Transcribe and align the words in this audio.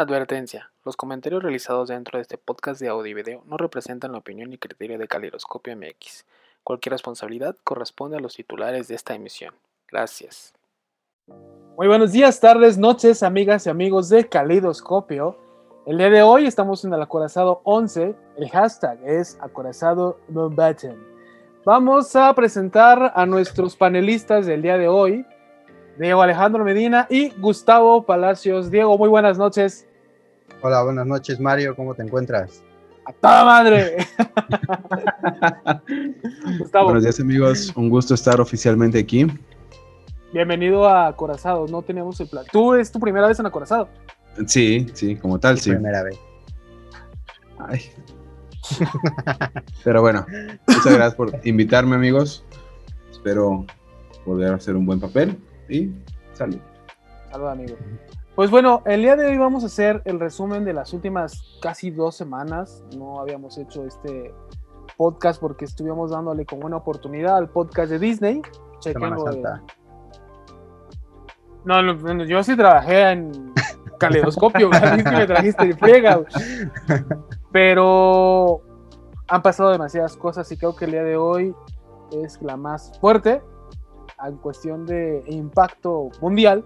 Advertencia: 0.00 0.70
Los 0.84 0.96
comentarios 0.96 1.42
realizados 1.42 1.88
dentro 1.88 2.18
de 2.18 2.22
este 2.22 2.38
podcast 2.38 2.80
de 2.80 2.86
audio 2.86 3.10
y 3.10 3.14
video 3.14 3.42
no 3.46 3.56
representan 3.56 4.12
la 4.12 4.18
opinión 4.18 4.48
ni 4.48 4.56
criterio 4.56 4.96
de 4.96 5.08
Calidoscopio 5.08 5.76
MX. 5.76 6.24
Cualquier 6.62 6.92
responsabilidad 6.92 7.56
corresponde 7.64 8.16
a 8.16 8.20
los 8.20 8.36
titulares 8.36 8.86
de 8.86 8.94
esta 8.94 9.16
emisión. 9.16 9.54
Gracias. 9.90 10.54
Muy 11.76 11.88
buenos 11.88 12.12
días, 12.12 12.38
tardes, 12.38 12.78
noches, 12.78 13.24
amigas 13.24 13.66
y 13.66 13.70
amigos 13.70 14.08
de 14.08 14.28
Calidoscopio. 14.28 15.36
El 15.84 15.98
día 15.98 16.10
de 16.10 16.22
hoy 16.22 16.46
estamos 16.46 16.84
en 16.84 16.94
el 16.94 17.02
acorazado 17.02 17.60
11. 17.64 18.14
El 18.36 18.50
hashtag 18.50 19.00
es 19.04 19.36
acorazado 19.40 20.20
Mountbatten. 20.28 20.96
Vamos 21.64 22.14
a 22.14 22.32
presentar 22.36 23.12
a 23.16 23.26
nuestros 23.26 23.74
panelistas 23.74 24.46
del 24.46 24.62
día 24.62 24.78
de 24.78 24.86
hoy. 24.86 25.26
Diego 25.98 26.22
Alejandro 26.22 26.64
Medina 26.64 27.08
y 27.10 27.30
Gustavo 27.30 28.06
Palacios. 28.06 28.70
Diego, 28.70 28.96
muy 28.96 29.08
buenas 29.08 29.36
noches. 29.36 29.87
Hola, 30.60 30.82
buenas 30.82 31.06
noches, 31.06 31.38
Mario. 31.38 31.76
¿Cómo 31.76 31.94
te 31.94 32.02
encuentras? 32.02 32.64
¡A 33.04 33.12
toda 33.12 33.44
madre! 33.44 33.98
Gustavo. 36.58 36.86
Buenos 36.86 37.04
días, 37.04 37.20
amigos. 37.20 37.72
Un 37.76 37.88
gusto 37.88 38.14
estar 38.14 38.40
oficialmente 38.40 38.98
aquí. 38.98 39.24
Bienvenido 40.32 40.88
a 40.88 41.06
Acorazado. 41.06 41.68
No 41.68 41.82
tenemos 41.82 42.20
el 42.20 42.28
plan. 42.28 42.44
¿Tú 42.50 42.74
es 42.74 42.90
tu 42.90 42.98
primera 42.98 43.28
vez 43.28 43.38
en 43.38 43.46
Acorazado? 43.46 43.88
Sí, 44.48 44.88
sí, 44.94 45.14
como 45.14 45.38
tal, 45.38 45.60
sí. 45.60 45.70
Primera 45.70 46.02
vez. 46.02 46.18
Ay. 47.60 47.80
Pero 49.84 50.02
bueno, 50.02 50.26
muchas 50.66 50.92
gracias 50.92 51.14
por 51.14 51.40
invitarme, 51.44 51.94
amigos. 51.94 52.44
Espero 53.12 53.64
poder 54.24 54.54
hacer 54.54 54.74
un 54.74 54.86
buen 54.86 54.98
papel 54.98 55.38
y 55.68 55.92
salud. 56.34 56.58
Salud, 57.30 57.46
amigo. 57.46 57.76
Pues 58.38 58.52
bueno, 58.52 58.84
el 58.86 59.02
día 59.02 59.16
de 59.16 59.26
hoy 59.26 59.36
vamos 59.36 59.64
a 59.64 59.66
hacer 59.66 60.00
el 60.04 60.20
resumen 60.20 60.64
de 60.64 60.72
las 60.72 60.92
últimas 60.92 61.58
casi 61.60 61.90
dos 61.90 62.14
semanas. 62.14 62.84
No 62.96 63.18
habíamos 63.18 63.58
hecho 63.58 63.84
este 63.84 64.32
podcast 64.96 65.40
porque 65.40 65.64
estuvimos 65.64 66.12
dándole 66.12 66.46
como 66.46 66.64
una 66.64 66.76
oportunidad 66.76 67.36
al 67.36 67.48
podcast 67.48 67.90
de 67.90 67.98
Disney. 67.98 68.40
Chequenlo. 68.78 69.24
No, 71.64 71.82
no, 71.82 72.24
yo 72.26 72.40
sí 72.44 72.56
trabajé 72.56 73.10
en 73.10 73.52
caleidoscopio, 73.98 74.70
me 74.70 75.26
trajiste 75.26 75.66
de 75.66 75.76
friega. 75.76 76.20
Pero 77.50 78.60
han 79.26 79.42
pasado 79.42 79.70
demasiadas 79.70 80.16
cosas 80.16 80.52
y 80.52 80.56
creo 80.56 80.76
que 80.76 80.84
el 80.84 80.92
día 80.92 81.02
de 81.02 81.16
hoy 81.16 81.56
es 82.12 82.40
la 82.40 82.56
más 82.56 82.96
fuerte 83.00 83.42
en 84.24 84.36
cuestión 84.36 84.86
de 84.86 85.24
impacto 85.26 86.10
mundial, 86.20 86.64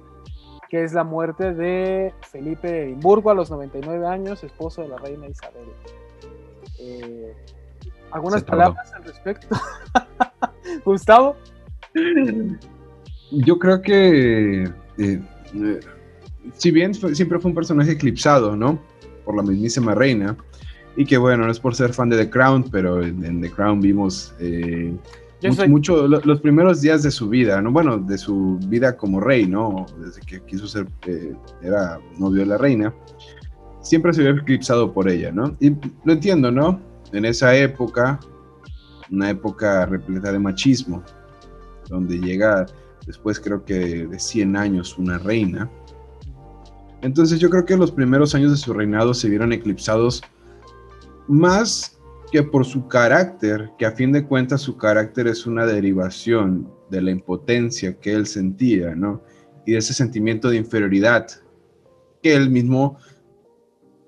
que 0.72 0.82
es 0.82 0.94
la 0.94 1.04
muerte 1.04 1.52
de 1.52 2.14
Felipe 2.30 2.66
de 2.66 2.84
Edimburgo 2.84 3.30
a 3.30 3.34
los 3.34 3.50
99 3.50 4.06
años, 4.06 4.42
esposo 4.42 4.80
de 4.80 4.88
la 4.88 4.96
reina 4.96 5.28
Isabel. 5.28 5.66
Eh, 6.78 7.34
¿Algunas 8.10 8.42
palabras 8.42 8.90
al 8.94 9.04
respecto? 9.04 9.48
Gustavo. 10.86 11.36
Yo 13.32 13.58
creo 13.58 13.82
que, 13.82 14.62
eh, 14.62 14.70
eh, 14.96 15.80
si 16.54 16.70
bien 16.70 16.94
siempre 16.94 17.38
fue 17.38 17.50
un 17.50 17.54
personaje 17.54 17.90
eclipsado, 17.90 18.56
¿no? 18.56 18.80
Por 19.26 19.36
la 19.36 19.42
mismísima 19.42 19.94
reina, 19.94 20.38
y 20.96 21.04
que 21.04 21.18
bueno, 21.18 21.44
no 21.44 21.52
es 21.52 21.60
por 21.60 21.74
ser 21.74 21.92
fan 21.92 22.08
de 22.08 22.16
The 22.16 22.30
Crown, 22.30 22.70
pero 22.70 23.02
en, 23.02 23.42
The 23.42 23.50
Crown 23.50 23.82
vimos 23.82 24.34
mucho, 25.68 26.06
los 26.06 26.40
primeros 26.40 26.80
días 26.80 27.02
de 27.02 27.10
su 27.10 27.28
vida, 27.28 27.60
¿no? 27.60 27.72
Bueno, 27.72 27.98
de 27.98 28.18
su 28.18 28.58
vida 28.66 28.96
como 28.96 29.20
rey, 29.20 29.46
¿no? 29.46 29.86
Desde 29.98 30.20
que 30.20 30.40
quiso 30.44 30.66
ser, 30.66 30.86
eh, 31.06 31.34
era 31.62 31.98
novio 32.18 32.40
de 32.40 32.46
la 32.46 32.58
reina, 32.58 32.94
siempre 33.80 34.12
se 34.12 34.22
vio 34.22 34.32
eclipsado 34.32 34.92
por 34.92 35.08
ella, 35.08 35.32
¿no? 35.32 35.56
Y 35.60 35.70
lo 36.04 36.12
entiendo, 36.12 36.50
¿no? 36.50 36.80
En 37.12 37.24
esa 37.24 37.54
época, 37.56 38.20
una 39.10 39.30
época 39.30 39.86
repleta 39.86 40.32
de 40.32 40.38
machismo, 40.38 41.02
donde 41.88 42.18
llega 42.18 42.66
después 43.06 43.40
creo 43.40 43.64
que 43.64 44.06
de 44.06 44.18
100 44.18 44.56
años 44.56 44.98
una 44.98 45.18
reina. 45.18 45.70
Entonces 47.02 47.40
yo 47.40 47.50
creo 47.50 47.64
que 47.64 47.76
los 47.76 47.90
primeros 47.90 48.34
años 48.34 48.52
de 48.52 48.56
su 48.56 48.72
reinado 48.72 49.12
se 49.12 49.28
vieron 49.28 49.52
eclipsados 49.52 50.22
más 51.26 51.98
que 52.32 52.42
por 52.42 52.64
su 52.64 52.88
carácter, 52.88 53.70
que 53.78 53.84
a 53.84 53.92
fin 53.92 54.10
de 54.10 54.24
cuentas 54.24 54.62
su 54.62 54.78
carácter 54.78 55.26
es 55.26 55.46
una 55.46 55.66
derivación 55.66 56.66
de 56.88 57.02
la 57.02 57.10
impotencia 57.10 58.00
que 58.00 58.14
él 58.14 58.26
sentía, 58.26 58.94
¿no? 58.94 59.20
Y 59.66 59.72
de 59.72 59.78
ese 59.78 59.92
sentimiento 59.92 60.48
de 60.48 60.56
inferioridad 60.56 61.26
que 62.22 62.34
él 62.34 62.48
mismo, 62.48 62.96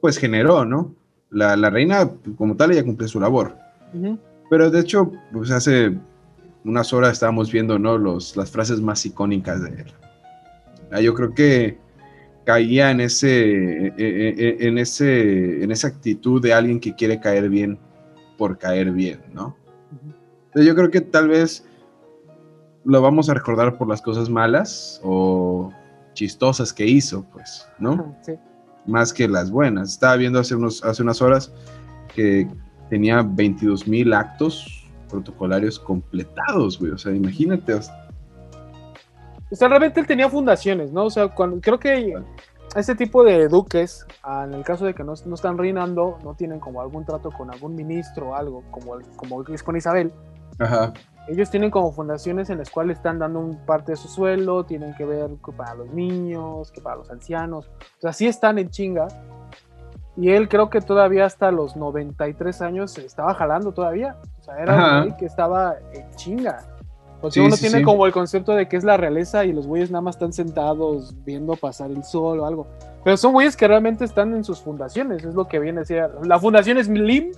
pues, 0.01 0.17
generó, 0.17 0.65
¿no? 0.65 0.95
La, 1.31 1.55
reina, 1.69 2.11
como 2.39 2.57
tal, 2.57 2.73
ella 2.73 2.83
cumple 2.83 3.09
su 3.09 3.21
labor. 3.21 3.57
Pero 4.49 4.71
de 4.71 4.81
hecho, 4.81 5.13
pues 5.33 5.51
hace 5.51 5.95
unas 6.65 6.93
horas 6.95 7.13
estábamos 7.13 7.53
viendo, 7.53 7.79
¿no? 7.79 7.99
Los, 7.99 8.37
las 8.37 8.51
frases 8.51 8.81
más 8.81 9.05
icónicas 9.05 9.63
de 9.63 9.83
él. 9.83 9.93
Ah, 10.91 11.01
yo 11.01 11.13
creo 11.13 11.35
que 11.35 11.77
caía 12.45 12.91
en 12.91 13.01
ese, 13.01 13.89
e, 13.89 13.95
e, 13.99 14.35
e, 14.39 14.67
en, 14.67 14.79
ese, 14.79 15.63
en 15.63 15.71
esa 15.71 15.89
actitud 15.89 16.41
de 16.41 16.55
alguien 16.55 16.81
que 16.81 16.95
quiere 16.95 17.21
caer 17.21 17.51
bien 17.51 17.79
por 18.37 18.59
caer 18.59 18.91
bien, 18.93 19.21
¿no? 19.33 19.57
yo 20.55 20.75
creo 20.77 20.91
que 20.91 21.01
tal 21.01 21.29
vez 21.29 21.67
lo 22.85 23.03
vamos 23.03 23.29
a 23.29 23.35
recordar 23.35 23.77
por 23.77 23.89
las 23.89 24.01
cosas 24.01 24.29
malas 24.29 25.01
o 25.03 25.73
chistosas 26.13 26.73
que 26.73 26.87
hizo, 26.87 27.25
pues, 27.33 27.67
¿no? 27.79 28.17
Sí. 28.23 28.35
Más 28.87 29.13
que 29.13 29.27
las 29.27 29.51
buenas. 29.51 29.91
Estaba 29.91 30.17
viendo 30.17 30.39
hace, 30.39 30.55
unos, 30.55 30.85
hace 30.85 31.03
unas 31.03 31.21
horas 31.21 31.53
que 32.15 32.47
tenía 32.91 33.23
22 33.23 33.89
mil 33.89 34.13
actos 34.13 34.87
protocolarios 35.09 35.79
completados, 35.79 36.79
güey. 36.79 36.93
O 36.93 36.99
sea, 36.99 37.13
imagínate. 37.13 37.75
O 37.75 37.81
sea, 39.57 39.69
realmente 39.69 40.01
él 40.01 40.07
tenía 40.07 40.29
fundaciones, 40.29 40.93
¿no? 40.93 41.05
O 41.05 41.11
sea, 41.11 41.29
cuando, 41.29 41.61
creo 41.61 41.79
que 41.79 42.15
este 42.77 42.95
tipo 42.95 43.23
de 43.23 43.49
duques, 43.49 44.07
en 44.27 44.55
el 44.55 44.65
caso 44.65 44.85
de 44.85 44.95
que 44.95 45.05
no, 45.05 45.13
están 45.13 45.59
reinando, 45.59 46.19
no 46.25 46.35
tienen 46.35 46.59
como 46.61 46.81
algún 46.81 47.05
trato 47.05 47.31
con 47.31 47.53
algún 47.53 47.75
ministro 47.75 48.31
o 48.31 48.35
algo, 48.35 48.63
como, 48.71 48.99
como 49.17 49.43
es 49.43 49.63
con 49.63 49.77
Isabel. 49.77 50.13
Ellos 51.27 51.51
tienen 51.51 51.71
como 51.71 51.91
fundaciones 51.93 52.51
en 52.51 52.59
las 52.59 52.71
cuales 52.71 52.99
están 52.99 53.19
dando 53.19 53.41
un 53.41 53.65
parte 53.65 53.93
de 53.93 53.97
su 53.97 54.09
suelo, 54.09 54.65
tienen 54.65 54.95
que 54.95 55.07
ver 55.07 55.31
que 55.45 55.53
para 55.53 55.75
los 55.75 55.89
niños, 55.91 56.71
que 56.71 56.81
para 56.81 56.97
los 56.97 57.11
ancianos. 57.11 57.71
O 57.99 58.01
sea, 58.01 58.13
sí 58.13 58.27
están 58.27 58.59
en 58.59 58.69
chinga. 58.69 59.09
Y 60.17 60.31
él 60.31 60.49
creo 60.49 60.71
que 60.71 60.81
todavía 60.81 61.25
hasta 61.25 61.51
los 61.51 61.77
93 61.77 62.61
años 62.63 62.99
estaba 62.99 63.35
jalando 63.35 63.73
todavía. 63.73 64.17
O 64.41 64.43
sea, 64.45 64.59
era 64.59 65.05
un 65.05 65.17
que 65.17 65.27
estaba 65.27 65.77
en 65.93 66.11
chinga. 66.15 66.74
Porque 67.25 67.41
uno 67.41 67.57
tiene 67.57 67.83
como 67.83 68.05
el 68.05 68.13
concepto 68.13 68.53
de 68.53 68.69
que 68.69 68.77
es 68.77 68.85
la 68.85 68.99
realeza 68.99 69.47
y 69.47 69.53
los 69.55 69.67
güeyes 69.67 69.91
nada 69.91 70.03
más 70.03 70.17
están 70.17 70.35
sentados 70.35 71.15
viendo 71.25 71.57
pasar 71.57 71.91
el 71.91 72.05
sol 72.05 72.41
o 72.41 72.45
algo. 72.45 72.67
Pero 73.03 73.17
son 73.17 73.33
güeyes 73.33 73.57
que 73.57 73.67
realmente 73.67 74.05
están 74.05 74.35
en 74.35 74.45
sus 74.45 74.61
fundaciones, 74.61 75.25
es 75.25 75.35
lo 75.35 75.49
que 75.49 75.59
viene 75.59 75.79
a 75.79 75.81
decir. 75.81 76.03
La 76.23 76.39
fundación 76.39 76.77
es 76.77 76.87
Lim, 76.87 77.33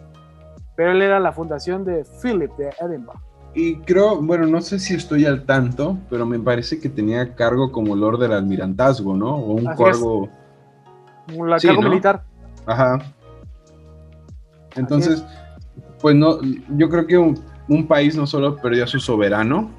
pero 0.74 0.90
él 0.90 1.02
era 1.02 1.20
la 1.20 1.30
fundación 1.30 1.84
de 1.84 2.04
Philip 2.20 2.50
de 2.56 2.70
Edinburgh. 2.80 3.20
Y 3.54 3.76
creo, 3.76 4.20
bueno, 4.20 4.44
no 4.46 4.60
sé 4.60 4.80
si 4.80 4.92
estoy 4.92 5.24
al 5.24 5.44
tanto, 5.44 5.96
pero 6.10 6.26
me 6.26 6.40
parece 6.40 6.80
que 6.80 6.88
tenía 6.88 7.36
cargo 7.36 7.70
como 7.70 7.94
Lord 7.94 8.18
del 8.18 8.32
Almirantazgo, 8.32 9.14
¿no? 9.14 9.36
O 9.36 9.52
un 9.52 9.66
cargo. 9.66 10.28
La 11.28 11.60
cargo 11.60 11.82
militar. 11.82 12.24
Ajá. 12.66 12.98
Entonces, 14.74 15.24
pues 16.00 16.16
no, 16.16 16.40
yo 16.76 16.88
creo 16.88 17.06
que 17.06 17.18
un, 17.18 17.40
un 17.68 17.86
país 17.86 18.16
no 18.16 18.26
solo 18.26 18.56
perdió 18.56 18.84
a 18.84 18.86
su 18.86 19.00
soberano, 19.00 19.70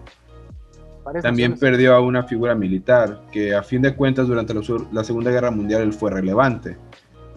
también 1.22 1.58
perdió 1.58 1.96
a 1.96 2.02
una 2.02 2.24
figura 2.24 2.54
militar, 2.54 3.22
que 3.32 3.56
a 3.56 3.64
fin 3.64 3.82
de 3.82 3.96
cuentas 3.96 4.28
durante 4.28 4.54
la 4.92 5.04
Segunda 5.04 5.32
Guerra 5.32 5.52
Mundial 5.52 5.84
él 5.84 5.94
fue 5.94 6.12
relevante, 6.12 6.78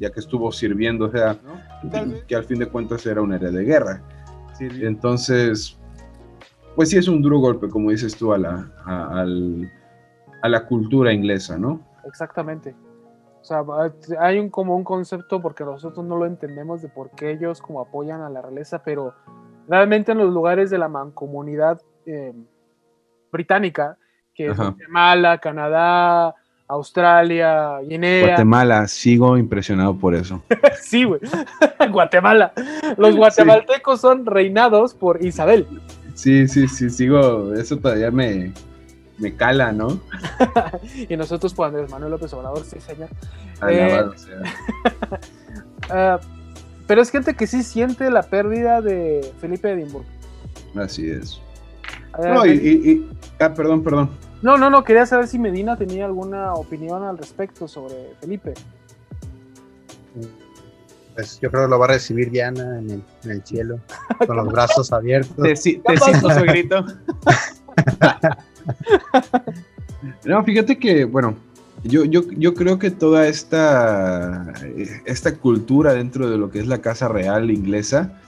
ya 0.01 0.11
que 0.11 0.21
estuvo 0.21 0.51
sirviendo, 0.51 1.07
o 1.07 1.11
sea, 1.11 1.39
que 2.27 2.35
al 2.35 2.45
fin 2.45 2.59
de 2.59 2.67
cuentas 2.67 3.07
era 3.07 3.23
un 3.23 3.33
héroe 3.33 3.53
de 3.53 3.65
guerra. 3.65 4.03
Entonces, 4.59 5.79
pues 6.75 6.91
sí 6.91 6.99
es 6.99 7.07
un 7.09 7.23
duro 7.23 7.39
golpe, 7.39 7.69
como 7.69 7.91
dices 7.91 8.17
tú, 8.17 8.33
a 8.33 8.39
la, 8.39 8.71
a, 8.85 9.25
a 10.43 10.49
la 10.49 10.67
cultura 10.67 11.13
inglesa, 11.13 11.57
¿no? 11.57 11.81
Exactamente. 12.05 12.75
O 13.41 13.45
sea, 13.45 13.65
hay 14.19 14.39
un, 14.39 14.51
como 14.51 14.77
un 14.77 14.85
concepto, 14.85 15.41
porque 15.41 15.65
nosotros 15.65 16.05
no 16.05 16.17
lo 16.17 16.27
entendemos, 16.27 16.83
de 16.83 16.89
por 16.89 17.11
qué 17.11 17.31
ellos 17.31 17.63
como 17.63 17.81
apoyan 17.81 18.21
a 18.21 18.29
la 18.29 18.43
realeza, 18.43 18.83
pero 18.83 19.15
realmente 19.71 20.13
en 20.13 20.19
los 20.19 20.35
lugares 20.35 20.69
de 20.69 20.79
la 20.79 20.89
mancomunidad 20.89 21.81
eh, 22.05 22.33
británica, 23.31 23.97
que 24.35 24.49
es 24.49 24.57
Guatemala, 24.57 25.39
Canadá, 25.39 26.35
Australia, 26.67 27.79
Guinea. 27.81 28.27
Guatemala, 28.27 28.89
sigo 28.89 29.39
impresionado 29.39 29.97
por 29.97 30.15
eso. 30.15 30.43
sí, 30.83 31.05
güey. 31.05 31.21
Guatemala. 31.91 32.53
Los 32.97 33.15
guatemaltecos 33.15 34.01
son 34.01 34.27
reinados 34.27 34.95
por 34.95 35.25
Isabel. 35.25 35.67
Sí, 36.15 36.49
sí, 36.49 36.67
sí, 36.67 36.91
sigo. 36.91 37.55
Eso 37.55 37.77
todavía 37.77 38.11
me, 38.11 38.53
me 39.19 39.37
cala, 39.37 39.71
¿no? 39.71 40.01
y 41.09 41.17
nosotros 41.17 41.55
por 41.55 41.69
Andrés 41.69 41.91
Manuel 41.91 42.11
López 42.11 42.33
Obrador, 42.33 42.65
sí, 42.65 42.81
señor. 42.81 43.09
Alabado 43.61 44.15
Eh, 44.15 44.19
sea. 44.19 44.43
Ah, 45.91 46.21
pero 46.91 47.03
es 47.03 47.11
gente 47.13 47.35
que 47.35 47.47
sí 47.47 47.63
siente 47.63 48.11
la 48.11 48.25
pérdida 48.25 48.81
de 48.83 49.33
Felipe 49.39 49.71
Edimburgo. 49.71 50.09
Así 50.75 51.09
es. 51.09 51.41
Ver, 52.21 52.35
No, 52.35 52.45
y, 52.45 52.51
y- 52.51 52.91
y- 52.91 53.11
ah, 53.39 53.55
perdón, 53.55 53.85
perdón. 53.85 54.11
no, 54.43 54.59
no, 54.59 54.71
no, 54.71 54.83
quería 54.83 55.07
saber 55.07 55.29
si 55.29 55.39
Medina 55.39 55.77
tenía 55.77 56.07
alguna 56.07 56.53
opinión 56.55 57.05
al 57.05 57.17
respecto 57.17 57.69
sobre 57.69 57.95
Felipe. 58.21 58.55
Pues 61.15 61.39
yo 61.39 61.49
creo 61.53 61.67
que 61.67 61.71
lo 61.71 61.79
va 61.79 61.85
a 61.85 61.89
recibir 61.91 62.29
Diana 62.33 62.81
en 62.81 62.91
el, 62.91 63.05
en 63.23 63.31
el 63.31 63.45
cielo, 63.45 63.79
con 64.27 64.37
los 64.37 64.49
brazos 64.49 64.93
abiertos. 64.93 65.37
Te, 65.37 65.51
te 65.51 65.57
cito, 65.57 65.93
suegrito. 66.29 66.85
No, 70.25 70.43
fíjate 70.43 70.79
que, 70.79 71.05
bueno, 71.05 71.37
yo, 71.85 72.05
yo, 72.05 72.23
yo 72.37 72.55
creo 72.55 72.79
que 72.79 72.91
toda 72.91 73.27
esta, 73.29 74.53
eh, 74.65 75.03
esta 75.07 75.37
cultura 75.37 75.95
dentro 75.95 76.29
de 76.29 76.37
lo 76.39 76.51
que 76.51 76.61
es 76.61 76.67
la 76.67 76.79
Casa 76.81 77.09
Real 77.09 77.51
inglesa 77.51 78.21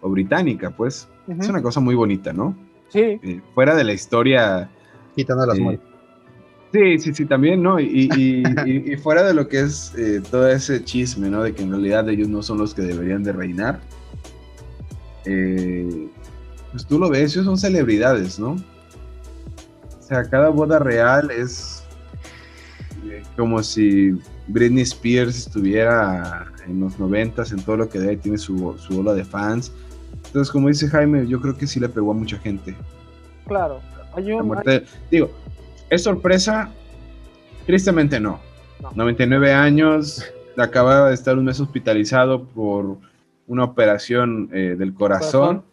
o 0.00 0.10
británica, 0.10 0.70
pues, 0.70 1.08
es 1.28 1.48
una 1.48 1.62
cosa 1.62 1.80
muy 1.80 1.94
bonita, 1.94 2.32
¿no? 2.32 2.56
Sí, 2.88 3.00
Eh, 3.22 3.40
fuera 3.54 3.74
de 3.74 3.84
la 3.84 3.92
historia 3.92 4.68
Quitando 5.14 5.44
las 5.46 5.56
Sí. 5.56 5.62
muertes. 5.62 5.86
Sí, 6.72 6.98
sí, 6.98 7.12
sí, 7.14 7.26
también, 7.26 7.62
¿no? 7.62 7.78
Y, 7.78 7.84
y- 7.84 8.42
y- 8.66 8.92
y 8.92 8.96
fuera 8.96 9.22
de 9.22 9.34
lo 9.34 9.46
que 9.46 9.60
es 9.60 9.92
eh, 9.98 10.22
todo 10.30 10.48
ese 10.48 10.82
chisme, 10.82 11.28
¿no? 11.28 11.42
De 11.42 11.52
que 11.54 11.62
en 11.62 11.70
realidad 11.70 12.08
ellos 12.08 12.28
no 12.28 12.42
son 12.42 12.56
los 12.58 12.72
que 12.74 12.80
deberían 12.82 13.22
de 13.22 13.32
reinar. 13.32 13.80
eh, 15.24 16.08
pues 16.72 16.86
tú 16.86 16.98
lo 16.98 17.10
ves, 17.10 17.32
ellos 17.34 17.44
son 17.44 17.58
celebridades, 17.58 18.38
¿no? 18.40 18.52
O 18.52 20.02
sea, 20.02 20.24
cada 20.28 20.48
boda 20.48 20.78
real 20.78 21.30
es 21.30 21.81
eh, 21.81 21.81
como 23.36 23.62
si 23.62 24.18
Britney 24.48 24.82
Spears 24.82 25.36
estuviera 25.38 26.46
en 26.66 26.80
los 26.80 26.98
noventas, 26.98 27.52
en 27.52 27.62
todo 27.62 27.76
lo 27.76 27.88
que 27.88 27.98
tiene 28.16 28.38
su, 28.38 28.76
su 28.78 29.00
ola 29.00 29.14
de 29.14 29.24
fans. 29.24 29.72
Entonces, 30.26 30.50
como 30.50 30.68
dice 30.68 30.88
Jaime, 30.88 31.26
yo 31.26 31.40
creo 31.40 31.56
que 31.56 31.66
sí 31.66 31.80
le 31.80 31.88
pegó 31.88 32.12
a 32.12 32.14
mucha 32.14 32.38
gente. 32.38 32.74
claro. 33.46 33.80
Hay 34.14 34.30
un, 34.30 34.54
digo, 35.10 35.30
¿es 35.88 36.02
sorpresa? 36.02 36.70
Tristemente 37.64 38.20
no. 38.20 38.40
No. 38.78 38.90
99 38.94 39.54
años, 39.54 40.22
acababa 40.58 41.08
de 41.08 41.14
estar 41.14 41.38
un 41.38 41.44
mes 41.44 41.60
hospitalizado 41.60 42.44
por 42.44 42.98
una 43.46 43.64
operación 43.64 44.50
eh, 44.52 44.76
del 44.78 44.92
corazón. 44.92 45.62
Corazón. 45.62 45.64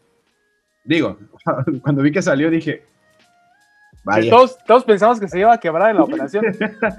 Digo, 0.86 1.18
cuando 1.84 2.02
vi 2.02 2.12
que 2.12 2.22
salió 2.22 2.50
dije, 2.50 2.84
vaya, 4.04 4.30
Todos, 4.30 4.58
todos 4.66 4.84
pensamos 4.84 5.20
que 5.20 5.28
se 5.28 5.40
iba 5.40 5.54
a 5.54 5.58
quebrar 5.60 5.92
en 5.92 5.98
la 5.98 6.04
operación. 6.04 6.46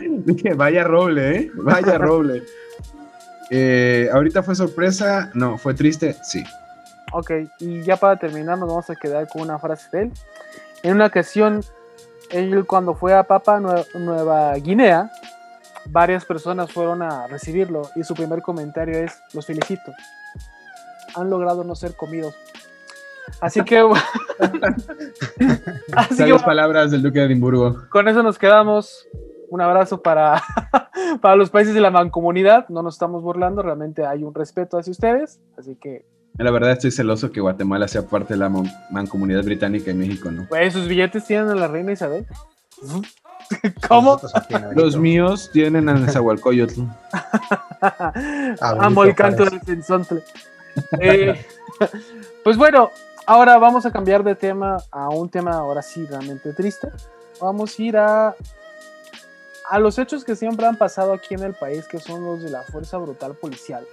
vaya 0.56 0.84
roble, 0.84 1.36
¿eh? 1.36 1.50
Vaya 1.54 1.98
roble. 1.98 2.42
Eh, 3.50 4.08
ahorita 4.12 4.42
fue 4.42 4.54
sorpresa, 4.54 5.30
no, 5.34 5.58
fue 5.58 5.74
triste, 5.74 6.16
sí. 6.22 6.44
Ok, 7.12 7.32
y 7.58 7.82
ya 7.82 7.96
para 7.96 8.16
terminar 8.16 8.56
nos 8.58 8.68
vamos 8.68 8.88
a 8.90 8.94
quedar 8.94 9.26
con 9.28 9.42
una 9.42 9.58
frase 9.58 9.88
de 9.90 10.02
él. 10.04 10.12
En 10.84 10.94
una 10.94 11.06
ocasión, 11.06 11.60
él 12.30 12.64
cuando 12.66 12.94
fue 12.94 13.12
a 13.12 13.24
Papua 13.24 13.58
Nue- 13.58 13.86
Nueva 13.94 14.54
Guinea, 14.54 15.10
varias 15.86 16.24
personas 16.24 16.70
fueron 16.72 17.02
a 17.02 17.26
recibirlo 17.26 17.90
y 17.96 18.04
su 18.04 18.14
primer 18.14 18.42
comentario 18.42 18.96
es, 18.98 19.20
los 19.32 19.44
felicito, 19.46 19.92
han 21.16 21.28
logrado 21.28 21.64
no 21.64 21.74
ser 21.74 21.96
comidos. 21.96 22.34
Así 23.40 23.62
que, 23.62 23.78
así 25.96 26.24
que 26.24 26.34
palabras 26.44 26.90
del 26.90 27.02
Duque 27.02 27.20
de 27.20 27.26
Edimburgo. 27.26 27.88
con 27.90 28.08
eso 28.08 28.22
nos 28.22 28.38
quedamos. 28.38 29.06
Un 29.48 29.60
abrazo 29.60 30.00
para, 30.00 30.40
para 31.20 31.34
los 31.34 31.50
países 31.50 31.74
de 31.74 31.80
la 31.80 31.90
mancomunidad. 31.90 32.68
No 32.68 32.82
nos 32.82 32.94
estamos 32.94 33.22
burlando, 33.22 33.62
realmente 33.62 34.06
hay 34.06 34.22
un 34.22 34.32
respeto 34.32 34.78
hacia 34.78 34.92
ustedes. 34.92 35.40
Así 35.58 35.74
que, 35.74 36.06
La 36.38 36.52
verdad 36.52 36.70
estoy 36.70 36.92
celoso 36.92 37.32
que 37.32 37.40
Guatemala 37.40 37.88
sea 37.88 38.02
parte 38.02 38.34
de 38.34 38.38
la 38.38 38.52
mancomunidad 38.90 39.42
británica 39.42 39.90
y 39.90 39.94
México, 39.94 40.30
¿no? 40.30 40.46
pues, 40.48 40.72
sus 40.72 40.86
billetes 40.86 41.26
tienen 41.26 41.48
a 41.48 41.56
la 41.56 41.66
reina 41.66 41.90
Isabel. 41.90 42.26
¿Cómo? 43.88 44.20
Los 44.74 44.96
míos 44.96 45.50
tienen 45.52 45.88
a 45.88 45.94
Nezahualcóyotl. 45.94 46.82
Amo 48.60 49.04
el 49.04 49.14
canto 49.14 49.44
del. 49.44 49.60
Eh, 51.00 51.46
pues 52.44 52.56
bueno, 52.56 52.90
ahora 53.30 53.58
vamos 53.58 53.86
a 53.86 53.92
cambiar 53.92 54.24
de 54.24 54.34
tema 54.34 54.78
a 54.90 55.08
un 55.08 55.28
tema 55.28 55.52
ahora 55.52 55.82
sí 55.82 56.04
realmente 56.04 56.52
triste. 56.52 56.88
Vamos 57.40 57.78
a 57.78 57.82
ir 57.82 57.96
a, 57.96 58.34
a 59.68 59.78
los 59.78 60.00
hechos 60.00 60.24
que 60.24 60.34
siempre 60.34 60.66
han 60.66 60.76
pasado 60.76 61.12
aquí 61.12 61.34
en 61.34 61.44
el 61.44 61.54
país, 61.54 61.86
que 61.86 62.00
son 62.00 62.24
los 62.24 62.42
de 62.42 62.50
la 62.50 62.64
fuerza 62.64 62.98
brutal 62.98 63.36
policial. 63.36 63.86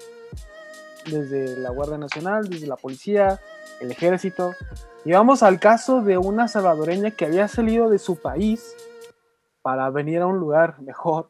Desde 1.05 1.55
la 1.55 1.69
Guardia 1.69 1.99
Nacional, 1.99 2.49
desde 2.49 2.65
la 2.65 2.77
policía, 2.77 3.39
el 3.79 3.91
ejército. 3.91 4.53
Y 5.05 5.11
vamos 5.11 5.43
al 5.43 5.59
caso 5.59 6.01
de 6.01 6.17
una 6.17 6.47
salvadoreña 6.47 7.11
que 7.11 7.25
había 7.25 7.47
salido 7.47 7.91
de 7.91 7.99
su 7.99 8.15
país 8.15 8.75
para 9.61 9.87
venir 9.91 10.21
a 10.21 10.25
un 10.25 10.39
lugar 10.39 10.81
mejor 10.81 11.29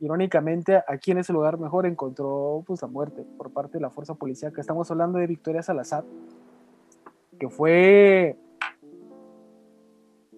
irónicamente, 0.00 0.82
aquí 0.88 1.12
en 1.12 1.18
ese 1.18 1.32
lugar 1.32 1.58
mejor 1.58 1.86
encontró 1.86 2.64
pues, 2.66 2.82
la 2.82 2.88
muerte 2.88 3.24
por 3.38 3.52
parte 3.52 3.78
de 3.78 3.82
la 3.82 3.90
fuerza 3.90 4.14
policial. 4.14 4.52
Estamos 4.56 4.90
hablando 4.90 5.20
de 5.20 5.28
Victoria 5.28 5.62
Salazar, 5.62 6.02
que 7.38 7.48
fue 7.48 8.38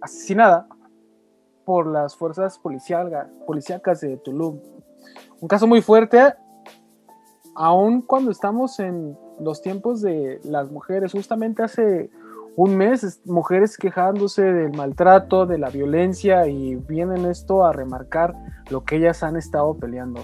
asesinada 0.01 0.67
por 1.65 1.87
las 1.87 2.17
fuerzas 2.17 2.59
policíacas 2.59 4.01
de 4.01 4.17
Tulum. 4.19 4.59
Un 5.41 5.49
caso 5.49 5.67
muy 5.67 5.81
fuerte, 5.81 6.35
aun 7.55 8.03
cuando 8.03 8.31
estamos 8.31 8.79
en 8.81 9.17
los 9.41 9.63
tiempos 9.63 10.03
de 10.03 10.41
las 10.45 10.71
mujeres. 10.71 11.13
Justamente 11.13 11.63
hace 11.63 12.11
un 12.57 12.77
mes, 12.77 13.03
es- 13.03 13.27
mujeres 13.27 13.77
quejándose 13.79 14.43
del 14.43 14.77
maltrato, 14.77 15.47
de 15.47 15.59
la 15.59 15.71
violencia 15.71 16.47
y 16.47 16.77
vienen 16.77 17.25
esto 17.25 17.65
a 17.65 17.73
remarcar 17.73 18.35
lo 18.71 18.85
que 18.85 18.97
ellas 18.97 19.23
han 19.23 19.37
estado 19.37 19.75
peleando. 19.77 20.21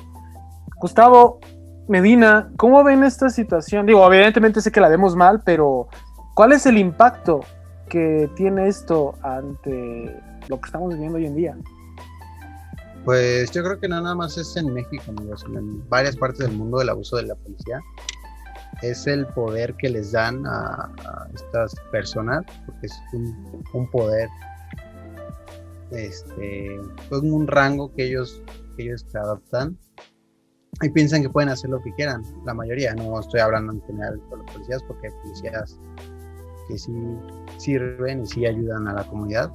Gustavo 0.80 1.40
Medina, 1.88 2.52
¿cómo 2.56 2.84
ven 2.84 3.02
esta 3.02 3.30
situación? 3.30 3.84
Digo, 3.84 4.06
evidentemente 4.06 4.60
sé 4.60 4.70
que 4.70 4.80
la 4.80 4.88
vemos 4.88 5.16
mal, 5.16 5.42
pero 5.44 5.88
¿cuál 6.34 6.52
es 6.52 6.66
el 6.66 6.78
impacto 6.78 7.40
que 7.88 8.30
tiene 8.36 8.68
esto 8.68 9.14
ante 9.22 10.16
lo 10.48 10.60
que 10.60 10.66
estamos 10.66 10.94
viviendo 10.94 11.18
hoy 11.18 11.26
en 11.26 11.36
día? 11.36 11.56
Pues 13.04 13.50
yo 13.52 13.62
creo 13.62 13.80
que 13.80 13.88
no 13.88 14.00
nada 14.00 14.14
más 14.14 14.36
es 14.36 14.56
en 14.56 14.72
México, 14.72 15.04
amigos, 15.08 15.44
en 15.48 15.88
varias 15.88 16.16
partes 16.16 16.46
del 16.46 16.56
mundo 16.56 16.82
el 16.82 16.88
abuso 16.88 17.16
de 17.16 17.24
la 17.24 17.34
policía. 17.34 17.80
Es 18.82 19.06
el 19.06 19.26
poder 19.26 19.74
que 19.76 19.88
les 19.88 20.12
dan 20.12 20.46
a, 20.46 20.90
estas 21.34 21.74
personas, 21.90 22.44
porque 22.66 22.86
es 22.86 23.00
un, 23.72 23.90
poder, 23.90 24.28
este, 25.92 26.78
pues 27.08 27.22
un 27.22 27.46
rango 27.46 27.92
que 27.94 28.04
ellos, 28.04 28.42
que 28.76 28.84
ellos 28.84 29.04
adaptan 29.14 29.76
y 30.82 30.88
piensan 30.90 31.22
que 31.22 31.30
pueden 31.30 31.48
hacer 31.48 31.70
lo 31.70 31.82
que 31.82 31.92
quieran. 31.94 32.22
La 32.44 32.54
mayoría, 32.54 32.94
no 32.94 33.18
estoy 33.18 33.40
hablando 33.40 33.72
en 33.72 33.82
general 33.82 34.20
de 34.30 34.36
los 34.36 34.52
policías, 34.52 34.82
porque 34.84 35.08
hay 35.08 35.14
policías 35.22 35.78
que 36.70 36.78
sí 36.78 36.92
sirven 37.58 38.22
y 38.22 38.26
sí 38.26 38.46
ayudan 38.46 38.88
a 38.88 38.94
la 38.94 39.04
comunidad, 39.04 39.50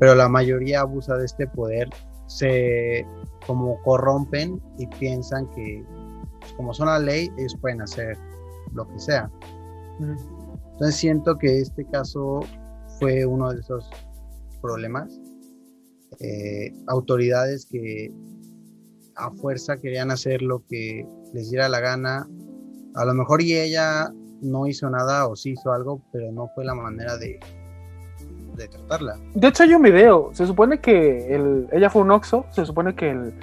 pero 0.00 0.14
la 0.14 0.28
mayoría 0.28 0.80
abusa 0.80 1.16
de 1.16 1.26
este 1.26 1.46
poder 1.46 1.88
se 2.26 3.06
como 3.46 3.80
corrompen 3.82 4.60
y 4.78 4.86
piensan 4.86 5.46
que 5.50 5.84
pues, 6.40 6.52
como 6.54 6.72
son 6.72 6.86
la 6.86 6.98
ley 6.98 7.30
ellos 7.36 7.56
pueden 7.60 7.82
hacer 7.82 8.16
lo 8.72 8.88
que 8.88 8.98
sea. 8.98 9.30
Entonces 10.72 10.96
siento 10.96 11.38
que 11.38 11.60
este 11.60 11.84
caso 11.86 12.40
fue 12.98 13.24
uno 13.26 13.52
de 13.52 13.60
esos 13.60 13.88
problemas. 14.60 15.20
Eh, 16.20 16.72
autoridades 16.86 17.66
que 17.66 18.10
a 19.16 19.30
fuerza 19.32 19.76
querían 19.76 20.10
hacer 20.10 20.42
lo 20.42 20.64
que 20.66 21.06
les 21.32 21.50
diera 21.50 21.68
la 21.68 21.80
gana. 21.80 22.28
A 22.94 23.04
lo 23.04 23.14
mejor 23.14 23.42
y 23.42 23.56
ella 23.56 24.12
no 24.44 24.66
hizo 24.66 24.88
nada 24.90 25.26
o 25.26 25.36
sí 25.36 25.52
hizo 25.52 25.72
algo 25.72 26.00
pero 26.12 26.30
no 26.32 26.48
fue 26.54 26.64
la 26.64 26.74
manera 26.74 27.16
de 27.16 27.40
de 28.56 28.68
tratarla 28.68 29.16
De 29.34 29.48
hecho, 29.48 29.64
hay 29.64 29.74
un 29.74 29.82
video. 29.82 30.30
Se 30.32 30.46
supone 30.46 30.78
que 30.78 31.34
el, 31.34 31.68
ella 31.72 31.90
fue 31.90 32.02
un 32.02 32.10
Oxxo. 32.10 32.46
Se 32.50 32.64
supone 32.64 32.94
que 32.94 33.10
el, 33.10 33.34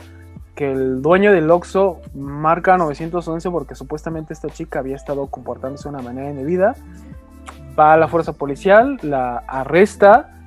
que 0.56 0.72
el 0.72 1.02
dueño 1.02 1.32
del 1.32 1.50
Oxxo 1.52 2.00
marca 2.14 2.78
911 2.78 3.50
porque 3.52 3.76
supuestamente 3.76 4.34
esta 4.34 4.50
chica 4.50 4.80
había 4.80 4.96
estado 4.96 5.28
comportándose 5.28 5.90
de 5.90 5.96
una 5.96 6.04
manera 6.04 6.30
indebida. 6.30 6.76
Va 7.78 7.94
a 7.94 7.98
la 7.98 8.08
fuerza 8.08 8.34
policial, 8.34 8.98
la 9.02 9.38
arresta. 9.48 10.46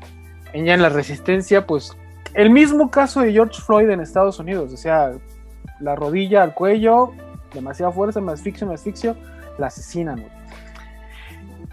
Ella 0.52 0.74
en 0.74 0.82
la 0.82 0.88
resistencia, 0.88 1.66
pues 1.66 1.96
el 2.34 2.50
mismo 2.50 2.90
caso 2.90 3.20
de 3.20 3.32
George 3.32 3.60
Floyd 3.60 3.90
en 3.90 4.00
Estados 4.00 4.38
Unidos. 4.38 4.72
O 4.72 4.76
sea, 4.76 5.12
la 5.80 5.96
rodilla 5.96 6.42
al 6.42 6.54
cuello, 6.54 7.10
demasiada 7.52 7.92
fuerza, 7.92 8.20
me 8.20 8.32
asfixio, 8.32 8.66
me 8.66 8.74
asfixio, 8.74 9.16
la 9.58 9.66
asesinan. 9.66 10.24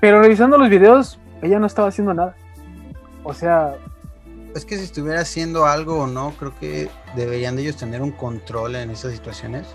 Pero 0.02 0.22
revisando 0.22 0.58
los 0.58 0.68
videos, 0.70 1.18
ella 1.42 1.60
no 1.60 1.68
estaba 1.68 1.88
haciendo 1.88 2.14
nada. 2.14 2.36
O 3.24 3.34
sea, 3.34 3.76
es 4.56 4.66
que 4.66 4.76
si 4.78 4.84
estuviera 4.84 5.22
haciendo 5.22 5.66
algo 5.66 6.00
o 6.00 6.08
no, 6.08 6.32
creo 6.38 6.54
que 6.60 6.90
deberían 7.16 7.56
de 7.56 7.62
ellos 7.62 7.78
tener 7.78 8.02
un 8.02 8.12
control 8.12 8.76
en 8.76 8.90
esas 8.90 9.14
situaciones. 9.14 9.68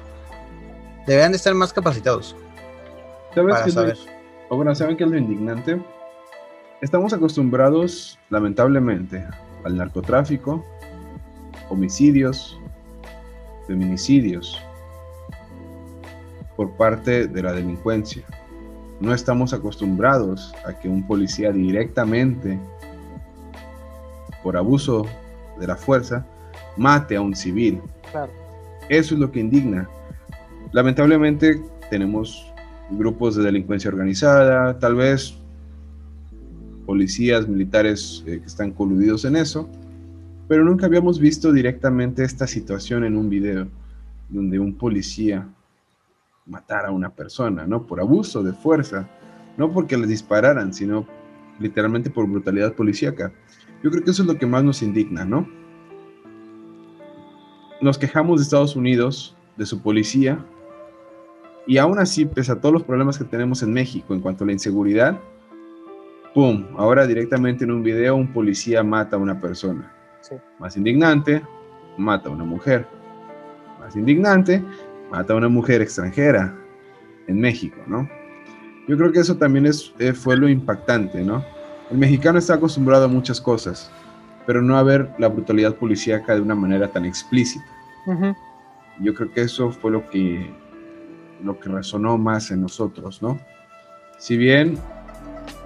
Deberían 1.06 1.30
de 1.33 1.37
estar 1.37 1.54
más 1.54 1.73
capacitados. 1.73 2.37
¿Sabes 3.35 3.52
Para 3.54 3.64
qué 3.64 3.71
es 3.71 3.75
lo- 3.76 3.80
saber. 3.83 3.97
o 4.50 4.56
bueno, 4.56 4.75
¿saben 4.75 4.97
qué 4.97 5.04
es 5.04 5.11
lo 5.11 5.16
indignante? 5.16 5.80
Estamos 6.83 7.12
acostumbrados, 7.14 8.18
lamentablemente, 8.28 9.25
al 9.64 9.76
narcotráfico, 9.78 10.64
homicidios, 11.71 12.59
feminicidios 13.66 14.61
por 16.56 16.71
parte 16.76 17.26
de 17.28 17.42
la 17.42 17.52
delincuencia. 17.52 18.25
No 19.00 19.12
estamos 19.12 19.52
acostumbrados 19.52 20.54
a 20.66 20.72
que 20.72 20.88
un 20.88 21.06
policía 21.06 21.52
directamente, 21.52 22.58
por 24.42 24.56
abuso 24.56 25.06
de 25.58 25.66
la 25.66 25.76
fuerza, 25.76 26.24
mate 26.76 27.16
a 27.16 27.20
un 27.20 27.34
civil. 27.34 27.80
Claro. 28.10 28.32
Eso 28.88 29.14
es 29.14 29.20
lo 29.20 29.30
que 29.30 29.40
indigna. 29.40 29.88
Lamentablemente 30.72 31.60
tenemos 31.90 32.52
grupos 32.90 33.36
de 33.36 33.42
delincuencia 33.42 33.90
organizada, 33.90 34.78
tal 34.78 34.94
vez 34.94 35.36
policías, 36.86 37.48
militares 37.48 38.22
eh, 38.26 38.38
que 38.40 38.46
están 38.46 38.70
coludidos 38.70 39.24
en 39.24 39.36
eso, 39.36 39.68
pero 40.48 40.64
nunca 40.64 40.86
habíamos 40.86 41.18
visto 41.18 41.52
directamente 41.52 42.22
esta 42.22 42.46
situación 42.46 43.04
en 43.04 43.16
un 43.16 43.28
video 43.28 43.66
donde 44.28 44.58
un 44.58 44.74
policía 44.74 45.48
matara 46.46 46.88
a 46.88 46.92
una 46.92 47.10
persona, 47.10 47.66
¿no? 47.66 47.86
Por 47.86 48.00
abuso 48.00 48.42
de 48.42 48.52
fuerza, 48.52 49.08
no 49.56 49.72
porque 49.72 49.96
les 49.96 50.08
dispararan, 50.08 50.72
sino 50.72 51.06
literalmente 51.58 52.10
por 52.10 52.28
brutalidad 52.28 52.74
policíaca. 52.74 53.32
Yo 53.82 53.90
creo 53.90 54.02
que 54.02 54.10
eso 54.10 54.22
es 54.22 54.28
lo 54.28 54.38
que 54.38 54.46
más 54.46 54.64
nos 54.64 54.82
indigna, 54.82 55.24
¿no? 55.24 55.48
Nos 57.80 57.98
quejamos 57.98 58.38
de 58.38 58.44
Estados 58.44 58.76
Unidos, 58.76 59.36
de 59.56 59.66
su 59.66 59.82
policía, 59.82 60.44
y 61.66 61.78
aún 61.78 61.98
así, 61.98 62.24
pese 62.26 62.52
a 62.52 62.60
todos 62.60 62.72
los 62.72 62.84
problemas 62.84 63.18
que 63.18 63.24
tenemos 63.24 63.62
en 63.62 63.72
México 63.72 64.14
en 64.14 64.20
cuanto 64.20 64.44
a 64.44 64.46
la 64.46 64.52
inseguridad, 64.52 65.18
¡pum! 66.32 66.64
Ahora 66.76 67.06
directamente 67.06 67.64
en 67.64 67.72
un 67.72 67.82
video 67.82 68.14
un 68.14 68.32
policía 68.32 68.84
mata 68.84 69.16
a 69.16 69.18
una 69.18 69.40
persona. 69.40 69.92
Sí. 70.20 70.36
Más 70.60 70.76
indignante, 70.76 71.42
mata 71.98 72.28
a 72.28 72.32
una 72.32 72.44
mujer. 72.44 72.86
Más 73.80 73.96
indignante, 73.96 74.62
mata 75.10 75.32
a 75.32 75.36
una 75.36 75.48
mujer 75.48 75.82
extranjera 75.82 76.54
en 77.26 77.40
México, 77.40 77.76
¿no? 77.86 78.08
Yo 78.88 78.96
creo 78.96 79.10
que 79.12 79.18
eso 79.20 79.36
también 79.36 79.66
es, 79.66 79.92
eh, 79.98 80.12
fue 80.12 80.36
lo 80.36 80.48
impactante, 80.48 81.22
¿no? 81.25 81.44
El 81.90 81.98
mexicano 81.98 82.38
está 82.38 82.54
acostumbrado 82.54 83.04
a 83.04 83.08
muchas 83.08 83.40
cosas, 83.40 83.90
pero 84.46 84.62
no 84.62 84.76
a 84.76 84.82
ver 84.82 85.10
la 85.18 85.28
brutalidad 85.28 85.75
policíaca 85.75 86.34
de 86.34 86.40
una 86.40 86.54
manera 86.54 86.88
tan 86.92 87.04
explícita. 87.04 87.64
Yo 89.00 89.12
creo 89.14 89.30
que 89.32 89.42
eso 89.42 89.70
fue 89.72 89.90
lo 89.90 90.08
que, 90.08 90.50
lo 91.42 91.58
que 91.58 91.68
resonó 91.68 92.16
más 92.16 92.50
en 92.50 92.62
nosotros, 92.62 93.20
¿no? 93.22 93.38
Si 94.18 94.36
bien, 94.36 94.78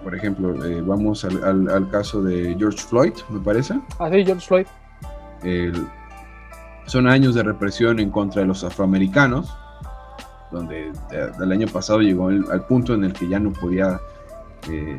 por 0.02 0.14
ejemplo, 0.14 0.64
eh, 0.64 0.80
vamos 0.80 1.24
al, 1.24 1.44
al- 1.44 1.68
al 1.68 1.90
caso 1.90 2.22
de 2.22 2.56
George 2.58 2.78
Floyd, 2.78 3.12
me 3.28 3.38
parece, 3.40 3.74
Así, 3.98 4.24
George 4.24 4.46
Floyd. 4.46 4.66
el- 5.44 5.86
son 6.90 7.06
años 7.06 7.36
de 7.36 7.44
represión 7.44 8.00
en 8.00 8.10
contra 8.10 8.40
de 8.42 8.48
los 8.48 8.64
afroamericanos, 8.64 9.54
donde 10.50 10.92
de- 11.08 11.30
del 11.38 11.52
año 11.52 11.68
pasado 11.68 12.00
llegó 12.00 12.30
el- 12.30 12.50
al 12.50 12.66
punto 12.66 12.94
en 12.94 13.04
el 13.04 13.12
que 13.12 13.28
ya 13.28 13.38
no 13.38 13.52
podía 13.52 14.00
eh, 14.68 14.98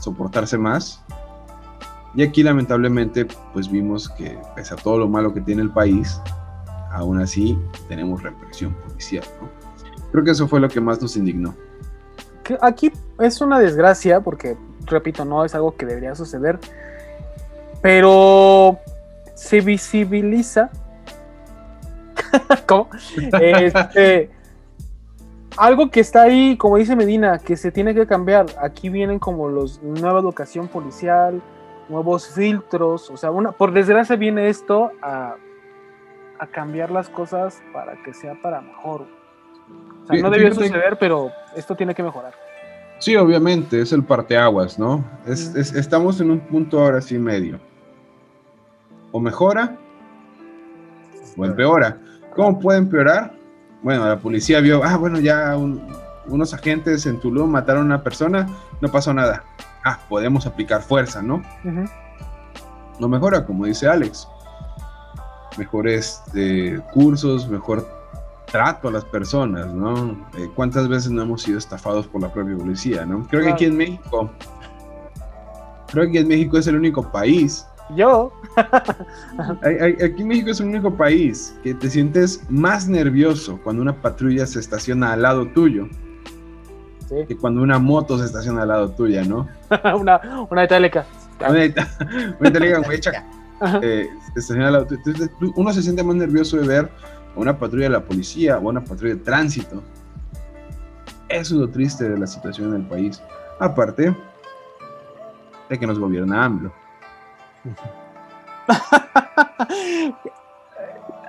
soportarse 0.00 0.56
más. 0.58 1.04
Y 2.14 2.22
aquí 2.22 2.42
lamentablemente 2.42 3.26
pues 3.52 3.70
vimos 3.70 4.08
que 4.08 4.38
pese 4.56 4.74
a 4.74 4.76
todo 4.76 4.98
lo 4.98 5.08
malo 5.08 5.32
que 5.34 5.40
tiene 5.42 5.62
el 5.62 5.70
país, 5.70 6.20
aún 6.90 7.20
así 7.20 7.58
tenemos 7.88 8.22
represión 8.22 8.74
policial. 8.86 9.24
¿no? 9.40 9.48
Creo 10.10 10.24
que 10.24 10.30
eso 10.30 10.48
fue 10.48 10.60
lo 10.60 10.68
que 10.68 10.80
más 10.80 11.00
nos 11.00 11.16
indignó. 11.16 11.54
Aquí 12.60 12.90
es 13.20 13.40
una 13.40 13.58
desgracia 13.60 14.20
porque, 14.20 14.56
repito, 14.86 15.24
no 15.26 15.44
es 15.44 15.54
algo 15.54 15.76
que 15.76 15.86
debería 15.86 16.14
suceder, 16.14 16.58
pero 17.82 18.78
se 19.34 19.60
visibiliza. 19.60 20.70
¿Cómo? 22.66 22.88
Este, 23.40 24.30
algo 25.56 25.90
que 25.90 26.00
está 26.00 26.22
ahí, 26.22 26.56
como 26.56 26.76
dice 26.78 26.96
Medina, 26.96 27.38
que 27.38 27.56
se 27.56 27.70
tiene 27.70 27.94
que 27.94 28.06
cambiar. 28.06 28.46
Aquí 28.60 28.88
vienen 28.88 29.18
como 29.18 29.48
los 29.48 29.82
nueva 29.82 30.20
educación 30.20 30.68
policial, 30.68 31.42
nuevos 31.88 32.28
filtros. 32.28 33.10
O 33.10 33.16
sea, 33.16 33.30
una, 33.30 33.52
por 33.52 33.72
desgracia 33.72 34.16
viene 34.16 34.48
esto 34.48 34.90
a, 35.02 35.34
a 36.38 36.46
cambiar 36.46 36.90
las 36.90 37.08
cosas 37.08 37.62
para 37.72 38.02
que 38.02 38.14
sea 38.14 38.34
para 38.42 38.60
mejor. 38.60 39.02
O 39.02 40.06
sea, 40.06 40.16
Sí, 40.16 40.22
no 40.22 40.30
debió 40.30 40.52
suceder, 40.54 40.96
pero 40.98 41.30
esto 41.54 41.76
tiene 41.76 41.94
que 41.94 42.02
mejorar. 42.02 42.32
Sí, 42.98 43.16
obviamente, 43.16 43.80
es 43.80 43.92
el 43.92 44.04
parteaguas, 44.04 44.78
¿no? 44.78 45.04
Es- 45.26 45.54
estamos 45.74 46.20
en 46.20 46.30
un 46.30 46.40
punto 46.40 46.80
ahora 46.80 47.00
sí 47.00 47.18
medio. 47.18 47.58
O 49.10 49.20
mejora 49.20 49.76
o 51.36 51.44
empeora. 51.44 51.98
¿Cómo 52.34 52.58
puede 52.58 52.78
empeorar? 52.78 53.34
Bueno, 53.82 54.06
la 54.06 54.18
policía 54.18 54.60
vio, 54.60 54.82
ah, 54.84 54.96
bueno, 54.96 55.18
ya 55.20 55.56
un- 55.56 55.82
unos 56.26 56.54
agentes 56.54 57.04
en 57.06 57.18
Tulum 57.20 57.50
mataron 57.50 57.82
a 57.82 57.86
una 57.86 58.02
persona, 58.02 58.48
no 58.80 58.88
pasó 58.90 59.12
nada. 59.12 59.42
Ah, 59.84 59.98
podemos 60.08 60.46
aplicar 60.46 60.82
fuerza, 60.82 61.20
¿no? 61.20 61.42
No 63.00 63.08
mejora, 63.08 63.44
como 63.44 63.66
dice 63.66 63.88
Alex. 63.88 64.28
Mejores 65.58 66.22
eh, 66.34 66.80
cursos, 66.94 67.48
mejor 67.48 67.86
trato 68.46 68.88
a 68.88 68.92
las 68.92 69.04
personas, 69.04 69.66
¿no? 69.74 70.12
Eh, 70.38 70.48
¿Cuántas 70.54 70.88
veces 70.88 71.10
no 71.10 71.22
hemos 71.22 71.42
sido 71.42 71.58
estafados 71.58 72.06
por 72.06 72.22
la 72.22 72.32
propia 72.32 72.56
policía, 72.56 73.04
¿no? 73.04 73.26
Creo 73.28 73.42
que 73.42 73.50
aquí 73.50 73.64
en 73.64 73.76
México, 73.76 74.30
creo 75.90 76.04
que 76.04 76.08
aquí 76.10 76.18
en 76.18 76.28
México 76.28 76.56
es 76.58 76.66
el 76.68 76.76
único 76.76 77.10
país 77.10 77.66
Yo, 77.96 78.32
Aquí 79.62 80.22
en 80.22 80.28
México 80.28 80.50
es 80.50 80.60
el 80.60 80.66
único 80.68 80.94
país 80.94 81.54
que 81.62 81.74
te 81.74 81.88
sientes 81.88 82.42
más 82.50 82.86
nervioso 82.88 83.58
cuando 83.64 83.82
una 83.82 83.94
patrulla 84.00 84.46
se 84.46 84.60
estaciona 84.60 85.12
al 85.12 85.22
lado 85.22 85.46
tuyo 85.48 85.88
sí, 87.08 87.14
que 87.28 87.36
cuando 87.36 87.62
una 87.62 87.78
moto 87.78 88.18
se 88.18 88.24
estaciona 88.26 88.62
al 88.62 88.68
lado 88.68 88.90
tuya, 88.90 89.24
¿no? 89.24 89.48
una, 89.98 90.46
una 90.50 90.64
itálica. 90.64 91.04
Una 91.48 91.64
ita- 91.64 91.88
una 92.40 92.48
italiana, 92.48 92.82
güey, 92.84 93.00
eh, 93.82 94.08
se 94.34 94.38
estaciona 94.40 94.66
al 94.68 94.72
lado 94.74 94.86
tuyo. 94.86 95.00
Entonces, 95.06 95.30
uno 95.56 95.72
se 95.72 95.82
siente 95.82 96.02
más 96.02 96.14
nervioso 96.16 96.56
de 96.58 96.66
ver 96.66 96.90
a 97.34 97.38
una 97.40 97.58
patrulla 97.58 97.84
de 97.84 97.90
la 97.90 98.04
policía 98.04 98.56
o 98.58 98.66
a 98.68 98.70
una 98.70 98.84
patrulla 98.84 99.14
de 99.14 99.20
tránsito. 99.20 99.82
Eso 101.28 101.54
es 101.54 101.60
lo 101.60 101.68
triste 101.70 102.08
de 102.08 102.18
la 102.18 102.26
situación 102.26 102.74
en 102.74 102.82
el 102.82 102.86
país. 102.86 103.22
Aparte 103.58 104.14
de 105.70 105.78
que 105.78 105.86
nos 105.86 105.98
gobierna 105.98 106.44
AMLO. 106.44 106.72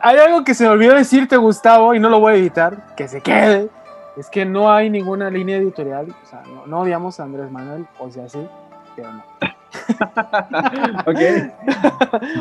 hay 0.02 0.18
algo 0.18 0.44
que 0.44 0.54
se 0.54 0.64
me 0.66 0.70
olvidó 0.70 0.96
decirte, 0.96 1.38
Gustavo, 1.38 1.96
y 1.96 2.00
no 2.00 2.10
lo 2.10 2.20
voy 2.20 2.34
a 2.34 2.36
editar, 2.36 2.96
que 2.96 3.08
se 3.08 3.22
quede. 3.22 3.70
Es 4.18 4.30
que 4.30 4.46
no 4.46 4.72
hay 4.72 4.90
ninguna 4.90 5.30
línea 5.30 5.58
editorial. 5.58 6.14
O 6.24 6.26
sea, 6.28 6.44
no, 6.46 6.68
no 6.68 6.82
odiamos 6.82 7.20
a 7.20 7.24
Andrés 7.24 7.50
Manuel, 7.50 7.88
o 8.00 8.12
sea, 8.12 8.30
sí, 8.30 8.48
pero 8.96 9.12
no. 9.14 9.24
ok. 11.06 11.20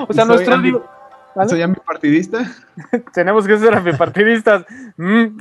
O 0.08 0.12
sea, 0.12 0.24
nuestro. 0.24 0.56
¿vale? 1.34 1.48
¿Soy 1.48 1.74
partidista? 1.86 2.44
Tenemos 3.14 3.46
que 3.46 3.58
ser 3.58 3.74
antipartidistas. 3.74 4.66
Mm. 4.96 5.38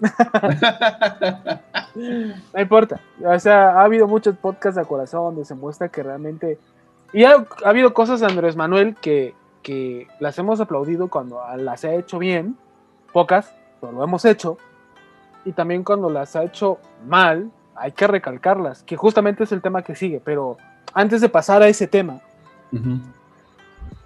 no 2.54 2.62
importa. 2.62 3.00
O 3.24 3.40
sea, 3.40 3.72
ha 3.72 3.84
habido 3.84 4.08
muchos 4.08 4.36
podcasts 4.38 4.78
a 4.78 4.86
corazón 4.86 5.24
donde 5.26 5.46
se 5.46 5.56
muestra 5.56 5.90
que 5.90 6.04
realmente. 6.04 6.58
Y 7.14 7.26
ha, 7.26 7.46
ha 7.66 7.70
habido 7.70 7.94
cosas 7.94 8.24
Andrés 8.24 8.56
Manuel 8.56 8.96
que, 9.02 9.36
que 9.62 10.08
las 10.20 10.38
hemos 10.40 10.60
aplaudido 10.60 11.10
cuando 11.10 11.42
las 11.58 11.84
ha 11.86 11.94
hecho 11.94 12.20
bien. 12.20 12.58
Pocas, 13.14 13.54
pero 13.80 13.94
lo 13.94 14.04
hemos 14.04 14.26
hecho. 14.26 14.58
Y 15.46 15.52
también 15.52 15.84
cuando 15.84 16.10
las 16.10 16.36
ha 16.36 16.44
hecho 16.44 16.80
mal, 17.06 17.52
hay 17.76 17.92
que 17.92 18.08
recalcarlas. 18.08 18.84
Que 18.84 18.96
justamente 18.96 19.44
es 19.44 19.52
el 19.52 19.62
tema 19.62 19.82
que 19.84 19.96
sigue. 19.96 20.22
Pero 20.24 20.58
antes 20.94 21.22
de 21.22 21.30
pasar 21.30 21.62
a 21.62 21.68
ese 21.68 21.88
tema, 21.88 22.22
Ujú. 22.72 23.00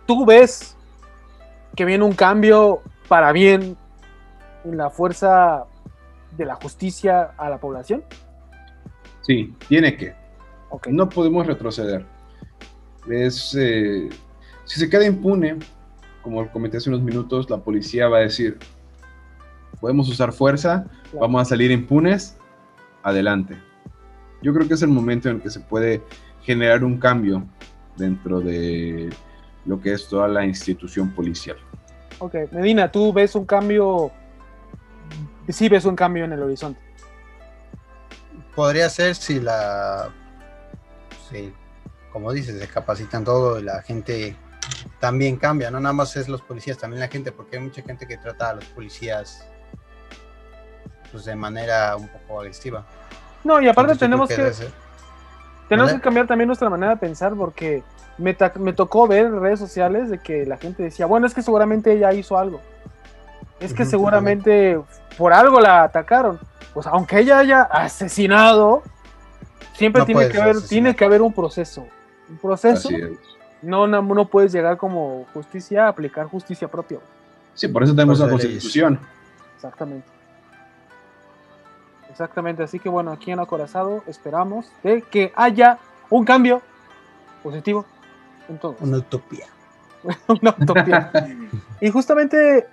¿tú 0.05 0.25
ves 0.25 0.75
que 1.75 1.85
viene 1.85 2.03
un 2.03 2.13
cambio 2.13 2.81
para 3.07 3.31
bien 3.31 3.77
en 4.63 4.77
la 4.77 4.89
fuerza 4.89 5.65
de 6.31 6.45
la 6.45 6.55
justicia 6.55 7.33
a 7.37 7.49
la 7.49 7.59
población? 7.59 8.03
Sí, 9.21 9.55
tiene 9.67 9.97
que. 9.97 10.13
Ok. 10.69 10.87
No 10.87 11.09
podemos 11.09 11.45
retroceder. 11.45 12.05
Es, 13.09 13.55
eh, 13.59 14.09
si 14.65 14.79
se 14.79 14.89
queda 14.89 15.05
impune, 15.05 15.57
como 16.21 16.49
comenté 16.51 16.77
hace 16.77 16.89
unos 16.89 17.01
minutos, 17.01 17.49
la 17.49 17.57
policía 17.57 18.07
va 18.07 18.17
a 18.17 18.21
decir, 18.21 18.57
podemos 19.79 20.09
usar 20.09 20.33
fuerza, 20.33 20.85
Claro. 21.03 21.19
vamos 21.19 21.41
a 21.41 21.45
salir 21.45 21.71
impunes, 21.71 22.37
adelante. 23.03 23.55
Yo 24.41 24.53
creo 24.53 24.67
que 24.67 24.73
es 24.73 24.81
el 24.81 24.89
momento 24.89 25.29
en 25.29 25.37
el 25.37 25.41
que 25.41 25.49
se 25.49 25.59
puede 25.59 26.01
generar 26.41 26.83
un 26.83 26.97
cambio 26.97 27.43
dentro 27.95 28.41
de 28.41 29.09
lo 29.65 29.79
que 29.79 29.93
es 29.93 30.07
toda 30.07 30.27
la 30.27 30.45
institución 30.45 31.11
policial. 31.11 31.57
Ok, 32.19 32.35
Medina, 32.51 32.91
¿tú 32.91 33.11
ves 33.13 33.35
un 33.35 33.45
cambio? 33.45 34.11
Sí 35.49 35.69
ves 35.69 35.85
un 35.85 35.95
cambio 35.95 36.25
en 36.25 36.33
el 36.33 36.41
horizonte. 36.41 36.79
Podría 38.55 38.89
ser 38.89 39.15
si 39.15 39.39
la... 39.39 40.09
Sí, 41.29 41.51
como 42.11 42.31
dices, 42.31 42.59
se 42.59 42.67
capacitan 42.67 43.23
todo 43.23 43.59
y 43.59 43.63
la 43.63 43.81
gente 43.81 44.35
también 44.99 45.37
cambia, 45.37 45.69
no 45.71 45.79
nada 45.79 45.93
más 45.93 46.15
es 46.15 46.27
los 46.27 46.41
policías, 46.41 46.77
también 46.77 46.99
la 46.99 47.07
gente, 47.07 47.31
porque 47.31 47.57
hay 47.57 47.63
mucha 47.63 47.81
gente 47.81 48.07
que 48.07 48.17
trata 48.17 48.49
a 48.49 48.53
los 48.55 48.65
policías 48.65 49.47
pues 51.11 51.25
de 51.25 51.35
manera 51.35 51.95
un 51.95 52.07
poco 52.07 52.39
agresiva. 52.39 52.85
No, 53.43 53.61
y 53.61 53.67
aparte 53.67 53.93
Entonces, 53.93 53.99
tenemos 53.99 54.29
que, 54.29 54.73
tenemos 55.69 55.91
¿Vale? 55.91 55.99
que 55.99 56.03
cambiar 56.03 56.27
también 56.27 56.47
nuestra 56.47 56.69
manera 56.69 56.93
de 56.93 56.97
pensar 56.97 57.35
porque 57.35 57.83
me, 58.17 58.35
me 58.55 58.73
tocó 58.73 59.07
ver 59.07 59.25
en 59.27 59.39
redes 59.39 59.59
sociales 59.59 60.09
de 60.09 60.19
que 60.19 60.45
la 60.45 60.57
gente 60.57 60.83
decía, 60.83 61.05
bueno, 61.05 61.27
es 61.27 61.33
que 61.33 61.41
seguramente 61.41 61.91
ella 61.93 62.11
hizo 62.13 62.37
algo. 62.37 62.61
Es 63.59 63.73
que 63.73 63.85
seguramente 63.85 64.79
por 65.17 65.31
algo 65.33 65.59
la 65.59 65.83
atacaron. 65.83 66.39
Pues 66.73 66.87
aunque 66.87 67.19
ella 67.19 67.39
haya 67.39 67.61
asesinado, 67.61 68.83
siempre 69.73 70.01
No 70.01 70.05
tiene 70.05 70.27
que 70.27 70.41
haber, 70.41 70.57
asesinar. 70.57 70.69
tiene 70.69 70.95
que 70.95 71.05
haber 71.05 71.21
un 71.21 71.33
proceso. 71.33 71.87
Un 72.29 72.37
proceso. 72.37 72.89
Así 72.89 72.95
es. 72.95 73.34
No, 73.65 73.87
no, 73.87 74.01
no 74.01 74.27
puedes 74.27 74.51
llegar 74.51 74.77
como 74.77 75.25
justicia 75.33 75.85
a 75.85 75.89
aplicar 75.89 76.27
justicia 76.27 76.67
propia. 76.67 76.99
Sí, 77.53 77.67
por 77.67 77.83
eso 77.83 77.95
tenemos 77.95 78.19
leyes. 78.19 78.31
constitución. 78.31 78.99
Exactamente. 79.55 80.07
Exactamente, 82.09 82.63
así 82.63 82.79
que 82.79 82.87
bueno, 82.87 83.11
aquí 83.11 83.31
en 83.31 83.39
Acorazado 83.39 84.03
esperamos 84.07 84.71
de 84.83 85.01
que 85.01 85.33
haya 85.35 85.79
un 86.09 86.23
cambio 86.23 86.61
positivo 87.43 87.85
en 88.47 88.57
todo. 88.57 88.77
una 88.79 88.97
utopía. 88.97 89.47
Una 90.27 90.55
utopía. 90.57 91.11
y 91.81 91.89
justamente 91.89 92.67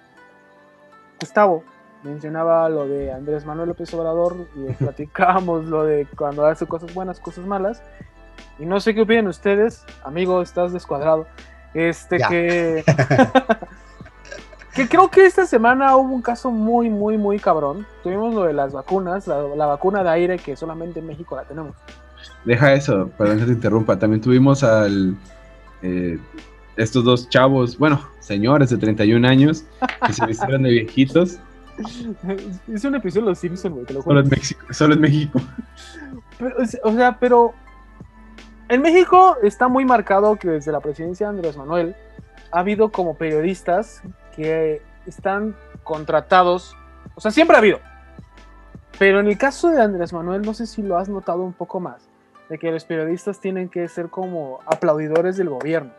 Gustavo 1.18 1.64
mencionaba 2.02 2.68
lo 2.68 2.86
de 2.86 3.10
Andrés 3.10 3.46
Manuel 3.46 3.70
López 3.70 3.92
Obrador 3.94 4.48
y 4.54 4.72
platicábamos 4.78 5.64
lo 5.64 5.84
de 5.84 6.06
cuando 6.16 6.44
hace 6.46 6.66
cosas 6.66 6.92
buenas, 6.92 7.20
cosas 7.20 7.46
malas. 7.46 7.82
Y 8.58 8.66
no 8.66 8.80
sé 8.80 8.94
qué 8.94 9.02
opinan 9.02 9.28
ustedes, 9.28 9.84
amigo, 10.04 10.42
estás 10.42 10.72
descuadrado. 10.72 11.26
Este 11.74 12.18
Ya. 12.18 12.28
que 12.28 12.84
que 14.74 14.88
creo 14.88 15.10
que 15.10 15.26
esta 15.26 15.46
semana 15.46 15.96
hubo 15.96 16.14
un 16.14 16.22
caso 16.22 16.50
muy, 16.50 16.90
muy, 16.90 17.18
muy 17.18 17.38
cabrón. 17.38 17.86
Tuvimos 18.02 18.34
lo 18.34 18.44
de 18.44 18.52
las 18.52 18.72
vacunas, 18.72 19.26
la, 19.26 19.42
la 19.56 19.66
vacuna 19.66 20.02
de 20.02 20.10
aire 20.10 20.38
que 20.38 20.56
solamente 20.56 21.00
en 21.00 21.06
México 21.06 21.36
la 21.36 21.44
tenemos. 21.44 21.74
Deja 22.44 22.72
eso, 22.72 23.10
perdón 23.18 23.38
que 23.38 23.46
te 23.46 23.52
interrumpa. 23.52 23.98
También 23.98 24.20
tuvimos 24.20 24.62
al 24.62 25.16
eh, 25.82 26.18
estos 26.76 27.04
dos 27.04 27.28
chavos, 27.28 27.76
bueno, 27.78 28.00
señores 28.20 28.70
de 28.70 28.78
31 28.78 29.26
años, 29.28 29.64
que 30.06 30.12
se 30.12 30.26
vistieron 30.26 30.62
de 30.62 30.70
viejitos. 30.70 31.38
es 32.72 32.84
un 32.84 32.94
episodio 32.94 33.26
de 33.26 33.30
Los 33.30 33.38
Simpsons, 33.38 33.74
güey, 33.74 33.86
te 33.86 33.94
lo 33.94 34.02
Solo 34.02 34.20
en 34.20 34.28
México. 34.28 34.66
Solo 34.70 34.94
en 34.94 35.00
México. 35.00 35.40
Pero, 36.38 36.56
o 36.84 36.92
sea, 36.92 37.18
pero 37.18 37.54
en 38.72 38.80
México 38.80 39.36
está 39.42 39.68
muy 39.68 39.84
marcado 39.84 40.36
que 40.36 40.48
desde 40.48 40.72
la 40.72 40.80
presidencia 40.80 41.26
de 41.26 41.36
Andrés 41.36 41.58
Manuel 41.58 41.94
ha 42.50 42.60
habido 42.60 42.90
como 42.90 43.18
periodistas 43.18 44.02
que 44.34 44.80
están 45.04 45.54
contratados, 45.82 46.74
o 47.14 47.20
sea, 47.20 47.30
siempre 47.30 47.54
ha 47.54 47.58
habido. 47.58 47.80
Pero 48.98 49.20
en 49.20 49.26
el 49.26 49.36
caso 49.36 49.68
de 49.68 49.82
Andrés 49.82 50.14
Manuel, 50.14 50.40
no 50.40 50.54
sé 50.54 50.66
si 50.66 50.80
lo 50.80 50.96
has 50.96 51.10
notado 51.10 51.42
un 51.42 51.52
poco 51.52 51.80
más, 51.80 52.08
de 52.48 52.56
que 52.56 52.72
los 52.72 52.86
periodistas 52.86 53.40
tienen 53.40 53.68
que 53.68 53.86
ser 53.88 54.08
como 54.08 54.60
aplaudidores 54.64 55.36
del 55.36 55.50
gobierno. 55.50 55.92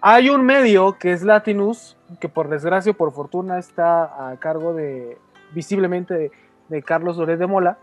Hay 0.00 0.28
un 0.28 0.44
medio 0.44 0.98
que 0.98 1.12
es 1.12 1.22
Latinus, 1.22 1.96
que 2.18 2.28
por 2.28 2.48
desgracia 2.48 2.90
o 2.90 2.96
por 2.96 3.12
fortuna 3.12 3.60
está 3.60 4.28
a 4.28 4.36
cargo 4.38 4.74
de, 4.74 5.18
visiblemente, 5.52 6.14
de, 6.14 6.32
de 6.68 6.82
Carlos 6.82 7.16
Loret 7.16 7.38
de 7.38 7.46
Mola, 7.46 7.78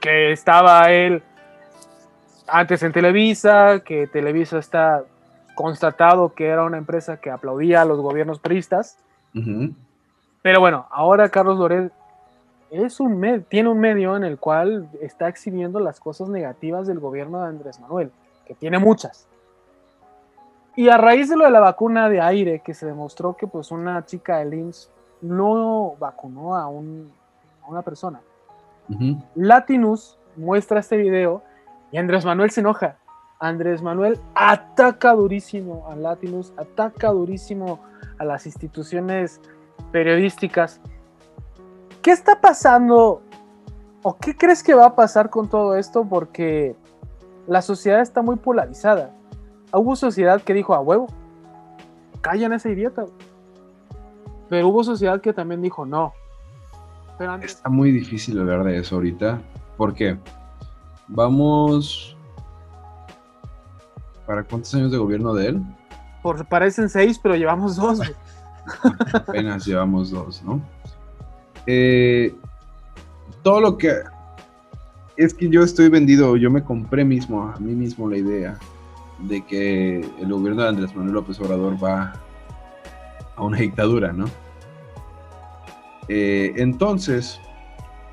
que 0.00 0.32
estaba 0.32 0.92
él 0.92 1.22
antes 2.48 2.82
en 2.82 2.92
Televisa, 2.92 3.80
que 3.80 4.06
Televisa 4.06 4.58
está 4.58 5.04
constatado 5.54 6.34
que 6.34 6.46
era 6.48 6.64
una 6.64 6.76
empresa 6.78 7.16
que 7.18 7.30
aplaudía 7.30 7.82
a 7.82 7.84
los 7.84 8.00
gobiernos 8.00 8.38
priistas. 8.38 8.98
Ujú. 9.34 9.72
Pero 10.42 10.60
bueno, 10.60 10.86
ahora 10.90 11.28
Carlos 11.28 11.58
Loret 11.58 11.92
es 12.70 13.00
un 13.00 13.18
me- 13.18 13.40
tiene 13.40 13.68
un 13.68 13.78
medio 13.78 14.16
en 14.16 14.24
el 14.24 14.38
cual 14.38 14.88
está 15.00 15.28
exhibiendo 15.28 15.80
las 15.80 15.98
cosas 16.00 16.28
negativas 16.28 16.86
del 16.86 16.98
gobierno 17.00 17.40
de 17.42 17.48
Andrés 17.48 17.80
Manuel, 17.80 18.10
que 18.44 18.54
tiene 18.54 18.78
muchas. 18.78 19.26
Y 20.76 20.88
a 20.90 20.98
raíz 20.98 21.30
de 21.30 21.36
lo 21.36 21.44
de 21.44 21.50
la 21.50 21.60
vacuna 21.60 22.08
de 22.10 22.20
aire, 22.20 22.60
que 22.60 22.74
se 22.74 22.84
demostró 22.84 23.34
que 23.34 23.46
pues 23.46 23.70
una 23.70 24.04
chica 24.04 24.44
de 24.44 24.56
IMSS 24.56 24.90
no 25.22 25.94
vacunó 25.98 26.54
a, 26.54 26.68
un- 26.68 27.10
a 27.64 27.68
una 27.70 27.82
persona. 27.82 28.20
Latinus 29.34 30.18
muestra 30.36 30.80
este 30.80 30.96
video 30.96 31.42
y 31.92 31.98
Andrés 31.98 32.24
Manuel 32.24 32.50
se 32.50 32.60
enoja. 32.60 32.96
Andrés 33.38 33.82
Manuel 33.82 34.18
ataca 34.34 35.12
durísimo 35.12 35.86
a 35.90 35.96
Latinus, 35.96 36.52
ataca 36.56 37.10
durísimo 37.10 37.80
a 38.18 38.24
las 38.24 38.46
instituciones 38.46 39.40
periodísticas. 39.92 40.80
¿Qué 42.02 42.12
está 42.12 42.40
pasando 42.40 43.22
o 44.02 44.16
qué 44.16 44.36
crees 44.36 44.62
que 44.62 44.74
va 44.74 44.86
a 44.86 44.94
pasar 44.94 45.28
con 45.28 45.48
todo 45.48 45.76
esto? 45.76 46.06
Porque 46.08 46.76
la 47.46 47.60
sociedad 47.62 48.00
está 48.00 48.22
muy 48.22 48.36
polarizada. 48.36 49.14
Hubo 49.72 49.96
sociedad 49.96 50.40
que 50.40 50.54
dijo 50.54 50.74
a 50.74 50.80
huevo, 50.80 51.08
callan 52.22 52.52
a 52.52 52.56
ese 52.56 52.72
idiota. 52.72 53.04
Pero 54.48 54.68
hubo 54.68 54.84
sociedad 54.84 55.20
que 55.20 55.32
también 55.32 55.60
dijo 55.60 55.84
no. 55.84 56.12
Pero 57.18 57.34
Está 57.36 57.68
muy 57.68 57.90
difícil 57.90 58.38
hablar 58.38 58.64
de 58.64 58.78
eso 58.78 58.96
ahorita. 58.96 59.40
¿Por 59.76 59.94
qué? 59.94 60.18
Vamos. 61.08 62.16
¿Para 64.26 64.42
cuántos 64.42 64.74
años 64.74 64.90
de 64.90 64.98
gobierno 64.98 65.34
de 65.34 65.48
él? 65.48 65.62
Por, 66.22 66.44
parecen 66.46 66.88
seis, 66.88 67.18
pero 67.22 67.36
llevamos 67.36 67.76
dos. 67.76 68.00
Apenas 69.12 69.64
llevamos 69.64 70.10
dos, 70.10 70.42
¿no? 70.42 70.60
Eh, 71.66 72.34
todo 73.42 73.60
lo 73.60 73.78
que. 73.78 73.92
Es 75.16 75.32
que 75.32 75.48
yo 75.48 75.62
estoy 75.62 75.88
vendido, 75.88 76.36
yo 76.36 76.50
me 76.50 76.62
compré 76.62 77.04
mismo, 77.04 77.42
a 77.42 77.58
mí 77.58 77.74
mismo 77.74 78.10
la 78.10 78.18
idea 78.18 78.58
de 79.20 79.44
que 79.46 80.00
el 80.18 80.30
gobierno 80.30 80.62
de 80.62 80.68
Andrés 80.68 80.94
Manuel 80.94 81.14
López 81.14 81.40
Obrador 81.40 81.82
va 81.82 82.12
a 83.34 83.42
una 83.42 83.58
dictadura, 83.58 84.12
¿no? 84.12 84.26
Eh, 86.08 86.52
entonces, 86.56 87.40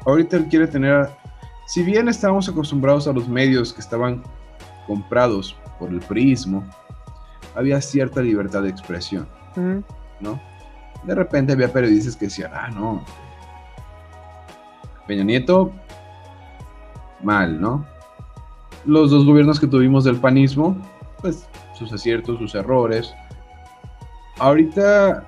ahorita 0.06 0.38
él 0.38 0.47
quiere 0.49 0.67
tener, 0.67 1.10
si 1.74 1.82
bien 1.82 2.08
estábamos 2.08 2.48
acostumbrados 2.48 3.08
a 3.08 3.14
los 3.14 3.28
medios 3.28 3.74
que 3.74 3.82
estaban 3.82 4.22
comprados 4.86 5.58
por 5.80 5.90
el 5.90 6.02
prismo, 6.02 6.64
había 7.56 7.82
cierta 7.82 8.22
libertad 8.22 8.62
de 8.62 8.70
expresión. 8.70 9.28
Mm, 9.56 9.80
¿no? 10.20 10.40
De 11.04 11.16
repente 11.16 11.52
había 11.52 11.74
periodistas 11.74 12.16
que 12.16 12.26
decían, 12.26 12.52
ah, 12.54 12.70
no, 12.70 13.04
Peña 15.08 15.24
Nieto, 15.24 15.74
mal, 17.24 17.60
¿no? 17.60 17.84
Los 18.86 19.10
dos 19.10 19.26
gobiernos 19.26 19.60
que 19.60 19.66
tuvimos 19.66 20.04
del 20.04 20.18
panismo, 20.18 20.78
pues 21.24 21.50
sus 21.74 21.92
aciertos, 21.92 22.38
sus 22.38 22.54
errores. 22.54 23.16
Ahorita, 24.38 25.26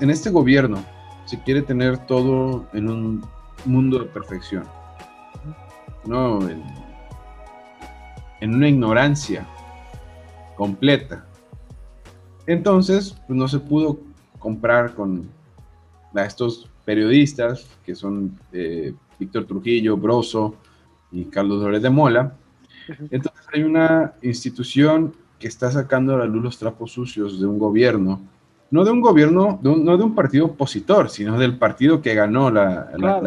en 0.00 0.10
este 0.10 0.28
gobierno, 0.30 0.82
se 1.26 1.40
quiere 1.44 1.62
tener 1.62 1.98
todo 1.98 2.66
en 2.72 2.88
un 2.88 3.24
mundo 3.64 4.00
de 4.00 4.06
perfección, 4.06 4.64
¿no? 6.04 6.40
En, 6.48 6.62
en 8.40 8.54
una 8.54 8.68
ignorancia 8.68 9.46
completa. 10.56 11.24
Entonces, 12.46 13.16
pues 13.26 13.38
no 13.38 13.48
se 13.48 13.58
pudo 13.58 13.98
comprar 14.38 14.94
con 14.94 15.28
a 16.14 16.24
estos 16.24 16.68
periodistas 16.84 17.66
que 17.84 17.94
son 17.94 18.36
eh, 18.52 18.92
Víctor 19.18 19.44
Trujillo, 19.44 19.96
Broso 19.96 20.54
y 21.12 21.24
Carlos 21.26 21.62
Loret 21.62 21.82
de 21.82 21.90
Mola. 21.90 22.34
Entonces 23.10 23.42
hay 23.52 23.62
una 23.62 24.14
institución 24.22 25.12
que 25.38 25.46
está 25.48 25.70
sacando 25.70 26.14
a 26.14 26.18
la 26.18 26.24
luz 26.24 26.42
los 26.42 26.58
trapos 26.58 26.90
sucios 26.92 27.38
de 27.40 27.46
un 27.46 27.58
gobierno, 27.58 28.20
no 28.70 28.84
de 28.84 28.90
un 28.90 29.00
gobierno, 29.00 29.58
de 29.62 29.68
un- 29.68 29.84
no 29.84 29.96
de 29.96 30.02
un 30.02 30.14
partido 30.14 30.46
opositor, 30.46 31.08
sino 31.10 31.38
del 31.38 31.56
partido 31.58 32.02
que 32.02 32.14
ganó 32.14 32.50
la, 32.50 32.88
Claro. 32.96 33.22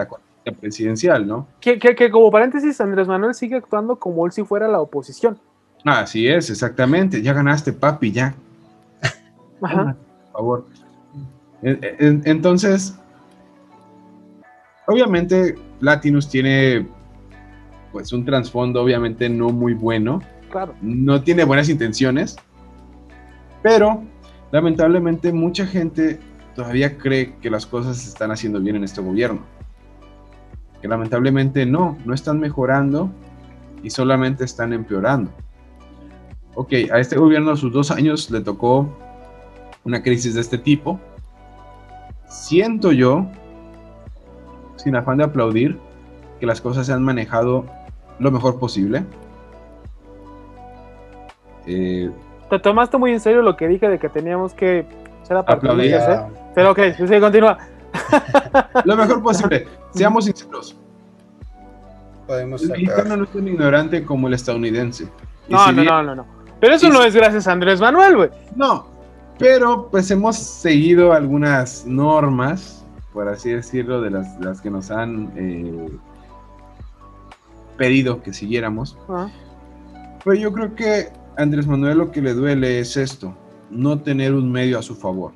Presidencial, 0.51 1.25
¿no? 1.25 1.47
Que, 1.61 1.79
que- 1.79 1.95
que 1.95 2.11
como 2.11 2.29
paréntesis, 2.29 2.79
Andrés 2.81 3.07
Manuel 3.07 3.33
sigue 3.33 3.55
actuando 3.55 3.95
como 3.97 4.25
él 4.25 4.31
si 4.31 4.43
fuera 4.43 4.67
la 4.67 4.81
oposición. 4.81 5.39
Así 5.85 6.27
es, 6.27 6.49
exactamente. 6.49 7.21
Ya 7.21 7.33
ganaste, 7.33 7.71
papi, 7.73 8.11
ya. 8.11 8.35
Ajá. 9.61 9.95
por 10.31 10.31
favor. 10.33 10.65
En- 11.61 11.79
en- 11.99 12.21
Entonces, 12.25 12.95
obviamente, 14.87 15.55
Latinus 15.79 16.29
tiene 16.29 16.85
pues 17.91 18.11
un 18.11 18.25
trasfondo 18.25 18.81
obviamente 18.81 19.29
no 19.29 19.49
muy 19.49 19.73
bueno, 19.75 20.21
Claro. 20.51 20.73
no 20.81 21.21
tiene 21.21 21.43
buenas 21.43 21.69
intenciones, 21.69 22.35
Pero 23.61 24.03
lamentablemente 24.51 25.31
mucha 25.31 25.65
gente 25.65 26.19
todavía 26.53 26.97
cree 26.97 27.35
que 27.37 27.49
las 27.49 27.65
cosas 27.65 27.95
se 27.97 28.09
están 28.09 28.29
haciendo 28.31 28.59
bien 28.59 28.75
en 28.75 28.83
este 28.83 28.99
gobierno. 28.99 29.41
Que 30.83 30.89
lamentablemente 30.89 31.65
no, 31.65 31.97
no 32.03 32.13
están 32.13 32.41
mejorando 32.41 33.09
y 33.83 33.89
solamente 33.89 34.43
están 34.43 34.73
empeorando. 34.73 35.31
Ok, 36.55 36.73
a 36.91 36.99
este 36.99 37.15
gobierno 37.15 37.51
a 37.51 37.55
sus 37.55 37.71
dos 37.71 37.89
años 37.89 38.29
le 38.29 38.41
tocó 38.41 38.89
una 39.85 40.03
crisis 40.03 40.35
de 40.35 40.41
este 40.41 40.57
tipo. 40.57 40.99
Siento 42.27 42.91
yo, 42.91 43.25
sin 44.75 44.97
afán 44.97 45.19
de 45.19 45.23
aplaudir, 45.23 45.79
que 46.41 46.45
las 46.45 46.59
cosas 46.59 46.87
se 46.87 46.91
han 46.91 47.01
manejado 47.01 47.65
lo 48.19 48.29
mejor 48.29 48.59
posible. 48.59 49.05
Eh, 51.65 52.11
Te 52.49 52.59
tomaste 52.59 52.97
muy 52.97 53.13
en 53.13 53.21
serio 53.21 53.41
lo 53.41 53.55
que 53.55 53.69
dije 53.69 53.87
de 53.87 53.99
que 53.99 54.09
teníamos 54.09 54.53
que 54.53 54.85
ser 55.23 55.37
aplaudir. 55.37 55.93
¿eh? 55.93 56.19
Pero 56.53 56.71
ok, 56.71 56.79
sí, 56.97 57.19
continúa. 57.21 57.57
Lo 58.85 58.95
mejor 58.95 59.21
posible. 59.21 59.67
Seamos 59.93 60.25
sinceros. 60.25 60.75
Podemos 62.27 62.63
el 62.63 62.69
mexicano 62.69 63.17
no 63.17 63.23
es 63.25 63.31
tan 63.31 63.47
ignorante 63.47 64.03
como 64.03 64.27
el 64.27 64.33
estadounidense. 64.33 65.07
no, 65.49 65.71
no, 65.71 65.83
no, 65.83 66.03
no, 66.03 66.15
no. 66.15 66.25
Pero 66.59 66.75
eso 66.75 66.89
no 66.89 67.03
es 67.03 67.13
gracias 67.13 67.47
a 67.47 67.51
Andrés 67.51 67.81
Manuel, 67.81 68.15
güey. 68.15 68.29
No, 68.55 68.87
pero 69.37 69.89
pues 69.91 70.09
hemos 70.11 70.37
seguido 70.37 71.11
algunas 71.11 71.85
normas, 71.85 72.85
por 73.11 73.27
así 73.27 73.49
decirlo, 73.49 74.01
de 74.01 74.11
las, 74.11 74.39
las 74.39 74.61
que 74.61 74.69
nos 74.69 74.89
han 74.89 75.33
eh, 75.35 75.89
pedido 77.77 78.21
que 78.21 78.33
siguiéramos. 78.33 78.97
Ah. 79.09 79.27
Pues 80.23 80.39
yo 80.39 80.53
creo 80.53 80.73
que 80.75 81.09
a 81.37 81.41
Andrés 81.41 81.67
Manuel 81.67 81.97
lo 81.97 82.11
que 82.11 82.21
le 82.21 82.33
duele 82.33 82.79
es 82.79 82.95
esto, 82.95 83.35
no 83.69 83.99
tener 83.99 84.33
un 84.33 84.49
medio 84.51 84.79
a 84.79 84.81
su 84.81 84.95
favor. 84.95 85.33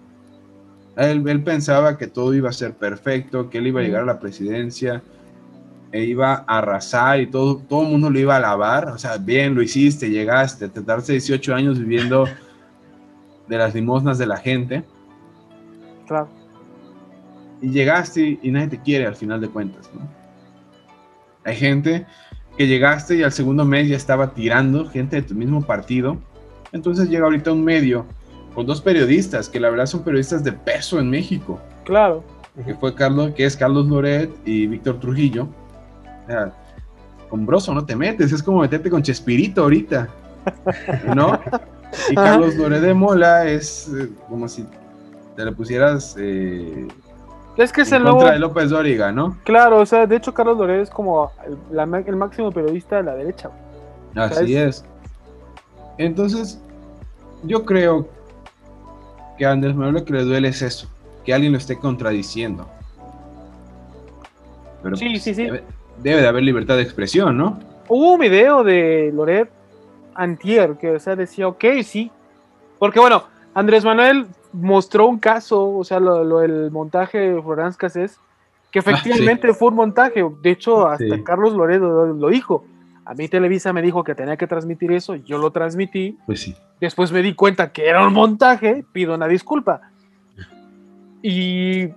Él, 0.98 1.28
él, 1.28 1.44
pensaba 1.44 1.98
que 1.98 2.08
todo 2.08 2.34
iba 2.34 2.50
a 2.50 2.54
ser 2.54 2.74
perfecto, 2.74 3.50
que 3.50 3.60
él 3.60 3.68
iba 3.68 3.82
a 3.82 3.84
llegar 3.84 4.02
a 4.02 4.06
la 4.06 4.20
presidencia 4.20 5.04
e 5.92 6.04
iba 6.04 6.44
a 6.48 6.58
arrasar 6.58 7.22
y 7.22 7.28
todo, 7.28 7.58
todo 7.58 7.84
el 7.84 7.90
mundo 7.90 8.10
lo 8.10 8.20
iba 8.20 8.34
a 8.34 8.38
alabar. 8.38 8.90
O 8.90 8.98
sea, 8.98 9.18
bien, 9.18 9.56
lo 9.56 9.62
hiciste, 9.62 10.10
llegaste, 10.10 10.68
te 10.68 10.82
tardaste 10.82 11.14
18 11.14 11.56
años 11.56 11.80
viviendo 11.80 12.26
de 13.48 13.58
las 13.58 13.74
limosnas 13.74 14.18
de 14.18 14.26
la 14.26 14.38
gente. 14.38 14.84
Claro. 16.08 16.30
Y 17.62 17.70
llegaste 17.70 18.40
y 18.42 18.52
nadie 18.52 18.68
te 18.68 18.82
quiere 18.82 19.06
al 19.06 19.16
final 19.16 19.40
de 19.42 19.50
cuentas, 19.50 19.90
¿no? 19.94 20.02
Hay 21.44 21.56
gente 21.56 22.06
que 22.58 22.68
llegaste 22.68 23.16
y 23.16 23.24
al 23.24 23.32
segundo 23.32 23.64
mes 23.64 23.88
ya 23.88 23.96
estaba 23.96 24.34
tirando, 24.34 24.90
gente 24.90 25.18
de 25.18 25.22
tu 25.22 25.36
mismo 25.36 25.62
partido. 25.62 26.18
Entonces 26.72 27.10
llega 27.10 27.26
ahorita 27.26 27.52
un 27.52 27.64
medio 27.64 28.06
con 28.58 28.66
dos 28.66 28.82
periodistas, 28.82 29.50
que 29.50 29.60
la 29.60 29.70
verdad 29.70 29.86
son 29.86 30.02
periodistas 30.02 30.44
de 30.44 30.52
peso 30.52 31.00
en 31.00 31.12
México. 31.12 31.60
Claro. 31.84 32.24
Que 32.66 32.74
fue 32.74 32.96
Carlos, 32.96 33.34
que 33.36 33.46
es 33.46 33.56
Carlos 33.56 33.86
Loret 33.86 34.32
y 34.46 34.66
Víctor 34.66 35.00
Trujillo 35.00 35.48
con 37.30 37.46
Broso 37.46 37.72
no 37.72 37.86
te 37.86 37.96
metes, 37.96 38.32
es 38.32 38.42
como 38.42 38.62
meterte 38.62 38.90
con 38.90 39.04
Chespirito 39.04 39.62
ahorita, 39.62 40.08
¿no? 41.16 41.40
Y 42.10 42.16
Carlos 42.16 42.56
Lore 42.56 42.80
de 42.80 42.96
Mola 42.96 43.46
es 43.46 43.92
eh, 43.96 44.10
como 44.28 44.48
si 44.48 44.66
te 45.36 45.46
le 45.46 45.52
pusieras 45.52 46.16
eh, 46.18 46.88
es 47.58 47.72
que 47.72 47.82
es 47.82 47.92
el 47.92 48.06
contra 48.06 48.32
de 48.32 48.40
López 48.40 48.72
Dóriga, 48.72 49.12
¿no? 49.12 49.38
Claro, 49.44 49.82
o 49.82 49.86
sea, 49.86 50.08
de 50.08 50.16
hecho 50.16 50.34
Carlos 50.34 50.58
Lore 50.58 50.82
es 50.82 50.90
como 50.90 51.32
el, 51.72 52.18
máximo 52.18 52.52
periodista 52.52 52.96
de 52.96 53.04
la 53.04 53.14
derecha. 53.14 53.52
Así 54.16 54.58
es... 54.58 54.84
Entonces, 56.00 56.60
yo 57.44 57.64
creo 57.64 58.17
que 59.38 59.46
a 59.46 59.52
Andrés 59.52 59.76
Manuel 59.76 59.96
lo 59.96 60.06
que 60.06 60.14
le 60.14 60.24
duele 60.24 60.50
es 60.50 60.62
eso, 60.62 60.90
que 61.26 61.34
alguien 61.34 61.52
lo 61.52 61.58
esté 61.58 61.78
contradiciendo. 61.78 62.68
Pero 64.84 64.96
sí, 64.96 65.10
pues, 65.10 65.24
sí, 65.24 65.34
sí 65.34 65.50
debe 66.02 66.22
de 66.22 66.28
haber 66.28 66.44
libertad 66.44 66.76
de 66.76 66.84
expresión, 66.84 67.38
¿no? 67.38 67.60
Hubo 67.88 68.14
un 68.14 68.20
video 68.20 68.64
de 68.64 69.12
Loret 69.14 69.50
Antier 70.16 70.76
que 70.78 70.92
o 70.92 71.00
sea, 71.00 71.16
decía, 71.16 71.48
ok, 71.48 71.64
sí. 71.84 72.12
Porque 72.80 73.00
bueno, 73.00 73.24
Andrés 73.54 73.84
Manuel 73.84 74.28
mostró 74.54 75.08
un 75.08 75.20
caso, 75.20 75.70
o 75.70 75.84
sea, 75.84 76.00
lo, 76.00 76.42
el 76.42 76.72
montaje 76.72 77.18
de 77.18 77.42
Florence 77.42 77.78
Cassés, 77.78 78.20
que 78.72 78.80
ah, 78.80 78.84
efectivamente 78.86 79.54
fue 79.54 79.70
un 79.70 79.76
montaje. 79.76 80.24
De 80.42 80.52
hecho, 80.52 80.88
hasta 80.88 81.24
Carlos 81.24 81.54
Loret 81.54 81.80
lo, 81.80 82.30
dijo. 82.30 82.66
A 83.08 83.14
mí 83.14 83.28
Televisa 83.28 83.72
me 83.74 83.82
dijo 83.82 84.04
que 84.04 84.16
tenía 84.16 84.38
que 84.38 84.48
transmitir 84.48 84.92
eso, 84.92 85.16
yo 85.16 85.38
lo 85.38 85.52
transmití. 85.52 86.18
Pues 86.26 86.42
sí. 86.42 86.56
Después 86.82 87.12
me 87.12 87.22
di 87.22 87.34
cuenta 87.34 87.72
que 87.72 87.88
era 87.88 88.06
un 88.06 88.14
montaje, 88.14 88.84
pido 88.92 89.16
una 89.16 89.28
disculpa. 89.28 89.82
Y 91.22 91.90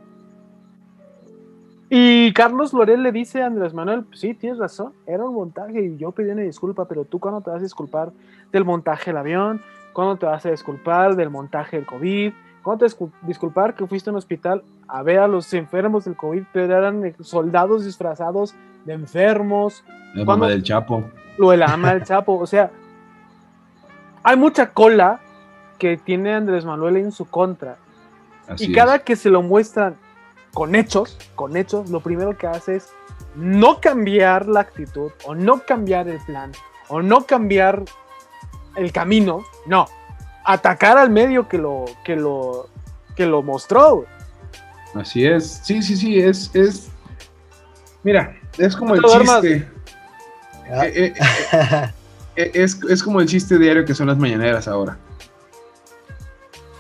y 1.92 2.33
Carlos 2.35 2.73
Lorel 2.73 3.03
le 3.03 3.11
dice 3.11 3.42
a 3.42 3.46
Andrés 3.46 3.75
Manuel, 3.75 4.05
sí, 4.12 4.33
tienes 4.33 4.61
razón, 4.61 4.92
era 5.09 5.25
un 5.25 5.35
montaje 5.35 5.87
y 5.87 5.96
yo 5.96 6.12
pedí 6.12 6.31
una 6.31 6.42
disculpa, 6.42 6.87
pero 6.87 7.05
tú 7.05 7.18
cuando 7.18 7.40
te 7.40 7.51
vas 7.51 7.59
a 7.59 7.64
disculpar 7.64 8.12
del 8.53 8.64
montaje 8.64 9.11
del 9.11 9.16
avión, 9.16 9.61
cuando 9.92 10.14
te 10.16 10.25
vas 10.25 10.46
a 10.46 10.53
disculpar 10.53 11.16
del 11.16 11.31
montaje 11.31 11.79
del 11.79 11.87
COVID, 11.87 12.33
cuando 12.62 12.87
te 12.87 12.94
disculpar 13.23 13.75
que 13.75 13.87
fuiste 13.87 14.11
a 14.11 14.12
un 14.12 14.16
hospital 14.18 14.62
a 14.88 15.03
ver 15.03 15.18
a 15.20 15.29
los 15.29 15.53
enfermos 15.55 16.05
del 16.05 16.16
COVID, 16.16 16.42
pero 16.53 16.77
eran 16.77 17.14
soldados 17.20 17.85
disfrazados 17.85 18.55
de 18.85 18.94
enfermos. 18.94 19.85
La 20.14 20.33
ama 20.33 20.49
del 20.49 20.62
Chapo. 20.62 21.05
Lo 21.38 21.51
de 21.51 21.57
la 21.57 21.66
ama 21.66 21.94
del 21.94 22.05
Chapo, 22.05 22.38
o 22.38 22.46
sea, 22.46 22.70
hay 24.23 24.37
mucha 24.37 24.70
cola 24.70 25.20
que 25.79 25.96
tiene 25.96 26.35
Andrés 26.35 26.64
Manuel 26.64 26.96
en 26.96 27.12
su 27.12 27.25
contra. 27.25 27.79
y 28.59 28.73
cada 28.73 28.99
que 28.99 29.16
se 29.16 29.31
lo 29.31 29.42
muestran 29.42 29.96
con 30.53 30.75
hechos, 30.75 31.16
con 31.37 31.57
hechos, 31.57 31.90
lo 31.90 32.01
primero 32.01 32.37
que 32.37 32.46
hace 32.46 32.77
es 32.77 32.92
no 33.37 33.81
cambiar 33.81 34.49
la 34.49 34.61
actitud 34.61 35.12
o 35.25 35.35
no 35.35 35.61
cambiar 35.61 36.09
el 36.09 36.18
plan 36.18 36.51
o 36.88 37.01
no 37.01 37.25
cambiar 37.25 37.85
el 38.77 38.92
camino, 38.92 39.44
no, 39.66 39.87
atacar 40.44 40.98
al 40.98 41.11
medio 41.11 41.48
que 41.48 41.59
lo 41.59 41.85
que 42.05 42.16
lo 42.16 42.68
que 43.16 43.26
lo 43.26 43.42
mostró. 43.42 44.07
Así 44.94 45.24
es. 45.24 45.61
Sí, 45.62 45.83
sí, 45.83 45.96
sí, 45.96 46.18
es 46.18 46.50
es 46.55 46.90
Mira, 48.03 48.37
es 48.59 48.76
como 48.76 48.94
el 48.94 49.03
chiste. 49.03 49.68
Eh, 50.66 50.92
eh, 50.94 51.14
eh, 52.37 52.50
es, 52.55 53.03
como 53.03 53.20
el 53.20 53.26
chiste 53.26 53.59
diario 53.59 53.85
que 53.85 53.94
son 53.94 54.07
las 54.07 54.18
mañaneras 54.18 54.68
ahora. 54.68 54.96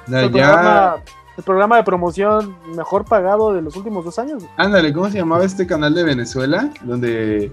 ya 0.06 1.02
el 1.36 1.44
programa 1.44 1.76
de 1.76 1.84
promoción 1.84 2.54
mejor 2.76 3.04
pagado 3.04 3.54
de 3.54 3.62
los 3.62 3.74
últimos 3.76 4.04
dos 4.04 4.18
años. 4.18 4.44
Ándale, 4.56 4.92
¿cómo 4.92 5.08
se 5.10 5.18
llamaba 5.18 5.44
este 5.44 5.66
canal 5.66 5.94
de 5.94 6.04
Venezuela? 6.04 6.70
Donde, 6.82 7.52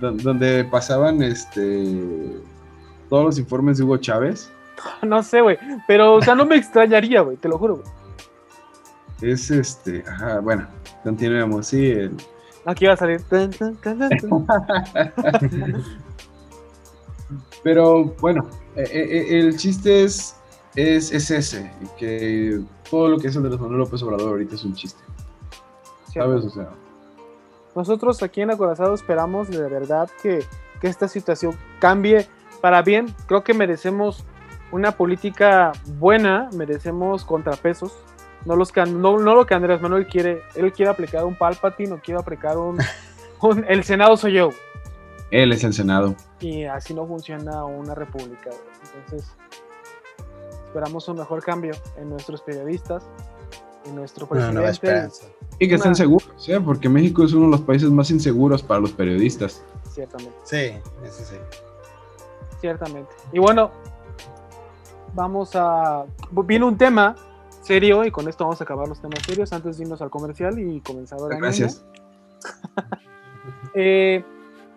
donde 0.00 0.64
pasaban 0.64 1.22
este 1.22 2.36
todos 3.08 3.24
los 3.24 3.38
informes 3.38 3.78
de 3.78 3.84
Hugo 3.84 3.96
Chávez. 3.96 4.50
No 5.02 5.22
sé, 5.22 5.40
güey, 5.40 5.58
pero 5.86 6.14
o 6.14 6.22
sea, 6.22 6.34
no 6.34 6.44
me 6.44 6.56
extrañaría, 6.56 7.20
güey, 7.22 7.36
te 7.36 7.48
lo 7.48 7.58
juro, 7.58 7.76
güey. 7.76 7.86
Es 9.32 9.50
este, 9.50 10.04
ajá, 10.08 10.40
bueno, 10.40 10.66
continuemos, 11.04 11.68
sí. 11.68 12.10
Aquí 12.64 12.86
va 12.86 12.94
a 12.94 12.96
salir. 12.96 13.20
pero 17.62 18.04
bueno, 18.20 18.48
eh, 18.76 18.88
eh, 18.92 19.38
el 19.38 19.56
chiste 19.56 20.04
es 20.04 20.36
es, 20.74 21.30
ese, 21.30 21.70
que 21.98 22.60
todo 22.90 23.08
lo 23.08 23.18
que 23.18 23.28
es 23.28 23.36
el 23.36 23.42
de 23.42 23.50
los 23.50 23.60
Manuel 23.60 23.80
López 23.80 24.02
Obrador 24.02 24.30
ahorita 24.30 24.54
es 24.54 24.64
un 24.64 24.74
chiste. 24.74 25.02
¿Sabes? 26.12 26.44
O 26.44 26.50
sea. 26.50 26.70
Nosotros 27.74 28.22
aquí 28.22 28.40
en 28.40 28.50
Acorazado 28.50 28.94
esperamos 28.94 29.48
de 29.48 29.68
verdad 29.68 30.10
que, 30.22 30.44
esta 30.82 31.06
situación 31.06 31.54
cambie 31.78 32.26
para 32.60 32.82
bien. 32.82 33.14
Creo 33.28 33.44
que 33.44 33.54
merecemos 33.54 34.24
una 34.72 34.92
política 34.92 35.72
buena, 35.98 36.48
merecemos 36.52 37.24
contrapesos. 37.24 37.96
No, 38.44 38.56
los 38.56 38.72
que, 38.72 38.84
no, 38.84 39.16
lo 39.16 39.46
que 39.46 39.54
Andrés 39.54 39.80
Manuel 39.80 40.06
quiere. 40.06 40.42
Él 40.56 40.72
quiere 40.72 40.90
aplicar 40.90 41.24
un 41.24 41.36
Palpatine 41.36 41.92
o 41.92 42.00
quiere 42.00 42.20
aplicar 42.20 42.58
un, 42.58 42.78
El 43.68 43.84
Senado 43.84 44.16
soy 44.16 44.32
yo. 44.34 44.50
Él 45.30 45.52
es 45.52 45.62
el 45.64 45.72
Senado. 45.72 46.16
Y 46.40 46.64
así 46.64 46.92
no 46.92 47.06
funciona 47.06 47.64
una 47.64 47.94
república. 47.94 48.50
Entonces, 48.96 49.32
Esperamos 50.72 51.06
un 51.06 51.18
mejor 51.18 51.44
cambio 51.44 51.74
en 51.98 52.08
nuestros 52.08 52.40
periodistas, 52.40 53.04
en 53.84 53.94
nuestro 53.94 54.26
presidente. 54.26 55.06
y 55.58 55.68
que 55.68 55.74
estén 55.74 55.94
seguros, 55.94 56.48
¿eh? 56.48 56.58
porque 56.64 56.88
México 56.88 57.24
es 57.24 57.34
uno 57.34 57.44
de 57.44 57.50
los 57.50 57.60
países 57.60 57.90
más 57.90 58.10
inseguros 58.10 58.62
para 58.62 58.80
los 58.80 58.90
periodistas. 58.90 59.62
Ciertamente. 59.90 60.34
Sí, 60.44 60.72
eso 61.04 61.24
sí. 61.24 61.36
Ciertamente. 62.58 63.10
Y 63.34 63.38
bueno, 63.38 63.70
vamos 65.14 65.54
a... 65.54 66.04
Viene 66.44 66.64
un 66.64 66.76
tema 66.76 67.16
serio 67.62 68.04
y 68.04 68.10
con 68.10 68.28
esto 68.28 68.44
vamos 68.44 68.60
a 68.60 68.64
acabar 68.64 68.88
los 68.88 69.00
temas 69.00 69.20
serios. 69.24 69.52
Antes 69.52 69.78
de 69.78 69.84
irnos 69.84 70.02
al 70.02 70.10
comercial 70.10 70.58
y 70.58 70.80
comenzar 70.80 71.18
ahora. 71.20 71.36
Gracias. 71.36 71.84
eh, 73.74 74.24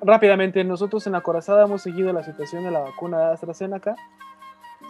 rápidamente, 0.02 0.64
nosotros 0.64 1.06
en 1.08 1.14
la 1.14 1.22
Corazada 1.22 1.66
hemos 1.66 1.82
seguido 1.82 2.14
la 2.14 2.24
situación 2.24 2.64
de 2.64 2.72
la 2.72 2.80
vacuna 2.80 3.20
de 3.20 3.34
AstraZeneca. 3.34 3.96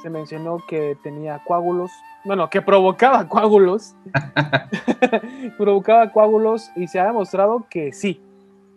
Se 0.02 0.10
mencionó 0.10 0.58
que 0.68 0.98
tenía 1.04 1.42
coágulos, 1.46 1.92
bueno, 2.26 2.50
que 2.50 2.62
provocaba 2.62 3.28
coágulos, 3.30 3.96
provocaba 5.58 6.12
coágulos 6.12 6.70
y 6.76 6.88
se 6.88 7.00
ha 7.00 7.06
demostrado 7.06 7.66
que 7.70 7.94
sí, 7.94 8.22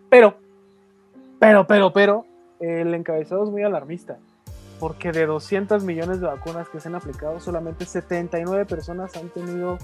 pero, 0.08 0.36
pero, 1.38 1.66
pero, 1.66 1.92
pero, 1.92 2.24
el 2.60 2.94
encabezado 2.94 3.44
es 3.44 3.50
muy 3.50 3.62
alarmista, 3.62 4.18
porque 4.78 5.12
de 5.12 5.26
200 5.26 5.84
millones 5.84 6.20
de 6.20 6.26
vacunas 6.26 6.68
que 6.68 6.80
se 6.80 6.88
han 6.88 6.94
aplicado, 6.94 7.40
solamente 7.40 7.84
79 7.84 8.66
personas 8.66 9.16
han 9.16 9.28
tenido 9.28 9.78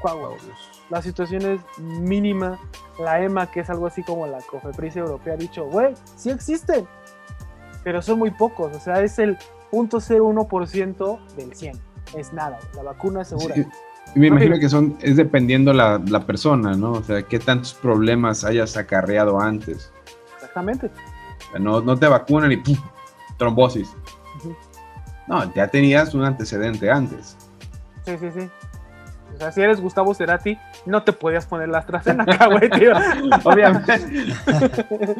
coágulos. 0.00 0.42
La 0.90 1.02
situación 1.02 1.42
es 1.42 1.60
mínima. 1.78 2.58
La 2.98 3.22
EMA, 3.22 3.50
que 3.50 3.60
es 3.60 3.70
algo 3.70 3.86
así 3.86 4.02
como 4.02 4.26
la 4.26 4.38
COFEPRIS 4.38 4.96
europea, 4.96 5.34
ha 5.34 5.36
dicho, 5.36 5.66
güey, 5.66 5.94
sí 6.16 6.30
existen, 6.30 6.86
pero 7.84 8.02
son 8.02 8.18
muy 8.18 8.30
pocos. 8.30 8.74
O 8.76 8.80
sea, 8.80 9.02
es 9.02 9.18
el 9.18 9.36
0.01% 9.70 11.34
del 11.36 11.54
100. 11.54 11.80
Es 12.16 12.32
nada, 12.32 12.58
la 12.74 12.82
vacuna 12.82 13.24
segura. 13.24 13.54
Sí, 13.54 13.66
y 14.14 14.18
me 14.18 14.28
imagino 14.28 14.58
que 14.58 14.68
son, 14.68 14.96
es 15.02 15.16
dependiendo 15.16 15.72
la, 15.72 16.00
la 16.08 16.24
persona, 16.24 16.72
¿no? 16.72 16.92
O 16.92 17.02
sea, 17.02 17.22
qué 17.22 17.38
tantos 17.38 17.74
problemas 17.74 18.44
hayas 18.44 18.76
acarreado 18.76 19.38
antes. 19.38 19.92
Exactamente. 20.34 20.86
O 20.86 21.50
sea, 21.50 21.60
no, 21.60 21.80
no 21.82 21.96
te 21.96 22.06
vacunan 22.08 22.50
y 22.52 22.56
¡pum! 22.56 22.76
trombosis. 23.36 23.94
No, 25.28 25.52
ya 25.54 25.68
tenías 25.68 26.14
un 26.14 26.24
antecedente 26.24 26.90
antes. 26.90 27.36
Sí, 28.04 28.16
sí, 28.18 28.30
sí. 28.32 28.48
O 29.34 29.38
sea, 29.38 29.52
si 29.52 29.60
eres 29.60 29.80
Gustavo 29.80 30.14
Cerati, 30.14 30.58
no 30.86 31.04
te 31.04 31.12
podías 31.12 31.46
poner 31.46 31.68
la 31.68 31.78
AstraZeneca, 31.78 32.46
güey, 32.48 32.68
tío. 32.70 32.92
Obviamente. 33.44 33.98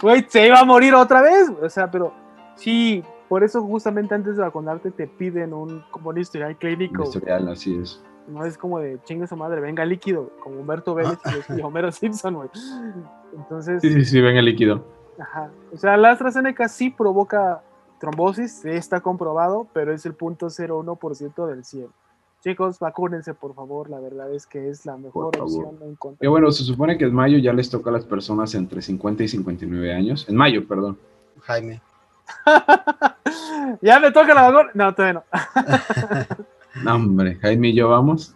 Güey, 0.00 0.26
se 0.28 0.46
iba 0.46 0.60
a 0.60 0.64
morir 0.64 0.94
otra 0.94 1.22
vez. 1.22 1.50
O 1.62 1.68
sea, 1.68 1.90
pero 1.90 2.12
sí, 2.56 3.02
por 3.28 3.44
eso 3.44 3.62
justamente 3.62 4.14
antes 4.14 4.36
de 4.36 4.42
vacunarte 4.42 4.90
te 4.90 5.06
piden 5.06 5.52
un, 5.52 5.84
como 5.90 6.10
un 6.10 6.18
historial 6.18 6.56
clínico. 6.56 7.04
Historial, 7.04 7.48
así 7.48 7.76
es. 7.76 8.02
No 8.28 8.44
es 8.44 8.56
como 8.56 8.78
de 8.78 8.98
chingue 9.04 9.26
su 9.26 9.36
madre, 9.36 9.60
venga 9.60 9.84
líquido, 9.84 10.30
como 10.42 10.60
Humberto 10.60 10.94
Vélez 10.94 11.18
y 11.56 11.60
Homero 11.62 11.90
Simpson, 11.92 12.34
güey. 12.34 12.48
Entonces, 13.36 13.82
Sí, 13.82 13.92
sí, 13.92 14.04
sí, 14.04 14.20
ven 14.20 14.36
el 14.36 14.44
líquido. 14.44 14.86
ajá. 15.18 15.50
O 15.72 15.76
sea, 15.76 15.96
la 15.96 16.10
AstraZeneca 16.12 16.68
sí 16.68 16.90
provoca 16.90 17.62
trombosis, 18.02 18.62
sí 18.62 18.70
está 18.70 19.00
comprobado, 19.00 19.68
pero 19.72 19.94
es 19.94 20.04
el 20.06 20.14
punto 20.14 20.46
0.1% 20.46 21.46
del 21.46 21.64
100. 21.64 21.86
Chicos, 22.42 22.80
vacúnense, 22.80 23.32
por 23.32 23.54
favor. 23.54 23.88
La 23.88 24.00
verdad 24.00 24.34
es 24.34 24.44
que 24.44 24.68
es 24.68 24.84
la 24.84 24.96
mejor 24.96 25.30
Por 25.30 25.36
favor. 25.36 25.66
opción 25.66 25.88
en 25.88 25.94
contra. 25.94 26.18
Que 26.20 26.26
bueno, 26.26 26.50
se 26.50 26.64
supone 26.64 26.98
que 26.98 27.04
en 27.04 27.14
mayo 27.14 27.38
ya 27.38 27.52
les 27.52 27.70
toca 27.70 27.90
a 27.90 27.92
las 27.92 28.04
personas 28.04 28.56
entre 28.56 28.82
50 28.82 29.22
y 29.22 29.28
59 29.28 29.94
años. 29.94 30.28
En 30.28 30.34
mayo, 30.34 30.66
perdón. 30.66 30.98
Jaime. 31.42 31.80
ya 33.80 34.00
me 34.00 34.10
toca 34.10 34.34
la 34.34 34.50
vacuna. 34.50 34.70
No, 34.74 34.94
todavía 34.94 35.22
no. 35.22 35.24
No, 36.82 36.94
hombre, 36.94 37.36
Jaime 37.36 37.68
y 37.68 37.74
yo 37.74 37.90
vamos. 37.90 38.34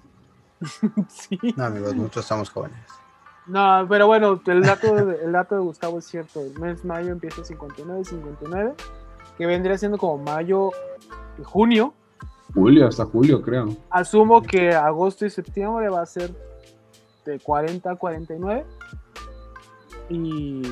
sí. 1.09 1.39
No, 1.57 1.65
amigos, 1.65 1.97
nosotros 1.97 2.25
estamos 2.25 2.51
jóvenes. 2.51 2.79
No, 3.47 3.87
pero 3.89 4.07
bueno, 4.07 4.41
el 4.47 4.63
dato, 4.63 4.95
de, 4.95 5.25
el 5.25 5.33
dato 5.33 5.55
de 5.57 5.63
Gustavo 5.63 5.99
es 5.99 6.05
cierto. 6.05 6.41
El 6.43 6.57
mes 6.61 6.85
mayo 6.85 7.11
empieza 7.11 7.43
59, 7.43 8.05
59, 8.05 8.75
que 9.39 9.47
vendría 9.47 9.77
siendo 9.79 9.99
como 9.99 10.19
mayo 10.19 10.71
y 11.39 11.45
junio. 11.45 11.93
Julio, 12.55 12.89
hasta 12.89 13.05
julio, 13.05 13.43
creo. 13.43 13.69
Asumo 13.91 14.41
que 14.43 14.71
agosto 14.73 15.27
y 15.27 15.31
septiembre 15.31 15.89
va 15.89 16.01
a 16.03 16.07
ser 16.07 16.31
de 17.25 17.39
40 17.41 17.91
a 17.91 17.97
49. 17.97 18.65
Y 20.09 20.63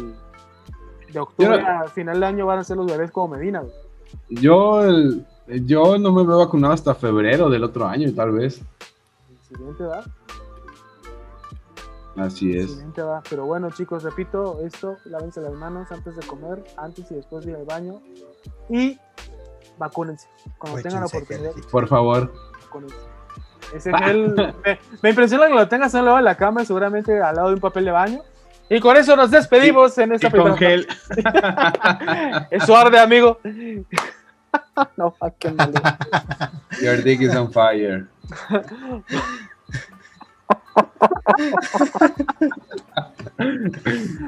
de 1.12 1.20
octubre 1.20 1.61
a 1.61 1.85
final 1.88 2.20
de 2.20 2.27
año 2.27 2.46
van 2.46 2.61
a 2.61 2.64
ser 2.64 2.77
los 2.77 2.87
bebés 2.87 3.11
como 3.11 3.37
Medina. 3.37 3.61
güey. 3.61 3.72
Yo, 4.31 4.85
el- 4.85 5.27
yo 5.66 5.98
no 5.98 6.12
me 6.12 6.24
veo 6.24 6.38
vacunado 6.38 6.72
hasta 6.72 6.94
febrero 6.94 7.50
del 7.50 7.64
otro 7.64 7.85
año, 7.87 8.12
tal 8.14 8.33
vez. 8.33 8.62
El 9.31 9.38
siguiente 9.57 9.85
va. 9.85 10.05
Así 12.16 12.57
es. 12.57 12.85
Pero 13.29 13.46
bueno, 13.46 13.70
chicos, 13.70 14.03
repito 14.03 14.61
esto: 14.64 14.96
lávense 15.05 15.40
las 15.40 15.53
manos 15.53 15.90
antes 15.90 16.16
de 16.16 16.27
comer, 16.27 16.62
antes 16.77 17.11
y 17.11 17.14
después 17.14 17.44
de 17.44 17.53
ir 17.53 17.57
al 17.57 17.64
baño. 17.64 18.00
Y 18.68 18.98
vacúnense. 19.79 20.29
Cuando 20.59 20.81
tengan 20.81 21.00
la 21.00 21.07
oportunidad. 21.07 21.53
Por 21.70 21.88
favor. 21.88 22.33
con. 22.70 22.87
Ese 23.74 23.92
gel, 23.92 24.35
me, 24.64 24.79
me 25.03 25.09
impresiona 25.11 25.48
que 25.48 25.55
lo 25.55 25.66
tengas 25.66 25.94
al 25.94 26.05
lado 26.05 26.18
de 26.18 26.22
la 26.22 26.37
cama, 26.37 26.64
seguramente 26.64 27.20
al 27.20 27.35
lado 27.35 27.48
de 27.48 27.55
un 27.55 27.61
papel 27.61 27.87
de 27.87 27.90
baño. 27.90 28.22
Y 28.68 28.81
con 28.81 28.96
eso 28.96 29.14
nos 29.16 29.31
despedimos 29.31 29.96
en 29.98 30.12
esta 30.12 30.29
Y 30.29 30.31
con 30.31 30.55
primera 30.55 30.57
gel. 30.57 30.87
parte. 30.87 32.46
Eso 32.57 32.77
arde, 32.77 32.98
amigo. 32.98 33.38
no, 34.96 35.14
malo. 35.20 35.72
Your 36.81 37.03
dick 37.03 37.20
is 37.20 37.35
on 37.35 37.53
fire. 37.53 38.09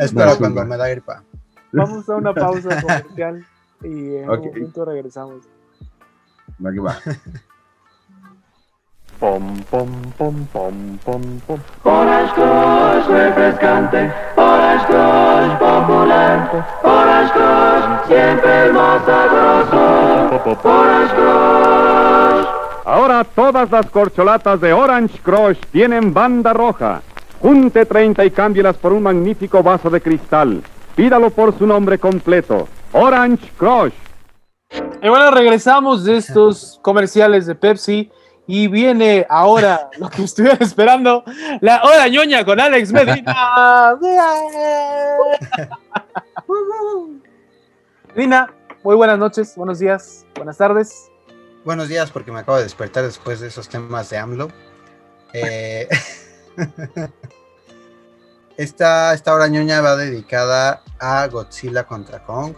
Espero 0.00 0.36
cuando 0.38 0.64
me 0.64 0.76
da 0.76 0.88
gripa. 0.88 1.22
Vamos 1.72 2.08
a 2.08 2.16
una 2.16 2.32
pausa 2.32 2.80
comercial 2.80 3.44
y 3.82 4.16
en 4.16 4.28
Ok. 4.30 4.38
un 4.38 4.46
momento 4.46 4.84
regresamos. 4.84 5.42
Va 6.64 6.72
que 6.72 6.80
va. 6.80 6.96
Pom, 9.18 9.62
pom, 9.70 9.88
pom, 10.18 10.46
pom, 10.52 10.98
pom, 11.04 11.22
pom. 11.46 11.60
Orange 11.84 12.34
Crush 12.34 13.06
refrescante, 13.08 14.12
Orange 14.36 14.86
Crush 14.86 15.58
popular, 15.58 16.66
Orange 16.84 17.32
Crush 17.32 18.06
siempre 18.08 18.72
más 18.72 19.04
sabroso, 19.06 20.60
Orange 20.68 21.14
Crush. 21.14 21.95
Ahora 22.86 23.22
todas 23.24 23.68
las 23.68 23.90
corcholatas 23.90 24.60
de 24.60 24.72
Orange 24.72 25.18
Crush 25.18 25.58
tienen 25.72 26.14
banda 26.14 26.52
roja. 26.52 27.02
Junte 27.40 27.84
30 27.84 28.24
y 28.24 28.30
cámbielas 28.30 28.76
por 28.76 28.92
un 28.92 29.02
magnífico 29.02 29.60
vaso 29.60 29.90
de 29.90 30.00
cristal. 30.00 30.62
Pídalo 30.94 31.30
por 31.30 31.58
su 31.58 31.66
nombre 31.66 31.98
completo. 31.98 32.68
Orange 32.92 33.50
Crush. 33.58 33.92
Y 35.02 35.08
bueno, 35.08 35.32
regresamos 35.32 36.04
de 36.04 36.18
estos 36.18 36.78
comerciales 36.80 37.46
de 37.46 37.56
Pepsi 37.56 38.08
y 38.46 38.68
viene 38.68 39.26
ahora 39.28 39.90
lo 39.98 40.08
que 40.08 40.22
estuvieron 40.22 40.62
esperando, 40.62 41.24
la 41.62 41.82
hora 41.82 42.06
ñoña 42.06 42.44
con 42.44 42.60
Alex 42.60 42.92
Medina. 42.92 43.96
Medina, 48.14 48.54
muy 48.84 48.94
buenas 48.94 49.18
noches, 49.18 49.56
buenos 49.56 49.80
días, 49.80 50.24
buenas 50.36 50.56
tardes. 50.56 51.10
Buenos 51.66 51.88
días, 51.88 52.12
porque 52.12 52.30
me 52.30 52.38
acabo 52.38 52.58
de 52.58 52.62
despertar 52.62 53.02
después 53.02 53.40
de 53.40 53.48
esos 53.48 53.68
temas 53.68 54.08
de 54.08 54.18
AMLO. 54.18 54.52
Eh, 55.32 55.88
esta, 58.56 59.12
esta 59.12 59.34
hora 59.34 59.48
ñoña 59.48 59.80
va 59.80 59.96
dedicada 59.96 60.84
a 61.00 61.26
Godzilla 61.26 61.82
contra 61.82 62.22
Kong. 62.22 62.54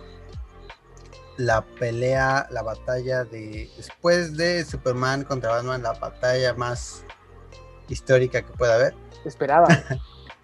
La 1.38 1.62
pelea, 1.62 2.48
la 2.50 2.60
batalla 2.60 3.24
de. 3.24 3.70
Después 3.78 4.36
de 4.36 4.62
Superman 4.66 5.24
contra 5.24 5.52
Batman, 5.52 5.82
la 5.82 5.94
batalla 5.94 6.52
más 6.52 7.02
histórica 7.88 8.42
que 8.42 8.52
pueda 8.52 8.74
haber. 8.74 8.94
Esperaba. 9.24 9.68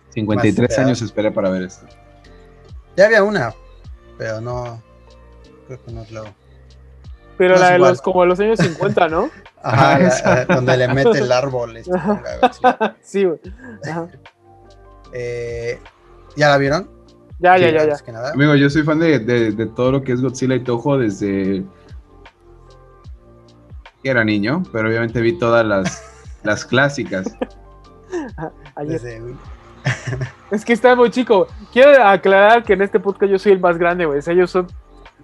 53 0.08 0.70
Más 0.70 0.78
años 0.78 1.02
esperé 1.02 1.30
para 1.30 1.50
ver 1.50 1.64
esto. 1.64 1.86
Ya 2.96 3.04
había 3.04 3.24
una, 3.24 3.54
pero 4.16 4.40
no. 4.40 4.82
Creo 5.66 5.84
que 5.84 5.92
no 5.92 6.00
es 6.00 6.10
lo. 6.10 6.43
Pero 7.36 7.54
No 7.54 7.60
la 7.60 7.70
de 7.70 7.76
igual. 7.76 7.90
los 7.92 8.02
como 8.02 8.24
los 8.26 8.38
años 8.40 8.58
50, 8.60 9.08
¿no? 9.08 9.30
Ajá, 9.62 9.96
Ah, 9.96 9.98
la- 9.98 10.44
donde 10.54 10.76
le 10.76 10.88
mete 10.88 11.18
el 11.18 11.32
árbol. 11.32 11.76
este. 11.76 11.90
Sí, 13.02 13.24
güey. 13.24 13.40
Eh, 15.12 15.78
¿Ya 16.36 16.48
la 16.50 16.58
vieron? 16.58 16.90
Ya, 17.38 17.56
ya, 17.56 17.68
Sí, 17.68 17.72
ya, 17.72 17.78
ya. 17.78 17.82
antes 17.84 18.02
que 18.02 18.12
nada. 18.12 18.32
Amigo, 18.32 18.54
yo 18.54 18.70
soy 18.70 18.82
fan 18.82 18.98
de, 18.98 19.18
de- 19.18 19.52
de 19.52 19.66
todo 19.66 19.92
lo 19.92 20.02
que 20.02 20.12
es 20.12 20.20
Godzilla 20.22 20.54
y 20.54 20.60
Toho 20.64 20.98
desde 20.98 21.64
que 24.02 24.10
era 24.10 24.22
niño, 24.24 24.62
pero 24.72 24.88
obviamente 24.88 25.20
vi 25.20 25.38
todas 25.38 25.64
las, 25.64 26.02
las 26.42 26.64
clásicas. 26.64 27.26
Desde- 28.84 29.22
Es 30.50 30.64
que 30.64 30.72
está 30.74 30.94
muy 30.94 31.10
chico. 31.10 31.46
Quiero 31.72 32.02
aclarar 32.06 32.62
que 32.64 32.74
en 32.74 32.82
este 32.82 33.00
podcast 33.00 33.30
yo 33.32 33.38
soy 33.38 33.52
el 33.52 33.60
más 33.60 33.78
grande, 33.78 34.04
güey. 34.06 34.18
O 34.18 34.22
sea, 34.22 34.34
ellos 34.34 34.50
son, 34.50 34.66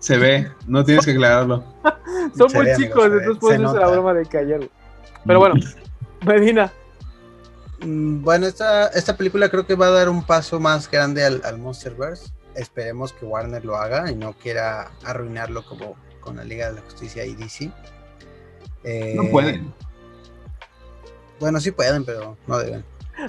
Se 0.00 0.18
ve, 0.18 0.50
no 0.66 0.84
tienes 0.84 1.04
que 1.04 1.12
aclararlo. 1.12 1.62
son 2.36 2.50
Se 2.50 2.56
muy 2.56 2.66
ve, 2.66 2.76
chicos, 2.76 3.04
entonces 3.06 3.36
puedo 3.38 3.68
hacer 3.68 3.80
la 3.80 3.88
broma 3.88 4.14
de 4.14 4.26
que 4.26 4.38
ayer. 4.38 4.56
güey. 4.58 4.70
Pero 5.26 5.38
bueno, 5.38 5.54
Medina. 6.26 6.72
Mm, 7.84 8.22
Bueno, 8.22 8.46
esta, 8.46 8.88
esta 8.88 9.16
película 9.16 9.48
creo 9.48 9.66
que 9.66 9.74
va 9.74 9.86
a 9.86 9.90
dar 9.90 10.08
un 10.08 10.22
paso 10.24 10.58
más 10.58 10.90
grande 10.90 11.24
al, 11.24 11.40
al 11.44 11.58
Monsterverse. 11.58 12.32
Esperemos 12.56 13.12
que 13.12 13.24
Warner 13.26 13.64
lo 13.64 13.76
haga 13.76 14.10
y 14.10 14.16
no 14.16 14.32
quiera 14.32 14.90
arruinarlo 15.04 15.64
como 15.64 15.94
con 16.20 16.36
la 16.36 16.44
Liga 16.44 16.66
de 16.68 16.74
la 16.74 16.80
Justicia 16.82 17.24
y 17.24 17.34
DC. 17.36 17.70
Eh, 18.84 19.14
No 19.16 19.30
pueden. 19.30 19.72
Bueno, 21.38 21.60
sí 21.60 21.70
pueden, 21.70 22.04
pero 22.04 22.36
no 22.46 22.58
deben. 22.58 22.84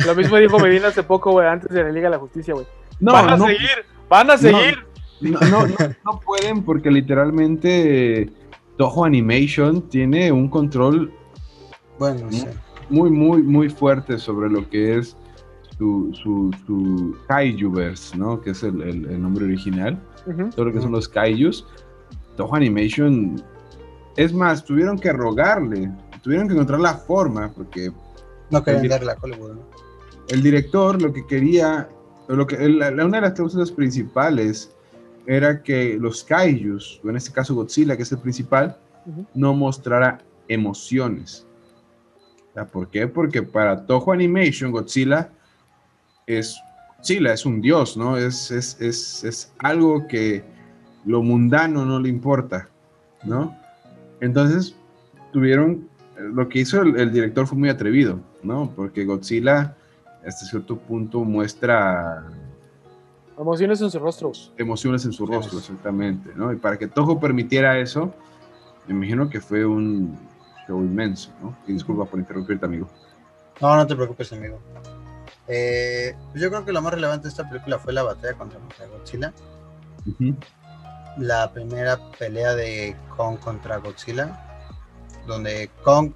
Lo 0.05 0.15
mismo 0.15 0.37
dijo 0.37 0.57
Medina 0.59 0.87
hace 0.87 1.03
poco, 1.03 1.31
güey, 1.31 1.47
antes 1.47 1.69
de 1.69 1.83
la 1.83 1.89
Liga 1.89 2.07
de 2.09 2.15
la 2.15 2.19
Justicia, 2.19 2.53
güey. 2.53 2.65
No, 2.99 3.13
van 3.13 3.29
a 3.29 3.37
no, 3.37 3.45
seguir, 3.47 3.85
van 4.09 4.31
a 4.31 4.37
seguir. 4.37 4.77
no, 4.79 4.90
no, 5.21 5.39
no, 5.41 5.67
no 6.05 6.19
pueden 6.25 6.63
porque 6.63 6.89
literalmente 6.91 8.29
Toho 8.77 9.05
Animation 9.05 9.87
tiene 9.89 10.31
un 10.31 10.49
control 10.49 11.11
Bueno, 11.99 12.27
muy, 12.89 13.09
muy, 13.09 13.41
muy 13.43 13.69
fuerte 13.69 14.17
sobre 14.17 14.49
lo 14.49 14.67
que 14.69 14.97
es 14.97 15.15
su, 15.77 16.11
su, 16.13 16.51
su 16.65 17.15
Kaijuverse, 17.27 18.17
¿no? 18.17 18.41
Que 18.41 18.51
es 18.51 18.63
el, 18.63 18.81
el- 18.81 19.05
el 19.05 19.21
nombre 19.21 19.45
original. 19.45 19.99
Todo 20.55 20.65
lo 20.65 20.73
que 20.73 20.81
son 20.81 20.91
los 20.91 21.07
Kaijus. 21.07 21.65
Toho 22.37 22.55
Animation. 22.55 23.41
Es 24.17 24.33
más, 24.33 24.63
tuvieron 24.63 24.97
que 24.99 25.11
rogarle, 25.13 25.89
tuvieron 26.21 26.47
que 26.47 26.53
encontrar 26.53 26.79
la 26.79 26.95
forma, 26.95 27.51
porque 27.53 27.91
No 28.51 28.63
querían 28.63 28.83
El- 28.83 28.89
darle 28.89 29.11
a 29.13 29.17
Hollywood, 29.21 29.53
¿no? 29.53 29.61
el 30.29 30.43
director 30.43 31.01
lo 31.01 31.11
que 31.11 31.25
quería, 31.25 31.89
lo 32.27 32.45
que, 32.47 32.57
la- 32.69 32.91
la- 32.91 33.05
una 33.05 33.17
de 33.17 33.21
las 33.21 33.33
cláusulas 33.33 33.71
principales 33.71 34.73
era 35.25 35.61
que 35.61 35.97
los 35.99 36.23
kaijus, 36.23 36.99
o 37.03 37.09
en 37.09 37.17
este 37.17 37.31
caso 37.31 37.55
Godzilla, 37.55 37.95
que 37.95 38.03
es 38.03 38.11
el 38.11 38.19
principal, 38.19 38.77
no 39.33 39.53
mostrara 39.53 40.19
emociones. 40.47 41.45
¿Por 42.71 42.89
qué? 42.89 43.07
Porque 43.07 43.41
para 43.41 43.85
Toho 43.85 44.11
Animation, 44.11 44.71
Godzilla 44.71 45.29
es 46.27 46.57
Godzilla, 46.97 47.33
es 47.33 47.45
un 47.45 47.61
dios, 47.61 47.95
¿no? 47.97 48.17
Es, 48.17 48.51
es, 48.51 48.79
es, 48.79 49.23
es 49.23 49.53
algo 49.59 50.07
que 50.07 50.43
lo 51.05 51.23
mundano 51.23 51.85
no 51.85 51.99
le 51.99 52.09
importa, 52.09 52.69
¿no? 53.23 53.57
Entonces, 54.19 54.75
tuvieron, 55.31 55.87
lo 56.17 56.47
que 56.49 56.59
hizo 56.59 56.81
el, 56.81 56.95
el 56.99 57.11
director 57.11 57.47
fue 57.47 57.57
muy 57.57 57.69
atrevido, 57.69 58.19
¿no? 58.43 58.71
Porque 58.75 59.05
Godzilla, 59.05 59.75
hasta 60.25 60.45
cierto 60.45 60.77
punto, 60.77 61.23
muestra 61.23 62.23
Emociones 63.37 63.81
en 63.81 63.89
sus 63.89 64.01
rostros. 64.01 64.51
emociones 64.57 65.05
en 65.05 65.13
su 65.13 65.25
rostro, 65.25 65.59
exactamente, 65.59 66.31
¿no? 66.35 66.51
Y 66.53 66.57
para 66.57 66.77
que 66.77 66.87
Toho 66.87 67.19
permitiera 67.19 67.79
eso, 67.79 68.13
me 68.87 68.93
imagino 68.93 69.29
que 69.29 69.41
fue 69.41 69.65
un 69.65 70.17
show 70.67 70.79
inmenso, 70.79 71.31
¿no? 71.41 71.55
Y 71.67 71.73
disculpa 71.73 72.05
por 72.05 72.19
interrumpirte, 72.19 72.65
amigo. 72.65 72.87
No, 73.59 73.75
no 73.75 73.87
te 73.87 73.95
preocupes, 73.95 74.31
amigo. 74.33 74.59
Eh, 75.47 76.15
pues 76.31 76.41
yo 76.41 76.49
creo 76.49 76.63
que 76.65 76.71
lo 76.71 76.81
más 76.81 76.93
relevante 76.93 77.23
de 77.23 77.29
esta 77.29 77.47
película 77.49 77.79
fue 77.79 77.93
la 77.93 78.03
batalla 78.03 78.33
contra 78.37 78.59
Godzilla. 78.87 79.33
La 81.17 81.51
primera 81.51 81.99
pelea 82.17 82.55
de 82.55 82.95
Kong 83.17 83.37
contra 83.39 83.77
Godzilla, 83.77 84.39
donde 85.27 85.69
Kong 85.83 86.13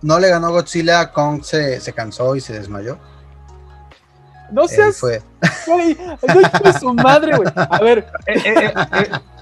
no 0.00 0.18
le 0.18 0.28
ganó 0.28 0.48
a 0.48 0.50
Godzilla, 0.50 1.12
Kong 1.12 1.42
se, 1.42 1.80
se 1.80 1.92
cansó 1.92 2.34
y 2.34 2.40
se 2.40 2.52
desmayó. 2.54 2.98
No 4.52 4.64
Eh, 4.64 4.68
seas. 4.68 4.96
fue, 4.96 5.22
Güey, 5.66 5.96
de 6.64 6.72
su 6.78 6.92
madre, 6.94 7.36
güey. 7.36 7.48
A 7.56 7.78
ver, 7.80 8.06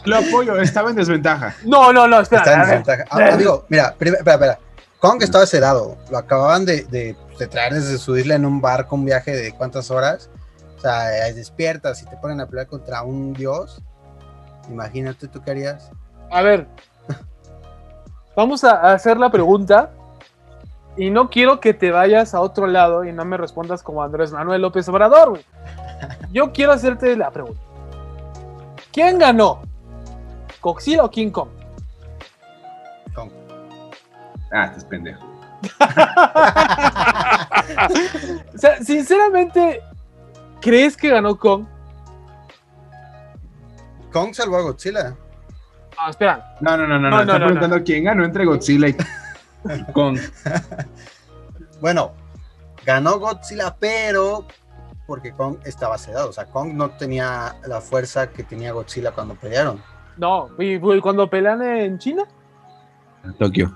Lo 0.05 0.17
apoyo, 0.19 0.57
estaba 0.61 0.91
en 0.91 0.97
desventaja. 0.97 1.55
no, 1.65 1.93
no, 1.93 2.07
no, 2.09 2.21
espera. 2.21 2.43
está 2.43 2.55
en 2.55 2.61
desventaja. 2.61 3.05
Ah, 3.11 3.35
amigo, 3.35 3.65
mira, 3.69 3.95
prim- 3.99 4.15
espera, 4.15 4.35
espera. 4.35 4.59
Kong 5.01 5.23
estaba 5.23 5.47
sedado, 5.47 5.97
lo 6.11 6.19
acababan 6.19 6.65
de, 6.65 6.85
de- 6.85 7.17
de 7.39 7.47
traer 7.47 7.73
desde 7.75 7.97
su 7.99 8.17
isla 8.17 8.35
en 8.35 8.45
un 8.45 8.61
barco, 8.61 8.95
un 8.97 9.05
viaje 9.05 9.35
de 9.35 9.53
cuántas 9.53 9.91
horas. 9.91 10.29
O 10.77 10.81
sea, 10.81 11.27
eh, 11.29 11.35
despiertas 11.35 12.01
y 12.03 12.07
te 12.07 12.17
ponen 12.17 12.41
a 12.41 12.47
pelear 12.47 12.67
contra 12.67 13.03
un 13.03 13.33
dios. 13.33 13.83
Imagínate, 14.69 15.27
¿tú 15.29 15.43
qué 15.43 15.51
harías? 15.51 15.91
A 16.31 16.43
ver. 16.43 16.67
Vamos 18.37 18.63
a 18.65 18.93
hacer 18.93 19.17
la 19.19 19.31
pregunta. 19.31 19.91
Y 20.97 21.11
no 21.11 21.31
quiero 21.31 21.61
que 21.61 21.73
te 21.73 21.91
vayas 21.91 22.35
a 22.35 22.41
otro 22.41 22.67
lado 22.67 23.05
y 23.05 23.13
no 23.13 23.25
me 23.25 23.37
respondas 23.37 23.83
como 23.83 24.03
Andrés 24.03 24.33
Manuel 24.33 24.63
López 24.63 24.89
Obrador, 24.89 25.31
güey. 25.31 25.45
Yo 26.33 26.53
quiero 26.53 26.73
hacerte 26.73 27.17
la 27.17 27.31
pregunta. 27.31 27.61
¿Quién 28.93 29.19
ganó? 29.19 29.63
¿Godzilla 30.61 31.05
o 31.05 31.11
King 31.11 31.31
Kong? 31.31 31.49
Kong. 33.15 33.31
Ah, 34.53 34.65
estás 34.67 34.85
pendejo. 34.85 35.25
O 38.55 38.59
sea, 38.59 38.77
sinceramente, 38.83 39.81
¿crees 40.61 40.97
que 40.97 41.09
ganó 41.11 41.39
Kong? 41.39 41.65
Kong 44.13 44.35
salvó 44.35 44.57
a 44.57 44.63
Godzilla. 44.63 45.15
Ah, 45.97 46.11
espera. 46.11 46.57
No, 46.61 46.77
no, 46.77 46.87
no, 46.87 46.99
no, 46.99 47.11
No, 47.11 47.11
no. 47.11 47.17
no, 47.17 47.21
Está 47.23 47.39
no, 47.39 47.45
preguntando 47.47 47.85
quién 47.85 48.05
ganó 48.05 48.25
entre 48.25 48.45
Godzilla 48.45 48.89
y 48.89 48.97
Kong. 49.93 50.19
Bueno, 51.81 52.13
ganó 52.85 53.19
Godzilla, 53.19 53.75
pero 53.79 54.47
porque 55.07 55.33
Kong 55.33 55.57
estaba 55.65 55.97
sedado. 55.97 56.29
O 56.29 56.33
sea, 56.33 56.45
Kong 56.47 56.75
no 56.75 56.91
tenía 56.91 57.57
la 57.67 57.81
fuerza 57.81 58.31
que 58.31 58.45
tenía 58.45 58.73
Godzilla 58.73 59.13
cuando 59.13 59.35
pelearon. 59.35 59.83
No, 60.19 60.51
y, 60.59 60.75
y 60.75 61.01
cuando 61.01 61.29
pelean 61.31 61.63
en 61.63 61.99
China. 61.99 62.25
Tokio. 63.39 63.75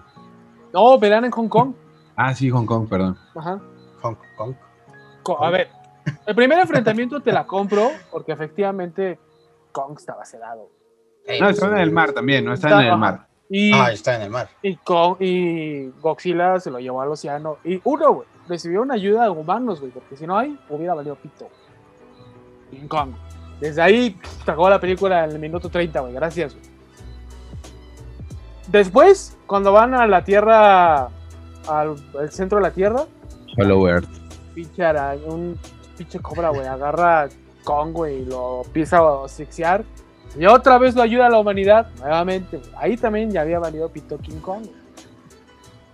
No, 0.73 0.99
pelean 1.01 1.25
en 1.25 1.31
Hong 1.31 1.49
Kong. 1.49 1.75
Ah, 2.17 2.35
sí, 2.35 2.51
Hong 2.51 2.67
Kong, 2.67 2.89
perdón. 2.89 3.19
Ajá. 3.35 3.59
Kong, 4.03 4.17
Kong. 4.37 4.55
Co- 5.23 5.43
A 5.43 5.49
ver, 5.51 5.69
el 6.27 6.35
primer 6.35 6.59
enfrentamiento 6.59 7.21
te 7.21 7.33
la 7.33 7.47
compro 7.47 7.91
porque 8.13 8.33
efectivamente 8.33 9.19
Kong 9.73 9.95
estaba 9.97 10.25
sedado. 10.27 10.69
No, 11.41 11.49
estaba 11.49 11.77
en 11.77 11.83
el 11.83 11.91
mar 11.91 12.13
también, 12.13 12.45
no 12.45 12.53
estaba 12.53 12.83
en 12.85 12.93
el 12.93 12.99
mar. 12.99 13.29
Y, 13.57 13.73
Ah, 13.73 13.93
está 13.93 14.17
en 14.17 14.23
el 14.23 14.31
mar. 14.31 14.49
y, 14.63 14.75
Kong- 14.77 15.17
y 15.21 15.89
Godzilla 16.01 16.59
se 16.59 16.73
lo 16.73 16.81
llevó 16.81 17.01
al 17.03 17.11
océano. 17.13 17.59
Y 17.63 17.81
uno, 17.85 18.13
güey, 18.13 18.27
recibió 18.49 18.83
una 18.83 18.95
ayuda 18.95 19.25
de 19.25 19.31
humanos, 19.31 19.79
güey, 19.79 19.93
porque 19.93 20.17
si 20.17 20.27
no 20.27 20.37
hay, 20.37 20.59
hubiera 20.69 20.95
valido 20.95 21.15
pito. 21.15 21.47
King 22.73 22.89
Kong. 22.89 23.11
Desde 23.61 23.81
ahí 23.81 24.19
se 24.45 24.51
acabó 24.51 24.69
la 24.69 24.81
película 24.81 25.25
en 25.25 25.31
el 25.31 25.39
minuto 25.39 25.69
30, 25.69 26.01
güey, 26.01 26.13
gracias. 26.15 26.55
güey. 26.55 26.67
Después, 28.69 29.37
cuando 29.47 29.73
van 29.73 29.95
a 29.95 30.07
la 30.07 30.25
Tierra, 30.25 31.05
al, 31.69 31.95
al 32.19 32.31
centro 32.33 32.59
de 32.59 32.63
la 32.63 32.71
Tierra, 32.73 33.05
Hollow 33.57 33.87
Earth. 33.87 34.09
pinche 34.55 34.85
araña, 34.85 35.23
un 35.27 35.57
pinche 35.97 36.19
cobra, 36.19 36.49
güey, 36.49 36.67
agarra 36.67 37.23
a 37.23 37.29
Kong, 37.63 37.93
güey, 37.93 38.23
y 38.23 38.25
lo 38.25 38.63
empieza 38.65 38.99
a 38.99 39.25
asfixiar. 39.27 39.85
Y 40.37 40.47
otra 40.47 40.79
vez 40.79 40.95
lo 40.95 41.03
ayuda 41.03 41.27
a 41.27 41.31
la 41.31 41.39
humanidad, 41.39 41.89
nuevamente. 41.99 42.61
Ahí 42.77 42.97
también 42.97 43.31
ya 43.31 43.43
había 43.43 43.59
valido 43.59 43.89
Pito 43.89 44.19
King 44.19 44.41
Kong. 44.41 44.67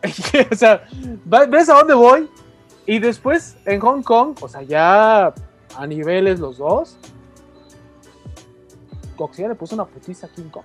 o 0.50 0.55
sea, 0.55 0.83
¿ves 1.24 1.68
a 1.68 1.74
dónde 1.74 1.94
voy? 1.94 2.31
Y 2.87 2.98
después 2.98 3.57
en 3.66 3.81
Hong 3.81 4.03
Kong, 4.03 4.37
o 4.40 4.48
sea, 4.48 4.62
ya 4.62 5.35
a 5.76 5.87
niveles 5.87 6.40
los 6.40 6.59
dos, 6.59 6.96
Godzilla 9.16 9.48
le 9.48 9.55
puso 9.55 9.74
una 9.74 9.85
putiza 9.85 10.26
a 10.26 10.31
King 10.31 10.48
Kong. 10.50 10.64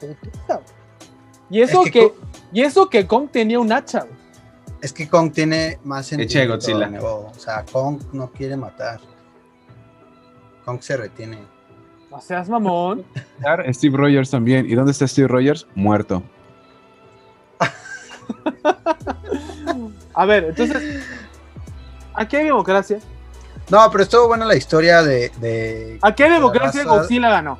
Putiza, 0.00 0.54
güey. 0.54 0.84
Y 1.50 1.60
eso 1.60 1.84
Es 1.84 1.90
que 1.90 2.12
y 2.52 2.62
eso 2.62 2.88
que 2.88 3.06
Kong 3.06 3.28
tenía 3.30 3.60
un 3.60 3.70
hacha, 3.70 4.00
güey. 4.00 4.24
Es 4.80 4.92
que 4.92 5.08
Kong 5.08 5.32
tiene 5.32 5.78
más 5.84 6.06
sentido. 6.06 6.48
Godzilla. 6.48 6.90
O 7.02 7.32
sea, 7.36 7.64
Kong 7.70 8.02
no 8.12 8.30
quiere 8.30 8.56
matar. 8.56 9.00
Kong 10.64 10.80
se 10.80 10.96
retiene. 10.96 11.38
No 12.14 12.20
seas 12.20 12.48
mamón. 12.48 13.04
Steve 13.72 13.96
Rogers 13.96 14.30
también. 14.30 14.70
¿Y 14.70 14.76
dónde 14.76 14.92
está 14.92 15.08
Steve 15.08 15.26
Rogers? 15.26 15.66
Muerto. 15.74 16.22
A 20.14 20.24
ver, 20.24 20.44
entonces, 20.44 21.04
aquí 22.14 22.36
hay 22.36 22.44
democracia. 22.44 23.00
No, 23.68 23.90
pero 23.90 24.04
estuvo 24.04 24.28
buena 24.28 24.44
la 24.44 24.54
historia 24.54 25.02
de. 25.02 25.30
de 25.40 25.98
Aquí 26.02 26.22
hay 26.22 26.30
democracia, 26.30 26.84
Godzilla 26.84 27.30
ganó. 27.30 27.58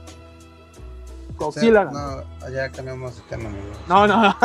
Godzilla 1.37 1.87
ganó. 1.87 2.23
no, 2.40 2.49
ya 2.49 2.71
cambiamos 2.71 3.17
de 3.17 3.23
tema, 3.23 3.49
amigo. 3.49 3.73
No, 3.88 4.07
no. 4.07 4.37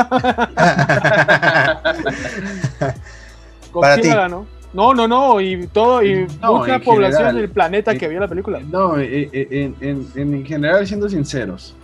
Godzilla 3.72 4.16
ganó. 4.16 4.48
No, 4.74 4.94
no, 4.94 5.08
no, 5.08 5.42
y 5.42 5.66
todo, 5.68 6.04
y 6.04 6.28
No, 6.42 6.58
mucha 6.58 6.76
en 6.76 6.82
población 6.84 7.18
general. 7.22 7.36
del 7.38 7.50
planeta 7.50 7.96
que 7.98 8.06
Eh, 8.06 8.10
vio 8.10 8.20
la 8.20 8.28
película. 8.28 8.60
No, 8.60 9.00
eh, 9.00 9.28
eh, 9.34 9.48
en, 9.52 9.76
en- 9.82 10.08
en- 10.16 10.34
en 10.36 10.46
general, 10.46 10.86
siendo 10.86 11.10
sinceros. 11.10 11.76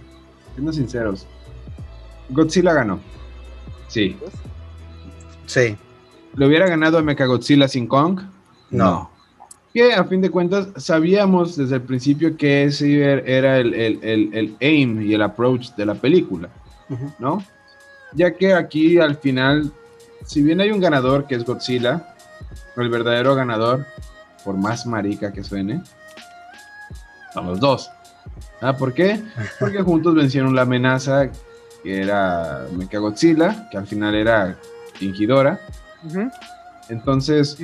Siendo 0.54 0.72
sinceros. 0.72 1.26
Godzilla 2.30 2.74
ganó. 2.74 3.00
Sí. 3.88 4.16
Sí. 5.48 5.76
¿Le 6.36 6.46
hubiera 6.48 6.68
ganado 6.68 6.98
a 6.98 7.02
Mechagodzilla 7.02 7.68
sin 7.68 7.88
Kong? 7.88 8.22
No. 8.70 9.10
Que 9.74 9.94
a 9.94 10.04
fin 10.06 10.22
de 10.22 10.30
cuentas 10.30 10.68
sabíamos 10.78 11.56
desde 11.58 11.76
el 11.76 11.82
principio 11.82 12.38
que 12.38 12.66
ese 12.66 13.02
era 13.04 13.58
el, 13.60 13.74
el- 13.74 14.00
el- 14.04 14.30
el 14.34 14.56
aim 14.62 15.02
y 15.02 15.14
el 15.14 15.22
approach 15.22 15.70
de 15.76 15.86
la 15.86 15.96
película. 15.96 16.50
¿no? 17.20 17.44
Ya 18.14 18.32
que 18.36 18.54
aquí 18.54 19.00
al 19.00 19.16
final, 19.18 19.72
si 20.24 20.44
bien 20.44 20.62
hay 20.62 20.70
un 20.72 20.80
ganador 20.80 21.26
que 21.26 21.36
es 21.36 21.44
Godzilla, 21.44 22.15
el 22.78 22.90
verdadero 22.90 23.36
ganador, 23.36 23.86
por 24.44 24.56
más 24.58 24.86
marica 24.86 25.32
que 25.32 25.44
suene, 25.44 25.82
son 27.34 27.48
los 27.48 27.60
dos. 27.60 27.90
¿Ah, 28.62 28.76
¿Por 28.76 28.94
qué? 28.94 29.22
Porque 29.60 29.82
juntos 29.84 30.16
vencieron 30.16 30.56
la 30.56 30.64
amenaza 30.64 31.30
que 31.84 32.02
era 32.02 32.66
Mechagodzilla, 32.76 33.68
que 33.70 33.78
al 33.78 33.86
final 33.86 34.16
era 34.16 34.58
fingidora. 34.94 35.60
Entonces, 36.90 37.58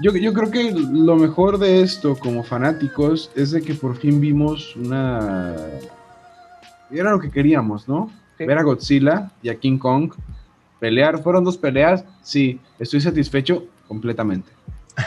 yo, 0.00 0.12
yo 0.12 0.32
creo 0.32 0.50
que 0.50 0.72
lo 0.72 1.16
mejor 1.16 1.58
de 1.58 1.82
esto 1.82 2.16
como 2.16 2.42
fanáticos 2.42 3.30
es 3.34 3.50
de 3.50 3.62
que 3.62 3.74
por 3.74 3.96
fin 3.96 4.20
vimos 4.20 4.74
una... 4.76 5.54
Era 6.90 7.10
lo 7.10 7.20
que 7.20 7.30
queríamos, 7.30 7.86
¿no? 7.86 8.10
Sí. 8.38 8.46
ver 8.46 8.56
a 8.56 8.62
Godzilla 8.62 9.30
y 9.42 9.48
a 9.48 9.58
King 9.58 9.78
Kong 9.78 10.12
pelear. 10.78 11.22
Fueron 11.22 11.44
dos 11.44 11.56
peleas, 11.58 12.04
sí, 12.22 12.60
estoy 12.78 13.00
satisfecho 13.00 13.64
completamente. 13.86 14.50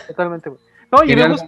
Totalmente, 0.07 0.49
güey. 0.49 0.61
No, 0.91 1.03
y 1.03 1.15
vemos- 1.15 1.41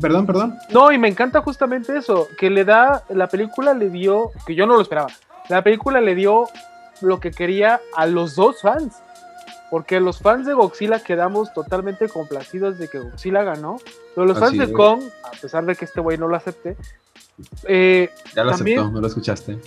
Perdón, 0.00 0.26
perdón. 0.26 0.54
No, 0.70 0.90
y 0.90 0.98
me 0.98 1.08
encanta 1.08 1.40
justamente 1.42 1.96
eso, 1.96 2.26
que 2.38 2.50
le 2.50 2.64
da, 2.64 3.04
la 3.10 3.28
película 3.28 3.74
le 3.74 3.90
dio, 3.90 4.30
que 4.46 4.54
yo 4.54 4.66
no 4.66 4.74
lo 4.74 4.80
esperaba, 4.80 5.08
la 5.48 5.62
película 5.62 6.00
le 6.00 6.14
dio 6.14 6.46
lo 7.00 7.20
que 7.20 7.30
quería 7.30 7.80
a 7.94 8.06
los 8.06 8.34
dos 8.34 8.62
fans, 8.62 8.94
porque 9.70 10.00
los 10.00 10.18
fans 10.20 10.46
de 10.46 10.54
Godzilla 10.54 10.98
quedamos 11.00 11.52
totalmente 11.52 12.08
complacidos 12.08 12.78
de 12.78 12.88
que 12.88 12.98
Godzilla 12.98 13.42
ganó, 13.44 13.76
pero 14.14 14.26
los 14.26 14.36
Así 14.38 14.46
fans 14.46 14.58
de 14.58 14.64
es. 14.64 14.72
Kong, 14.72 15.02
a 15.22 15.30
pesar 15.40 15.64
de 15.64 15.76
que 15.76 15.84
este 15.84 16.00
güey 16.00 16.18
no 16.18 16.26
lo 16.28 16.36
acepte, 16.36 16.76
eh, 17.64 18.10
Ya 18.34 18.44
lo 18.44 18.52
También- 18.52 18.78
aceptó, 18.78 18.92
no 18.94 19.00
lo 19.00 19.06
escuchaste. 19.06 19.58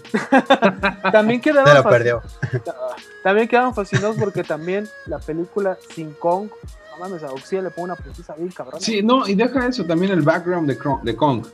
también 1.11 1.41
quedaron 1.41 1.74
lo 1.74 1.84
fasc- 1.84 1.89
perdió. 1.89 2.22
también 3.24 3.47
quedaron 3.47 3.74
fascinados 3.74 4.15
porque 4.18 4.43
también 4.43 4.88
la 5.05 5.20
película 5.20 5.78
sin 5.93 6.13
Kong, 6.13 6.49
no 6.91 6.97
mames, 6.99 7.24
a 7.24 7.30
Godzilla 7.30 7.61
le 7.63 7.70
pone 7.70 7.86
una 7.93 7.95
precisa 7.95 8.34
bien 8.36 8.49
cabrón. 8.49 8.82
Sí, 8.82 9.01
no, 9.03 9.28
y 9.28 9.36
deja 9.36 9.68
eso, 9.68 9.86
también 9.86 10.11
el 10.11 10.22
background 10.22 10.68
de, 10.68 10.80
Kro- 10.80 11.01
de 11.01 11.15
Kong. 11.15 11.45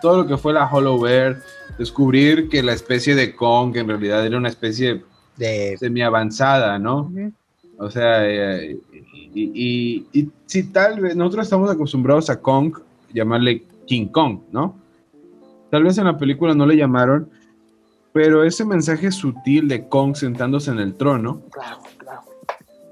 Todo 0.00 0.18
lo 0.22 0.26
que 0.26 0.36
fue 0.36 0.52
la 0.52 0.66
Hollow 0.70 1.06
Earth, 1.06 1.42
descubrir 1.78 2.48
que 2.48 2.62
la 2.62 2.72
especie 2.72 3.14
de 3.14 3.34
Kong 3.34 3.76
en 3.76 3.88
realidad 3.88 4.24
era 4.26 4.36
una 4.36 4.48
especie 4.48 5.02
De, 5.36 5.76
semi-avanzada, 5.78 6.78
¿no? 6.78 7.12
O 7.78 7.90
sea, 7.90 8.24
eh, 8.28 8.76
y, 9.34 9.42
y- 9.54 10.06
y 10.12 10.30
si 10.46 10.64
tal 10.64 11.00
vez 11.00 11.16
nosotros 11.16 11.44
estamos 11.46 11.70
acostumbrados 11.70 12.28
a 12.30 12.40
Kong 12.40 12.76
llamarle 13.12 13.64
King 13.86 14.06
Kong, 14.08 14.40
¿no? 14.52 14.76
Tal 15.72 15.84
vez 15.84 15.96
en 15.96 16.04
la 16.04 16.18
película 16.18 16.54
no 16.54 16.66
le 16.66 16.76
llamaron, 16.76 17.30
pero 18.12 18.44
ese 18.44 18.62
mensaje 18.66 19.10
sutil 19.10 19.68
de 19.68 19.88
Kong 19.88 20.14
sentándose 20.14 20.70
en 20.70 20.78
el 20.80 20.94
trono, 20.96 21.40
Claro, 21.50 21.78
claro. 21.96 22.20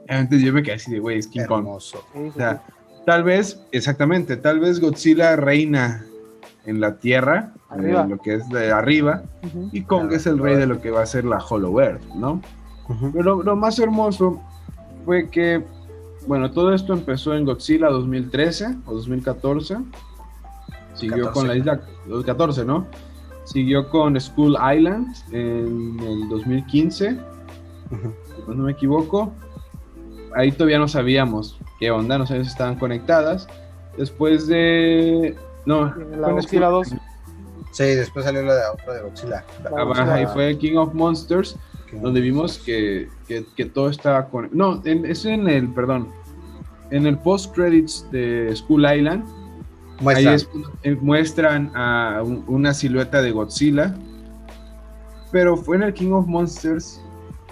antes 0.08 0.40
yo 0.40 0.50
me 0.54 0.62
quedé 0.62 0.76
así 0.76 0.90
de, 0.90 0.98
güey, 0.98 1.18
es 1.18 1.26
King 1.26 1.44
Kong. 1.46 1.58
hermoso. 1.58 2.02
Sí, 2.14 2.20
O 2.28 2.32
sea, 2.32 2.62
tal 3.04 3.22
vez, 3.22 3.60
exactamente, 3.70 4.38
tal 4.38 4.60
vez 4.60 4.80
Godzilla 4.80 5.36
reina 5.36 6.06
en 6.64 6.80
la 6.80 6.96
Tierra, 6.96 7.52
en 7.76 8.08
lo 8.08 8.16
que 8.18 8.36
es 8.36 8.48
de 8.48 8.72
arriba, 8.72 9.24
sí. 9.42 9.48
Ujú. 9.48 9.68
y 9.72 9.82
Kong 9.82 10.10
es 10.12 10.26
el 10.26 10.38
rey 10.38 10.56
de 10.56 10.66
lo 10.66 10.80
que 10.80 10.90
va 10.90 11.02
a 11.02 11.06
ser 11.06 11.26
la 11.26 11.36
Hollow 11.36 11.78
Earth, 11.80 12.02
¿no? 12.14 12.40
Pero 13.12 13.22
lo, 13.22 13.42
lo 13.42 13.56
más 13.56 13.78
hermoso 13.78 14.40
fue 15.04 15.28
que, 15.28 15.62
bueno, 16.26 16.50
todo 16.50 16.72
esto 16.74 16.94
empezó 16.94 17.34
en 17.34 17.44
Godzilla 17.44 17.88
2013 17.90 18.76
o 18.86 18.94
2014. 18.94 19.76
Siguió 20.94 21.26
14. 21.26 21.32
con 21.34 21.48
la 21.48 21.56
isla 21.56 21.80
2014, 22.06 22.64
¿no? 22.64 22.86
Siguió 23.44 23.88
con 23.88 24.20
School 24.20 24.56
Island 24.76 25.14
en 25.32 25.98
el 26.00 26.28
2015, 26.28 27.16
Ujú. 27.90 28.12
si 28.46 28.50
no 28.56 28.64
me 28.64 28.72
equivoco. 28.72 29.32
Ahí 30.36 30.52
todavía 30.52 30.78
no 30.78 30.86
sabíamos 30.88 31.58
qué 31.80 31.90
onda, 31.90 32.16
no 32.18 32.26
sabíamos 32.26 32.48
si 32.48 32.52
estaban 32.52 32.76
conectadas. 32.78 33.48
Después 33.96 34.46
de. 34.46 35.36
No, 35.66 35.92
La 36.16 36.30
Godzilla 36.30 36.68
School- 36.68 36.84
2. 36.90 36.94
Sí, 37.72 37.84
después 37.84 38.24
salió 38.24 38.42
la 38.42 38.54
de 38.54 38.60
otra 38.72 38.94
de 38.94 39.02
Godzilla. 39.02 39.44
Godzilla- 39.70 40.22
y 40.22 40.26
fue 40.26 40.58
King 40.58 40.76
of 40.76 40.94
Monsters, 40.94 41.56
donde 42.00 42.20
vimos 42.20 42.58
que, 42.58 43.08
que- 43.28 43.44
que 43.56 43.64
todo 43.66 43.90
estaba 43.90 44.26
con... 44.28 44.48
No, 44.52 44.80
en- 44.84 45.04
es 45.06 45.24
en 45.24 45.48
el, 45.48 45.68
perdón, 45.72 46.08
en 46.90 47.06
el 47.06 47.18
post-credits 47.18 48.08
de 48.10 48.52
School 48.56 48.84
Island, 48.92 49.24
Muestra. 50.00 50.30
ahí 50.30 50.36
es 50.36 50.48
eh, 50.82 50.96
muestran 51.00 51.70
a 51.74 52.22
un- 52.24 52.44
una 52.46 52.72
silueta 52.74 53.20
de 53.22 53.30
Godzilla, 53.32 53.94
pero 55.30 55.56
fue 55.56 55.76
en 55.76 55.82
el 55.84 55.94
King 55.94 56.12
of 56.12 56.26
Monsters 56.26 57.00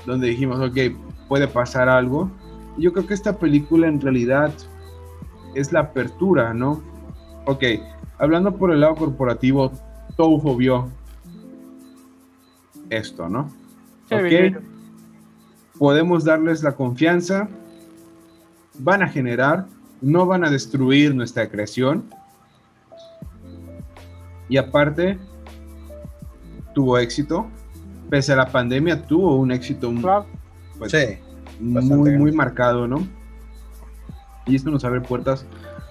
donde 0.06 0.28
dijimos, 0.28 0.58
ok, 0.60 0.76
puede 1.28 1.46
pasar 1.46 1.88
algo. 1.88 2.30
Yo 2.78 2.92
creo 2.92 3.06
que 3.06 3.14
esta 3.14 3.38
película 3.38 3.86
en 3.88 4.00
realidad 4.00 4.52
es 5.54 5.72
la 5.72 5.80
apertura, 5.80 6.54
¿no? 6.54 6.80
Ok, 7.46 7.64
hablando 8.18 8.56
por 8.56 8.70
el 8.72 8.80
lado 8.80 8.94
corporativo, 8.94 9.72
Toho 10.16 10.56
vio 10.56 10.88
esto, 12.90 13.28
¿no? 13.28 13.50
Sí, 14.08 14.14
Ok, 14.14 14.22
bien. 14.22 14.58
podemos 15.78 16.24
darles 16.24 16.62
la 16.62 16.72
confianza, 16.72 17.48
van 18.78 19.02
a 19.02 19.08
generar, 19.08 19.66
no 20.00 20.26
van 20.26 20.44
a 20.44 20.50
destruir 20.50 21.14
nuestra 21.14 21.48
creación. 21.48 22.04
Y 24.48 24.56
aparte, 24.56 25.18
tuvo 26.74 26.98
éxito. 26.98 27.46
Pese 28.08 28.32
a 28.32 28.36
la 28.36 28.46
pandemia, 28.46 29.02
tuvo 29.02 29.36
un 29.36 29.52
éxito 29.52 29.92
Claro. 30.00 30.26
pues, 30.78 30.92
Sí, 30.92 31.18
muy, 31.60 32.16
muy 32.16 32.32
marcado, 32.32 32.86
¿no? 32.88 33.06
Y 34.46 34.56
esto 34.56 34.70
nos 34.70 34.84
abre 34.84 35.00
puertas 35.02 35.44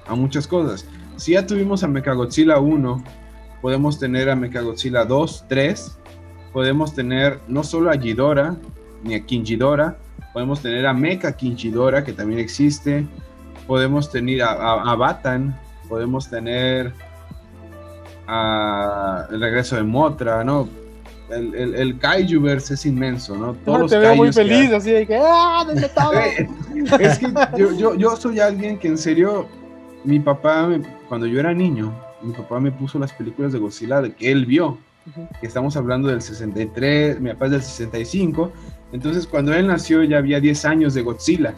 a 0.07 0.15
muchas 0.15 0.47
cosas. 0.47 0.87
Si 1.17 1.33
ya 1.33 1.45
tuvimos 1.45 1.83
a 1.83 1.87
Mechagodzilla 1.87 2.59
1, 2.59 3.03
podemos 3.61 3.99
tener 3.99 4.29
a 4.29 4.35
Mechagodzilla 4.35 5.05
2, 5.05 5.45
3, 5.47 5.99
podemos 6.53 6.95
tener 6.95 7.39
no 7.47 7.63
solo 7.63 7.91
a 7.91 7.95
Ghidorah, 7.95 8.55
ni 9.03 9.13
a 9.13 9.25
King 9.25 9.43
Ghidorah, 9.43 9.97
podemos 10.33 10.61
tener 10.61 10.87
a 10.87 10.93
Mecha 10.93 11.35
King 11.35 11.55
Ghidorah, 11.55 12.03
que 12.03 12.13
también 12.13 12.39
existe, 12.39 13.05
podemos 13.67 14.09
tener 14.09 14.41
a, 14.41 14.51
a, 14.53 14.91
a 14.91 14.95
Batan, 14.95 15.59
podemos 15.87 16.29
tener 16.29 16.93
a 18.27 19.25
el 19.31 19.39
regreso 19.39 19.75
de 19.75 19.83
Motra, 19.83 20.43
¿no? 20.43 20.67
El, 21.29 21.53
el, 21.55 21.75
el 21.75 21.99
Kaijuverse 21.99 22.75
es 22.75 22.85
inmenso, 22.85 23.35
¿no? 23.35 23.53
Todos 23.65 23.81
los 23.81 23.91
te 23.91 23.97
veo 23.97 24.15
muy 24.15 24.29
kaijus 24.29 24.35
que 24.35 24.43
feliz, 24.55 24.71
así 24.73 24.91
de 24.91 25.05
que 25.07 25.17
¡ah! 25.17 25.65
Eh, 25.69 26.47
es 26.99 27.19
que 27.19 27.27
yo, 27.57 27.73
yo, 27.73 27.95
yo 27.95 28.15
soy 28.15 28.39
alguien 28.39 28.77
que 28.79 28.87
en 28.87 28.97
serio, 28.97 29.47
mi 30.05 30.19
papá, 30.21 30.67
me- 30.67 30.81
cuando 31.09 31.27
yo 31.27 31.39
era 31.39 31.53
niño, 31.53 31.93
mi 32.21 32.31
papá 32.33 32.59
me 32.59 32.71
puso 32.71 32.97
las 32.97 33.11
películas 33.11 33.51
de 33.51 33.59
Godzilla 33.59 34.01
de 34.01 34.13
que 34.13 34.31
él 34.31 34.45
vio. 34.45 34.77
Que 35.39 35.47
estamos 35.47 35.77
hablando 35.77 36.09
del 36.09 36.21
63, 36.21 37.21
mi 37.21 37.29
papá 37.31 37.45
es 37.45 37.51
del 37.51 37.61
65. 37.61 38.51
Entonces, 38.91 39.25
cuando 39.25 39.53
él 39.53 39.65
nació, 39.67 40.03
ya 40.03 40.17
había 40.17 40.41
10 40.41 40.65
años 40.65 40.93
de 40.93 41.01
Godzilla. 41.01 41.53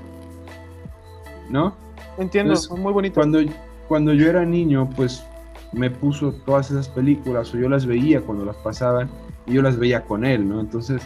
¿No? 1.49 1.75
Entiendo, 2.19 2.53
Entonces, 2.53 2.77
muy 2.77 2.93
bonito. 2.93 3.15
Cuando, 3.15 3.39
cuando 3.87 4.13
yo 4.13 4.29
era 4.29 4.45
niño, 4.45 4.87
pues 4.95 5.23
me 5.73 5.89
puso 5.91 6.31
todas 6.45 6.71
esas 6.71 6.87
películas, 6.89 7.53
o 7.53 7.57
yo 7.57 7.69
las 7.69 7.85
veía 7.85 8.21
cuando 8.21 8.45
las 8.45 8.55
pasaban, 8.57 9.09
y 9.45 9.53
yo 9.53 9.61
las 9.61 9.77
veía 9.77 10.01
con 10.03 10.25
él, 10.25 10.47
¿no? 10.47 10.59
Entonces, 10.59 11.01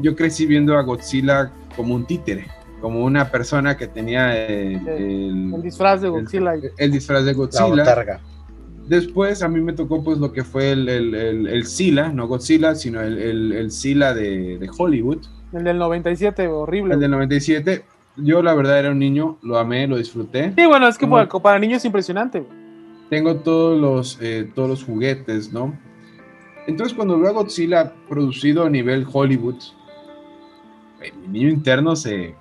yo 0.00 0.16
crecí 0.16 0.46
viendo 0.46 0.76
a 0.76 0.82
Godzilla 0.82 1.52
como 1.76 1.94
un 1.94 2.04
títere, 2.06 2.46
como 2.80 3.04
una 3.04 3.30
persona 3.30 3.76
que 3.76 3.86
tenía 3.88 4.46
el, 4.46 4.78
Sí, 4.80 4.84
el- 4.88 5.54
El 5.54 5.62
disfraz 5.62 6.00
de 6.00 6.08
Godzilla. 6.08 6.56
y- 6.56 6.60
el 6.78 6.90
disfraz 6.90 7.24
de 7.24 7.32
la 7.32 7.36
Godzilla. 7.38 7.66
botarga. 7.68 8.20
Después 8.88 9.42
a 9.42 9.48
mí 9.48 9.60
me 9.60 9.72
tocó 9.74 10.02
pues 10.02 10.18
lo 10.18 10.32
que 10.32 10.42
fue 10.42 10.72
el, 10.72 10.88
el, 10.88 11.14
el, 11.14 11.46
el 11.46 11.66
Sila, 11.66 12.08
no 12.12 12.26
Godzilla, 12.26 12.74
sino 12.74 13.00
el, 13.00 13.18
el, 13.18 13.52
el 13.52 13.70
Sila 13.70 14.12
de, 14.12 14.58
de 14.58 14.70
Hollywood, 14.76 15.18
El 15.52 15.64
del 15.64 15.78
97, 15.78 16.48
horrible. 16.48 16.94
el 16.94 17.00
del 17.00 17.10
97. 17.12 17.84
Yo 18.16 18.42
la 18.42 18.54
verdad 18.54 18.78
era 18.80 18.90
un 18.90 18.98
niño, 18.98 19.38
lo 19.42 19.58
amé, 19.58 19.86
lo 19.86 19.96
disfruté. 19.96 20.52
Sí, 20.56 20.66
bueno, 20.66 20.88
es 20.88 20.98
que 20.98 21.06
Como- 21.06 21.16
para, 21.16 21.28
para 21.28 21.58
niños 21.58 21.78
es 21.78 21.84
impresionante. 21.84 22.44
Tengo 23.10 23.36
todos 23.36 23.78
los, 23.80 24.18
eh, 24.20 24.50
todos 24.54 24.68
los 24.68 24.84
juguetes, 24.84 25.52
¿no? 25.52 25.76
Entonces 26.66 26.94
cuando 26.94 27.18
veo 27.18 27.30
a 27.30 27.32
Godzilla 27.32 27.92
producido 28.08 28.64
a 28.64 28.70
nivel 28.70 29.06
Hollywood, 29.12 29.56
eh, 31.02 31.12
mi 31.20 31.26
niño 31.28 31.48
interno 31.48 31.96
se, 31.96 32.34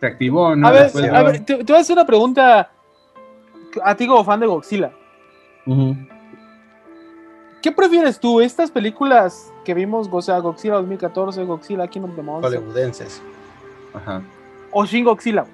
se 0.00 0.06
activó, 0.06 0.56
¿no? 0.56 0.66
a 0.66 0.72
ver, 0.72 0.82
Después 0.84 1.04
de- 1.04 1.10
a 1.16 1.22
ver, 1.22 1.44
te, 1.44 1.56
te 1.56 1.64
voy 1.72 1.76
a 1.76 1.80
hacer 1.80 1.94
una 1.94 2.06
pregunta 2.06 2.70
a 3.84 3.94
ti 3.94 4.06
como 4.06 4.24
fan 4.24 4.40
de 4.40 4.46
Godzilla. 4.46 4.92
¿Qué 7.62 7.72
prefieres 7.72 8.18
tú? 8.18 8.40
¿Estas 8.40 8.70
películas 8.70 9.52
que 9.64 9.74
vimos, 9.74 10.08
o 10.10 10.22
sea, 10.22 10.38
Godzilla 10.38 10.74
2014, 10.76 11.44
Godzilla 11.44 11.86
Kingdom 11.88 12.10
of 12.12 12.16
the 12.16 12.22
Monsters, 12.22 12.54
Hollywoodenses. 12.56 13.22
Ajá. 13.92 14.22
o 14.70 14.84
Shin 14.86 15.04
Godzilla? 15.04 15.44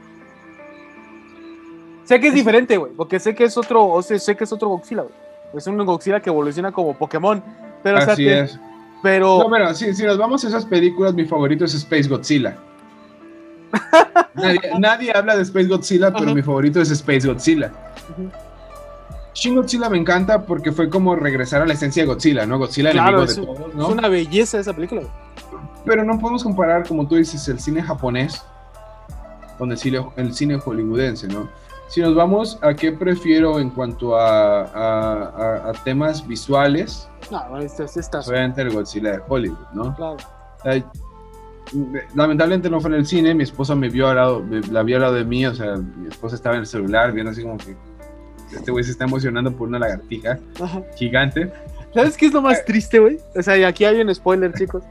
Sé 2.04 2.20
que 2.20 2.28
es 2.28 2.34
diferente, 2.34 2.76
güey, 2.76 2.92
porque 2.92 3.18
sé 3.18 3.34
que 3.34 3.44
es 3.44 3.56
otro, 3.56 3.86
o 3.86 4.02
sea, 4.02 4.18
sé 4.18 4.36
que 4.36 4.44
es 4.44 4.52
otro 4.52 4.68
Godzilla, 4.68 5.02
güey. 5.02 5.14
Es 5.56 5.66
un 5.66 5.76
Godzilla 5.84 6.20
que 6.20 6.30
evoluciona 6.30 6.72
como 6.72 6.94
Pokémon. 6.94 7.42
Pero, 7.82 7.98
o 7.98 8.00
sea, 8.02 8.14
te- 8.16 8.40
es. 8.40 8.58
pero 9.02 9.38
No, 9.38 9.50
pero 9.50 9.72
si, 9.74 9.94
si 9.94 10.02
nos 10.04 10.18
vamos 10.18 10.44
a 10.44 10.48
esas 10.48 10.64
películas, 10.66 11.14
mi 11.14 11.24
favorito 11.24 11.64
es 11.64 11.74
Space 11.74 12.08
Godzilla. 12.08 12.56
nadie, 14.34 14.60
nadie 14.78 15.12
habla 15.14 15.36
de 15.36 15.42
Space 15.42 15.66
Godzilla, 15.68 16.12
pero 16.12 16.34
mi 16.34 16.42
favorito 16.42 16.80
es 16.80 16.90
Space 16.90 17.26
Godzilla. 17.26 17.72
Ujú. 18.10 18.30
Shin 19.34 19.56
Godzilla 19.56 19.88
me 19.90 19.98
encanta 19.98 20.44
porque 20.46 20.70
fue 20.70 20.88
como 20.88 21.16
regresar 21.16 21.62
a 21.62 21.66
la 21.66 21.72
esencia 21.74 22.02
de 22.04 22.06
Godzilla, 22.06 22.46
¿no? 22.46 22.58
Godzilla 22.58 22.92
Claro, 22.92 23.22
enemigo 23.22 23.24
es, 23.24 23.36
de 23.36 23.40
un- 23.42 23.46
todos, 23.56 23.68
es 23.70 23.74
¿no? 23.74 23.88
una 23.88 24.08
belleza 24.08 24.58
esa 24.60 24.72
película. 24.72 25.00
güey. 25.02 25.12
Pero 25.84 26.04
no 26.04 26.18
podemos 26.18 26.42
comparar, 26.44 26.86
como 26.86 27.06
tú 27.06 27.16
dices, 27.16 27.46
el 27.48 27.58
cine 27.60 27.82
japonés 27.82 28.42
con 29.58 29.70
el 29.70 29.78
cine, 29.78 30.04
el 30.16 30.34
cine 30.34 30.58
hollywoodense, 30.58 31.26
¿no? 31.28 31.48
Si 31.88 32.00
nos 32.00 32.14
vamos 32.14 32.58
a 32.62 32.74
qué 32.74 32.92
prefiero 32.92 33.58
en 33.60 33.70
cuanto 33.70 34.16
a, 34.16 34.62
a- 34.62 35.22
a- 35.24 35.70
a 35.70 35.72
temas 35.84 36.26
visuales, 36.26 37.08
No, 37.30 37.58
este, 37.58 37.84
este 37.84 38.00
está 38.00 38.20
obviamente 38.20 38.62
el 38.62 38.70
Godzilla 38.72 39.12
de 39.12 39.20
Hollywood, 39.28 39.58
¿no? 39.74 39.94
claro. 39.94 40.16
Sea, 40.62 40.82
lamentablemente 42.14 42.68
no 42.70 42.80
fue 42.80 42.90
en 42.90 42.96
el 42.96 43.06
cine, 43.06 43.34
mi 43.34 43.42
esposa 43.42 43.74
me 43.74 43.88
vio 43.88 44.08
al 44.08 44.16
lado, 44.16 44.40
me- 44.42 44.60
la 44.60 44.82
vio 44.82 44.96
al 44.96 45.02
lado 45.02 45.14
de 45.14 45.24
mí, 45.24 45.44
o 45.46 45.54
sea, 45.54 45.76
mi 45.76 46.08
esposa 46.08 46.36
estaba 46.36 46.54
en 46.56 46.60
el 46.62 46.66
celular 46.66 47.12
viendo 47.12 47.30
así 47.32 47.42
como 47.42 47.56
que 47.58 47.76
este 48.54 48.70
güey 48.70 48.84
se 48.84 48.92
está 48.92 49.04
emocionando 49.04 49.50
por 49.52 49.68
una 49.68 49.78
lagartija 49.78 50.38
Ajá. 50.62 50.82
gigante. 50.96 51.52
¿Sabes 51.92 52.16
qué 52.16 52.26
es 52.26 52.32
lo 52.32 52.42
más 52.42 52.64
triste, 52.64 52.98
güey? 52.98 53.18
O 53.36 53.42
sea, 53.42 53.56
y 53.56 53.64
aquí 53.64 53.84
hay 53.84 54.00
un 54.00 54.12
spoiler, 54.14 54.52
chicos. 54.54 54.82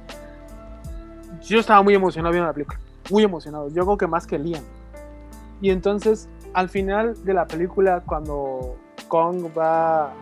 Yo 1.44 1.60
estaba 1.60 1.82
muy 1.82 1.94
emocionado 1.94 2.32
viendo 2.32 2.48
la 2.48 2.54
película. 2.54 2.80
Muy 3.10 3.24
emocionado. 3.24 3.68
Yo 3.70 3.84
creo 3.86 3.98
que 3.98 4.08
más 4.08 4.26
que 4.26 4.40
Liam. 4.40 4.64
Y 5.62 5.70
entonces, 5.70 6.28
al 6.54 6.70
final 6.70 7.24
de 7.24 7.34
la 7.34 7.46
película, 7.46 8.02
cuando 8.06 8.78
Kong 9.08 9.48
va 9.58 10.14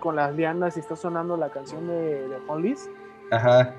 con 0.00 0.16
las 0.16 0.34
lianas 0.34 0.76
y 0.76 0.80
está 0.80 0.94
sonando 0.96 1.36
la 1.36 1.48
canción 1.50 1.86
de, 1.88 2.28
de 2.28 2.36
Hollis, 2.46 2.88
Ajá. 3.30 3.74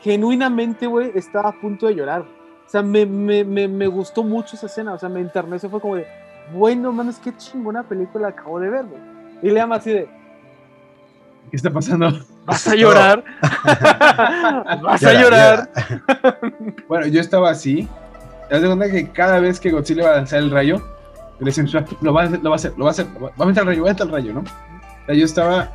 genuinamente, 0.00 0.86
güey, 0.86 1.12
estaba 1.14 1.48
a 1.50 1.60
punto 1.60 1.86
de 1.86 1.94
llorar. 1.94 2.22
O 2.22 2.68
sea, 2.70 2.82
me, 2.82 3.04
me, 3.06 3.42
me, 3.44 3.66
me 3.66 3.86
gustó 3.88 4.22
mucho 4.22 4.54
esa 4.56 4.66
escena. 4.66 4.92
O 4.94 4.98
sea, 4.98 5.08
me 5.08 5.20
interneció. 5.20 5.68
Fue 5.68 5.80
como 5.80 5.96
de, 5.96 6.06
bueno, 6.52 6.92
mames, 6.92 7.18
qué 7.18 7.36
chingona 7.36 7.82
película 7.82 8.28
acabo 8.28 8.60
de 8.60 8.70
ver, 8.70 8.84
güey. 8.86 9.00
Y 9.42 9.50
Liam 9.50 9.72
así 9.72 9.90
de, 9.90 10.08
¿Qué 11.50 11.56
está 11.56 11.70
pasando? 11.70 12.12
¿vas 12.44 12.68
a 12.68 12.74
llorar? 12.76 13.24
¿Vas 14.82 15.02
a 15.02 15.12
Llora, 15.12 15.20
llorar? 15.20 15.70
llora. 15.74 16.38
Bueno, 16.86 17.06
yo 17.06 17.20
estaba 17.20 17.50
así. 17.50 17.88
Te 18.50 18.60
das 18.60 18.66
cuenta 18.66 18.90
que 18.90 19.08
cada 19.10 19.38
vez 19.40 19.58
que 19.60 19.70
Godzilla 19.70 20.04
va 20.04 20.10
a 20.10 20.16
lanzar 20.16 20.40
el 20.40 20.50
rayo, 20.50 20.82
le 21.38 21.46
dicen, 21.46 21.68
lo 22.02 22.12
va 22.12 22.22
a 22.22 22.24
hacer, 22.26 22.40
lo 22.42 22.50
va 22.50 22.54
a 22.54 22.56
hacer, 22.56 22.72
lo 22.76 22.84
va 22.84 22.90
a 22.90 22.92
hacer, 22.92 23.06
va 23.22 23.30
a 23.38 23.46
meter 23.46 23.62
el 23.62 23.66
rayo, 23.68 23.82
va 23.84 23.88
a 23.90 23.92
meter 23.92 24.06
el 24.06 24.12
rayo, 24.12 24.34
¿no? 24.34 24.40
O 24.40 25.06
sea, 25.06 25.14
yo 25.14 25.24
estaba 25.24 25.72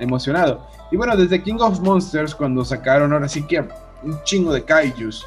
emocionado. 0.00 0.66
Y 0.90 0.96
bueno, 0.96 1.16
desde 1.16 1.42
King 1.42 1.56
of 1.60 1.80
Monsters, 1.80 2.34
cuando 2.34 2.64
sacaron 2.64 3.12
ahora 3.12 3.28
sí 3.28 3.42
que 3.42 3.60
un 4.02 4.18
chingo 4.24 4.52
de 4.52 4.64
kaijus. 4.64 5.24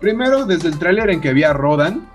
Primero, 0.00 0.44
desde 0.44 0.68
el 0.68 0.78
tráiler 0.78 1.10
en 1.10 1.20
que 1.20 1.28
había 1.28 1.52
Rodan. 1.52 2.08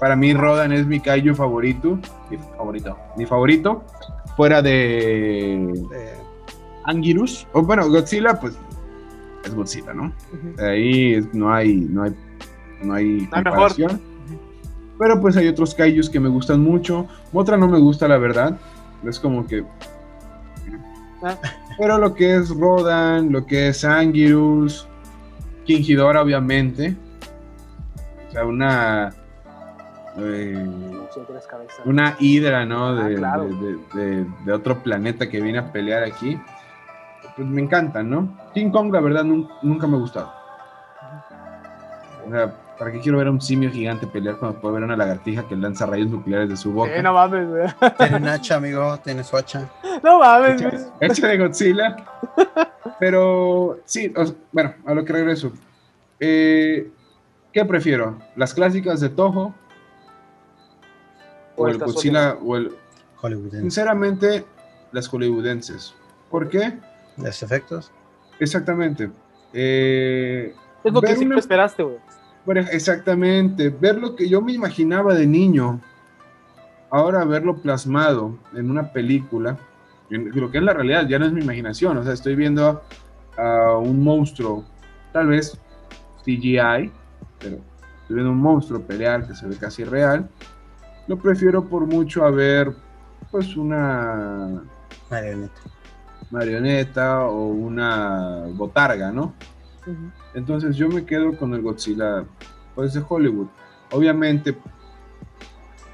Para 0.00 0.16
mí, 0.16 0.34
Rodan 0.34 0.72
es 0.72 0.86
mi 0.86 1.00
kaiju 1.00 1.34
favorito. 1.34 1.98
Mi 2.30 2.36
favorito. 2.56 2.98
Mi 3.16 3.24
favorito. 3.26 3.84
Fuera 4.36 4.60
de 4.60 5.54
Eh, 5.94 6.14
Anguirus. 6.84 7.46
O 7.52 7.62
bueno, 7.62 7.88
Godzilla, 7.88 8.38
pues 8.38 8.54
es 9.44 9.54
Godzilla, 9.54 9.94
¿no? 9.94 10.12
Ahí 10.58 11.26
no 11.32 11.52
hay, 11.54 11.74
no 11.76 12.02
hay 12.02 12.14
No 12.82 12.94
hay 12.94 13.26
comparación. 13.26 14.00
Pero 14.98 15.20
pues 15.20 15.36
hay 15.36 15.48
otros 15.48 15.74
kaijus 15.74 16.08
que 16.08 16.20
me 16.20 16.28
gustan 16.28 16.60
mucho. 16.62 17.06
Otra 17.32 17.56
no 17.56 17.66
me 17.68 17.78
gusta, 17.80 18.06
la 18.06 18.18
verdad. 18.18 18.56
Es 19.04 19.18
como 19.18 19.46
que. 19.46 19.64
Ah. 21.22 21.36
Pero 21.78 21.98
lo 21.98 22.14
que 22.14 22.36
es 22.36 22.50
Rodan, 22.50 23.32
lo 23.32 23.44
que 23.46 23.68
es 23.68 23.84
Anguirus, 23.84 24.86
King 25.64 25.82
Ghidorah, 25.82 26.22
obviamente. 26.22 26.96
O 28.28 28.32
sea, 28.32 28.44
una. 28.46 29.12
eh, 30.18 30.66
una 31.84 32.16
hidra, 32.20 32.64
¿no? 32.64 32.88
Ah, 32.88 33.04
De, 33.08 33.14
claro. 33.16 33.48
de- 33.94 34.26
de- 34.44 34.52
otro 34.52 34.78
planeta 34.82 35.28
que 35.28 35.40
viene 35.40 35.58
a 35.58 35.72
pelear 35.72 36.04
aquí. 36.04 36.38
Pues 37.36 37.48
me 37.48 37.62
encantan, 37.62 38.08
¿no? 38.10 38.36
King 38.54 38.70
Kong, 38.70 38.92
la 38.92 39.00
verdad, 39.00 39.24
nun- 39.24 39.48
nunca 39.62 39.88
me 39.88 39.96
ha 39.96 40.00
gustado. 40.00 40.32
O 42.26 42.30
sea, 42.30 42.54
¿para 42.78 42.92
qué 42.92 43.00
quiero 43.00 43.18
ver 43.18 43.26
a 43.28 43.30
un 43.30 43.40
simio 43.40 43.70
gigante 43.70 44.06
pelear 44.06 44.36
cuando 44.38 44.60
puedo 44.60 44.74
ver 44.74 44.82
a 44.84 44.86
una 44.86 44.96
lagartija 44.96 45.46
que 45.48 45.56
lanza 45.56 45.86
rayos 45.86 46.08
nucleares 46.08 46.48
de 46.48 46.56
su 46.56 46.72
boca? 46.72 46.94
Eh, 46.94 47.02
no 47.02 47.12
mames, 47.12 47.48
güey. 47.48 47.66
tiene 47.98 48.16
un 48.16 48.28
hacha, 48.28 48.56
amigo, 48.56 48.98
tiene 49.02 49.22
su 49.24 49.36
hacha. 49.36 49.70
No 50.02 50.18
mames, 50.18 50.60
güey. 50.62 50.74
Hecha- 50.74 50.92
hecha 51.00 51.28
de 51.28 51.38
Godzilla. 51.38 51.96
Pero 53.00 53.78
sí, 53.84 54.12
o 54.16 54.24
sea, 54.26 54.34
bueno, 54.52 54.74
a 54.86 54.94
lo 54.94 55.04
que 55.04 55.12
regreso. 55.12 55.52
Eh, 56.20 56.90
¿Qué 57.52 57.64
prefiero? 57.64 58.18
¿Las 58.36 58.54
clásicas 58.54 59.00
de 59.00 59.08
Toho? 59.10 59.54
O 61.56 61.62
¿O 61.64 61.68
el 61.68 61.78
Godzilla? 61.78 62.36
O 62.44 62.56
el, 62.56 62.72
Hollywood. 63.20 63.50
Sinceramente, 63.52 64.44
las 64.92 65.08
hollywoodenses. 65.08 65.94
¿Por 66.30 66.48
qué? 66.48 66.78
Los 67.16 67.42
efectos. 67.42 67.90
Exactamente. 68.40 69.10
Eh, 69.52 70.54
Es 70.82 70.92
lo 70.92 71.00
que 71.00 71.08
siempre 71.14 71.36
una- 71.36 71.40
esperaste, 71.40 71.82
güey. 71.84 71.98
Bueno, 72.44 72.60
exactamente. 72.72 73.70
Ver 73.70 73.98
lo 73.98 74.14
que 74.14 74.28
yo 74.28 74.40
me 74.42 74.52
imaginaba 74.52 75.14
de 75.14 75.26
niño, 75.26 75.80
ahora 76.90 77.24
verlo 77.24 77.56
plasmado 77.56 78.38
en 78.54 78.70
una 78.70 78.92
película, 78.92 79.56
en 80.10 80.30
lo 80.38 80.50
que 80.50 80.58
es 80.58 80.64
la 80.64 80.74
realidad, 80.74 81.08
ya 81.08 81.18
no 81.18 81.26
es 81.26 81.32
mi 81.32 81.40
imaginación. 81.40 81.96
O 81.96 82.04
sea, 82.04 82.12
estoy 82.12 82.36
viendo 82.36 82.82
a 83.36 83.78
un 83.78 84.02
monstruo, 84.02 84.64
tal 85.12 85.28
vez 85.28 85.58
CGI, 86.24 86.92
pero 87.38 87.56
estoy 88.02 88.16
viendo 88.16 88.30
un 88.30 88.40
monstruo 88.40 88.80
pelear 88.80 89.26
que 89.26 89.34
se 89.34 89.46
ve 89.46 89.56
casi 89.56 89.84
real. 89.84 90.28
Lo 91.06 91.18
prefiero 91.18 91.64
por 91.64 91.86
mucho 91.86 92.24
a 92.24 92.30
ver, 92.30 92.74
pues, 93.30 93.56
una 93.56 94.62
Marioneta. 95.10 95.60
marioneta 96.30 97.24
o 97.26 97.46
una 97.48 98.44
botarga, 98.52 99.10
¿no? 99.12 99.34
Entonces 100.34 100.76
yo 100.76 100.88
me 100.88 101.04
quedo 101.04 101.36
con 101.36 101.54
el 101.54 101.62
Godzilla, 101.62 102.24
pues 102.74 102.94
de 102.94 103.02
Hollywood. 103.06 103.46
Obviamente 103.92 104.56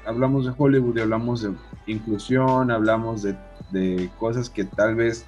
hablamos 0.05 0.45
de 0.45 0.53
Hollywood 0.57 0.97
y 0.97 1.01
hablamos 1.01 1.41
de 1.41 1.53
inclusión, 1.87 2.71
hablamos 2.71 3.21
de, 3.23 3.35
de 3.71 4.09
cosas 4.19 4.49
que 4.49 4.63
tal 4.65 4.95
vez 4.95 5.25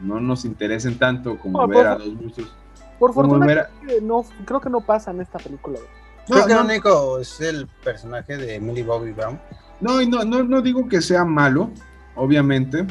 no 0.00 0.20
nos 0.20 0.44
interesen 0.44 0.98
tanto 0.98 1.38
como 1.38 1.60
No, 1.62 1.68
ver 1.68 1.78
por 1.78 1.86
a 1.86 1.96
dos 1.96 2.14
monstruos. 2.14 2.54
Por 2.98 3.12
fortuna, 3.14 3.46
ver 3.46 3.66
que 3.86 4.00
no, 4.00 4.24
creo 4.44 4.60
que 4.60 4.70
no 4.70 4.80
pasa 4.80 5.10
en 5.10 5.20
esta 5.20 5.38
película. 5.38 5.78
Creo 6.26 6.38
No, 6.40 6.46
que 6.46 6.54
no. 6.54 6.60
lo 6.60 6.66
único 6.66 7.18
es 7.18 7.40
el 7.40 7.66
personaje 7.82 8.36
de 8.36 8.60
Millie 8.60 8.84
Bobby 8.84 9.12
Brown. 9.12 9.40
No, 9.80 10.00
y 10.00 10.06
no, 10.08 10.24
no, 10.24 10.44
no 10.44 10.62
digo 10.62 10.88
que 10.88 11.02
sea 11.02 11.24
malo, 11.24 11.70
obviamente, 12.14 12.86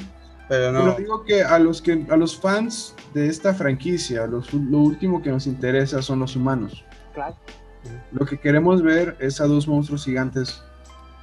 Pero 0.51 0.71
no. 0.73 0.79
pero 0.81 0.95
digo 0.97 1.23
que 1.23 1.43
a 1.43 1.57
los 1.59 1.81
que 1.81 2.05
a 2.09 2.17
los 2.17 2.37
fans 2.37 2.93
de 3.13 3.27
esta 3.27 3.53
franquicia, 3.53 4.27
los- 4.27 4.53
lo 4.53 4.79
último 4.79 5.21
que 5.21 5.29
nos 5.29 5.47
interesa 5.47 6.01
son 6.01 6.19
los 6.19 6.35
humanos. 6.35 6.83
Claro. 7.13 7.37
Lo 8.11 8.25
que 8.25 8.37
queremos 8.37 8.81
ver 8.83 9.15
es 9.19 9.39
a 9.39 9.45
dos 9.47 9.65
monstruos 9.67 10.03
gigantes 10.03 10.61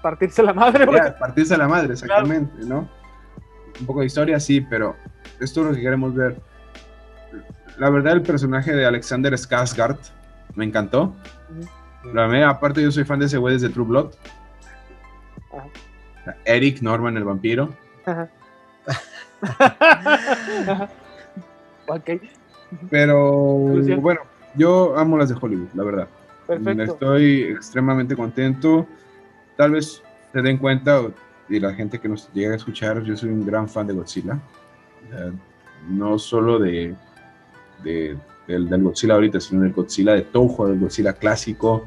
Partirse 0.01 0.43
la 0.43 0.55
madre, 0.55 0.87
güey. 0.87 0.99
Partirse 1.19 1.57
la 1.59 1.69
madre, 1.69 1.93
exactamente, 1.93 2.65
¿no? 2.65 2.89
Un 3.81 3.87
poco 3.87 4.01
de 4.01 4.07
historia, 4.07 4.41
sí, 4.41 4.61
pero 4.63 4.97
esto 5.41 5.61
es 5.61 5.67
lo 5.67 5.75
que 5.75 5.81
queremos 5.83 6.15
ver. 6.15 6.41
La 7.79 7.91
verdad, 7.91 8.15
el 8.15 8.23
personaje 8.23 8.73
de 8.73 8.87
Alexander 8.87 9.33
Skarsgård 9.35 9.99
me 10.55 10.65
encantó. 10.65 11.15
La 12.15 12.27
verdad, 12.29 12.49
aparte, 12.49 12.81
yo 12.83 12.91
soy 12.91 13.05
fan 13.05 13.19
de 13.19 13.27
ese 13.27 13.37
güey 13.39 13.55
desde 13.55 13.69
True 13.69 13.87
Blood. 13.87 14.13
Ajá. 15.53 16.35
Eric 16.45 16.81
Norman, 16.81 17.17
el 17.17 17.25
vampiro. 17.25 17.75
Ajá. 18.07 18.31
ok, 21.87 22.11
Pero 22.91 23.67
bueno, 24.01 24.21
yo 24.55 24.97
amo 24.97 25.17
las 25.19 25.29
de 25.29 25.37
Hollywood, 25.41 25.69
la 25.75 25.85
verdad. 25.85 26.09
perfecto. 26.47 26.83
Estoy 26.95 27.43
extremadamente 27.45 28.17
contento. 28.17 28.87
Tal 29.57 29.73
vez 29.73 30.03
se 30.33 30.43
den 30.43 30.59
cuenta, 30.59 31.03
y 31.49 31.59
la 31.61 31.73
gente 31.75 31.99
que 31.99 32.09
nos 32.09 32.31
llega 32.33 32.53
a 32.53 32.57
escuchar, 32.57 33.03
yo 33.03 33.17
soy 33.17 33.31
un 33.31 33.45
gran 33.47 33.69
fan 33.69 33.87
de 33.87 33.95
Godzilla. 33.95 34.39
No 35.89 36.19
solo 36.19 36.59
de, 36.59 36.95
de- 37.83 38.17
del, 38.47 38.69
del 38.69 38.83
Godzilla 38.83 39.15
ahorita, 39.15 39.41
sino 39.41 39.63
del 39.63 39.73
Godzilla 39.73 40.13
de 40.15 40.23
Toho, 40.23 40.69
del 40.69 40.79
Godzilla 40.81 41.13
clásico. 41.13 41.87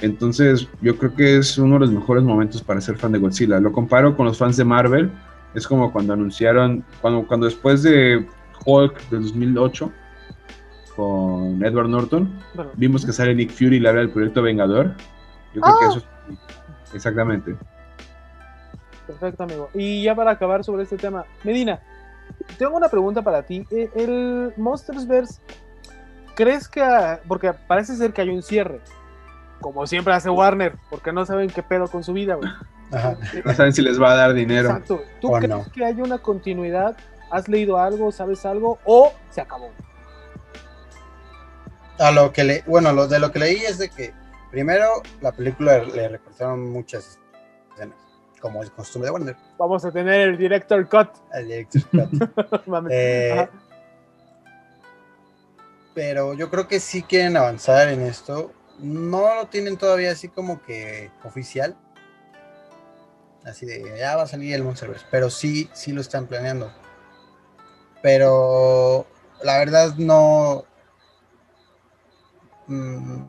Entonces, 0.00 0.68
yo 0.80 0.96
creo 0.98 1.14
que 1.14 1.38
es 1.38 1.56
uno 1.58 1.74
de 1.74 1.80
los 1.80 1.92
mejores 1.92 2.24
momentos 2.24 2.60
para 2.62 2.80
ser 2.80 2.96
fan 2.96 3.12
de 3.12 3.18
Godzilla. 3.18 3.60
Lo 3.60 3.72
comparo 3.72 4.16
con 4.16 4.26
los 4.26 4.36
fans 4.38 4.56
de 4.56 4.64
Marvel. 4.64 5.10
Es 5.54 5.66
como 5.66 5.92
cuando 5.92 6.14
anunciaron, 6.14 6.84
cuando, 7.00 7.26
cuando 7.26 7.46
después 7.46 7.82
de 7.82 8.26
Hulk 8.64 9.08
del 9.10 9.22
2008, 9.22 9.92
con 10.96 11.64
Edward 11.64 11.88
Norton, 11.88 12.38
Bueno, 12.54 12.70
vimos 12.74 13.04
que 13.04 13.12
sale 13.12 13.34
Nick 13.34 13.50
Fury 13.50 13.76
y 13.76 13.80
le 13.80 13.88
habla 13.88 14.00
del 14.02 14.10
proyecto 14.10 14.42
Vengador. 14.42 14.94
Yo 15.54 15.60
creo 15.60 15.78
que 15.78 15.86
eso 15.86 15.98
es 15.98 16.94
exactamente. 16.94 17.56
Perfecto, 19.06 19.42
amigo. 19.42 19.70
Y 19.74 20.02
ya 20.02 20.14
para 20.14 20.30
acabar 20.30 20.64
sobre 20.64 20.84
este 20.84 20.96
tema, 20.96 21.24
Medina, 21.44 21.80
tengo 22.58 22.76
una 22.76 22.88
pregunta 22.88 23.22
para 23.22 23.42
ti. 23.42 23.66
Eh, 23.70 23.90
El 23.94 24.52
Monstersverse, 24.56 25.40
¿crees 26.34 26.68
que, 26.68 26.82
ah, 26.82 27.20
porque 27.26 27.52
parece 27.52 27.96
ser 27.96 28.12
que 28.12 28.22
hay 28.22 28.30
un 28.30 28.42
cierre, 28.42 28.80
como 29.60 29.86
siempre 29.86 30.14
hace 30.14 30.30
Warner, 30.30 30.76
porque 30.90 31.12
no 31.12 31.24
saben 31.26 31.50
qué 31.50 31.62
pedo 31.62 31.88
con 31.88 32.04
su 32.04 32.12
vida, 32.12 32.34
güey? 32.36 32.50
Ajá. 32.92 33.16
No 33.44 33.54
saben 33.54 33.72
si 33.72 33.82
les 33.82 34.00
va 34.00 34.12
a 34.12 34.16
dar 34.16 34.34
dinero. 34.34 34.68
Exacto. 34.68 35.02
¿Tú 35.20 35.28
O 35.34 35.38
crees 35.38 35.48
no. 35.50 35.64
que 35.72 35.84
hay 35.84 36.00
una 36.00 36.18
continuidad? 36.18 36.96
¿Has 37.30 37.48
leído 37.48 37.78
algo? 37.78 38.12
¿Sabes 38.12 38.44
algo? 38.46 38.78
¿O 38.84 39.12
se 39.30 39.40
acabó? 39.40 39.70
A 41.98 42.10
lo 42.10 42.32
que 42.32 42.44
le, 42.44 42.62
bueno, 42.66 42.92
lo 42.92 43.06
de 43.08 43.18
lo 43.18 43.32
que 43.32 43.38
leí 43.38 43.56
es 43.56 43.78
de 43.78 43.88
que 43.88 44.12
Primero, 44.52 45.02
la 45.22 45.32
película 45.32 45.78
le 45.82 46.08
recortaron 46.10 46.70
muchas 46.70 47.18
escenas, 47.72 47.96
como 48.38 48.62
es 48.62 48.68
costumbre 48.68 49.06
de 49.06 49.12
Warner. 49.12 49.36
Vamos 49.56 49.82
a 49.86 49.90
tener 49.90 50.28
el 50.28 50.36
director 50.36 50.86
cut. 50.90 51.08
El 51.32 51.46
director's 51.48 51.86
cut. 51.86 52.30
Eh, 52.90 53.48
pero 55.94 56.34
yo 56.34 56.50
creo 56.50 56.68
que 56.68 56.80
sí 56.80 57.02
quieren 57.02 57.34
avanzar 57.38 57.88
en 57.88 58.02
esto. 58.02 58.52
No 58.78 59.34
lo 59.36 59.46
tienen 59.46 59.78
todavía 59.78 60.12
así 60.12 60.28
como 60.28 60.60
que 60.62 61.10
oficial. 61.24 61.74
Así 63.44 63.66
de 63.66 63.98
ya 63.98 64.16
va 64.16 64.22
a 64.22 64.26
salir 64.26 64.54
el 64.54 64.62
Monsterverse. 64.62 65.06
Pero 65.10 65.30
sí, 65.30 65.68
sí 65.72 65.92
lo 65.92 66.00
están 66.00 66.26
planeando. 66.26 66.70
Pero 68.02 69.06
la 69.42 69.58
verdad 69.58 69.94
no. 69.96 70.64
mm, 72.66 73.22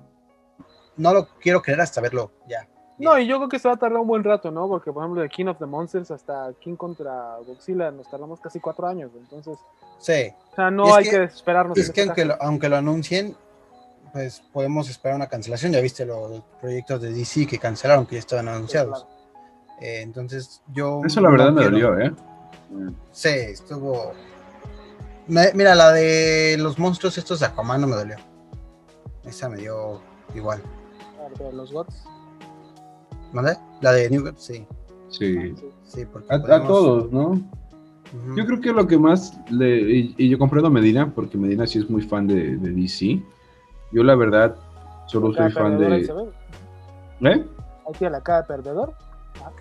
no 0.98 1.14
lo 1.14 1.28
quiero 1.40 1.62
creer 1.62 1.82
hasta 1.82 2.02
verlo 2.02 2.32
ya. 2.48 2.68
No, 3.00 3.18
y 3.18 3.26
yo 3.28 3.38
creo 3.38 3.50
que 3.50 3.58
se 3.60 3.68
va 3.68 3.74
a 3.74 3.78
tardar 3.78 4.00
un 4.00 4.08
buen 4.08 4.24
rato, 4.24 4.52
¿no? 4.52 4.68
Porque, 4.68 4.92
por 4.94 5.04
ejemplo, 5.04 5.22
de 5.24 5.30
King 5.30 5.48
of 5.48 5.58
the 5.58 5.66
Monsters 5.66 6.12
hasta 6.12 6.54
King 6.60 6.76
contra 6.76 7.38
Godzilla 7.46 7.90
nos 7.92 8.10
tardamos 8.10 8.40
casi 8.40 8.60
cuatro 8.60 8.88
años. 8.88 9.12
Entonces, 9.16 9.58
Sí. 10.00 10.32
o 10.52 10.56
sea, 10.56 10.70
no 10.70 10.94
hay 10.94 11.04
que- 11.06 11.10
que, 11.10 11.20
desesperarnos. 11.22 11.78
Es 11.78 11.90
que 11.92 12.04
aunque 12.04 12.24
lo, 12.24 12.38
aunque 12.42 12.70
lo 12.70 12.78
anuncien, 12.78 13.36
pues 14.14 14.42
podemos 14.54 14.90
esperar 14.90 15.16
una 15.16 15.28
cancelación. 15.28 15.72
Ya 15.72 15.82
viste 15.82 16.06
los 16.06 16.42
proyectos 16.62 17.02
de 17.02 17.12
DC 17.12 17.48
que 17.48 17.58
cancelaron, 17.58 18.06
que 18.06 18.16
ya 18.16 18.20
estaban 18.20 18.48
anunciados. 18.48 19.08
Eh, 19.82 20.02
entonces 20.02 20.62
yo... 20.74 21.02
Eso 21.06 21.22
la 21.22 21.30
verdad 21.30 21.48
no 21.48 21.54
me 21.54 21.62
quiero- 21.70 21.92
dolió, 21.92 22.00
¿eh? 22.08 22.14
Sí, 23.12 23.30
estuvo... 23.30 24.14
Me- 25.28 25.52
mira, 25.54 25.76
la 25.76 25.92
de 25.92 26.58
los 26.60 26.78
monstruos 26.80 27.18
estos 27.18 27.40
de 27.40 27.46
Aquaman 27.46 27.82
no 27.82 27.88
me 27.88 27.96
dolió. 27.96 28.16
Esa 29.26 29.48
me 29.50 29.58
dio 29.58 30.02
igual. 30.36 30.62
Ah, 31.20 31.28
pero 31.38 31.52
Los 31.52 31.72
Gods. 31.72 32.04
¿Mande? 33.32 33.58
La 33.82 33.92
de 33.94 34.10
New 34.10 34.24
God, 34.24 34.36
sí. 34.38 34.66
Sí. 35.10 35.56
sí. 35.86 36.06
Porque 36.06 36.28
A, 36.34 36.36
a 36.36 36.64
todos, 36.68 37.12
¿no? 37.12 37.42
Yo 38.36 38.46
creo 38.46 38.62
que 38.62 38.72
lo 38.72 38.86
que 38.86 38.98
más 38.98 39.34
le. 39.50 39.80
Y, 39.92 40.16
y 40.18 40.30
yo 40.30 40.38
comprendo 40.38 40.68
a 40.68 40.72
Medina, 40.72 41.12
porque 41.16 41.36
Medina 41.38 41.66
sí 41.66 41.80
es 41.80 41.90
muy 41.90 42.02
fan 42.04 42.28
de, 42.28 42.58
de 42.58 42.70
DC. 42.72 43.20
Yo, 43.92 44.04
la 44.04 44.16
verdad, 44.16 44.56
solo 45.08 45.34
soy 45.34 45.52
fan 45.52 45.80
de. 45.80 46.02
¿Eh? 47.22 47.46
Ahí 47.88 47.94
tiene 47.98 48.12
la 48.12 48.22
cara 48.22 48.42
de 48.42 48.48
perdedor. 48.48 48.94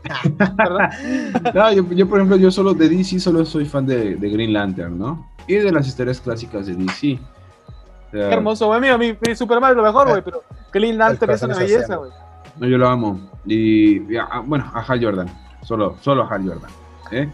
Ah. 0.09 0.91
No, 1.55 1.73
yo, 1.73 1.85
yo, 1.93 2.09
por 2.09 2.19
ejemplo, 2.19 2.37
yo 2.37 2.51
solo 2.51 2.75
de 2.75 2.89
DC 2.89 3.21
solo 3.21 3.45
soy 3.45 3.65
fan 3.65 3.87
de, 3.87 4.17
de 4.17 4.31
Green 4.31 4.53
Lantern, 4.53 4.99
¿no? 4.99 5.29
Y 5.47 5.55
de 5.55 5.71
las 5.73 5.87
historias 5.87 6.21
clásicas 6.21 6.67
de 6.67 6.75
DC. 6.75 7.19
O 7.19 8.11
sea, 8.11 8.29
Qué 8.29 8.35
hermoso, 8.35 8.67
güey. 8.67 8.81
Mira, 8.81 8.99
mi, 8.99 9.17
mi 9.27 9.35
Superman 9.35 9.71
es 9.71 9.77
lo 9.77 9.83
mejor, 9.83 10.09
güey, 10.09 10.23
pero 10.23 10.43
Green 10.73 10.99
Lantern 10.99 11.33
es 11.33 11.43
una 11.43 11.57
belleza, 11.57 11.97
güey. 11.97 12.11
No, 12.59 12.67
yo 12.67 12.79
lo 12.79 12.89
amo. 12.89 13.31
Y, 13.47 14.13
y 14.13 14.17
a- 14.17 14.41
bueno, 14.45 14.71
a 14.75 14.81
Hal 14.83 15.03
Jordan. 15.03 15.29
Solo, 15.63 15.97
solo 16.01 16.23
a 16.25 16.29
Hal 16.29 16.43
Jordan. 16.47 16.71
¿eh? 17.11 17.31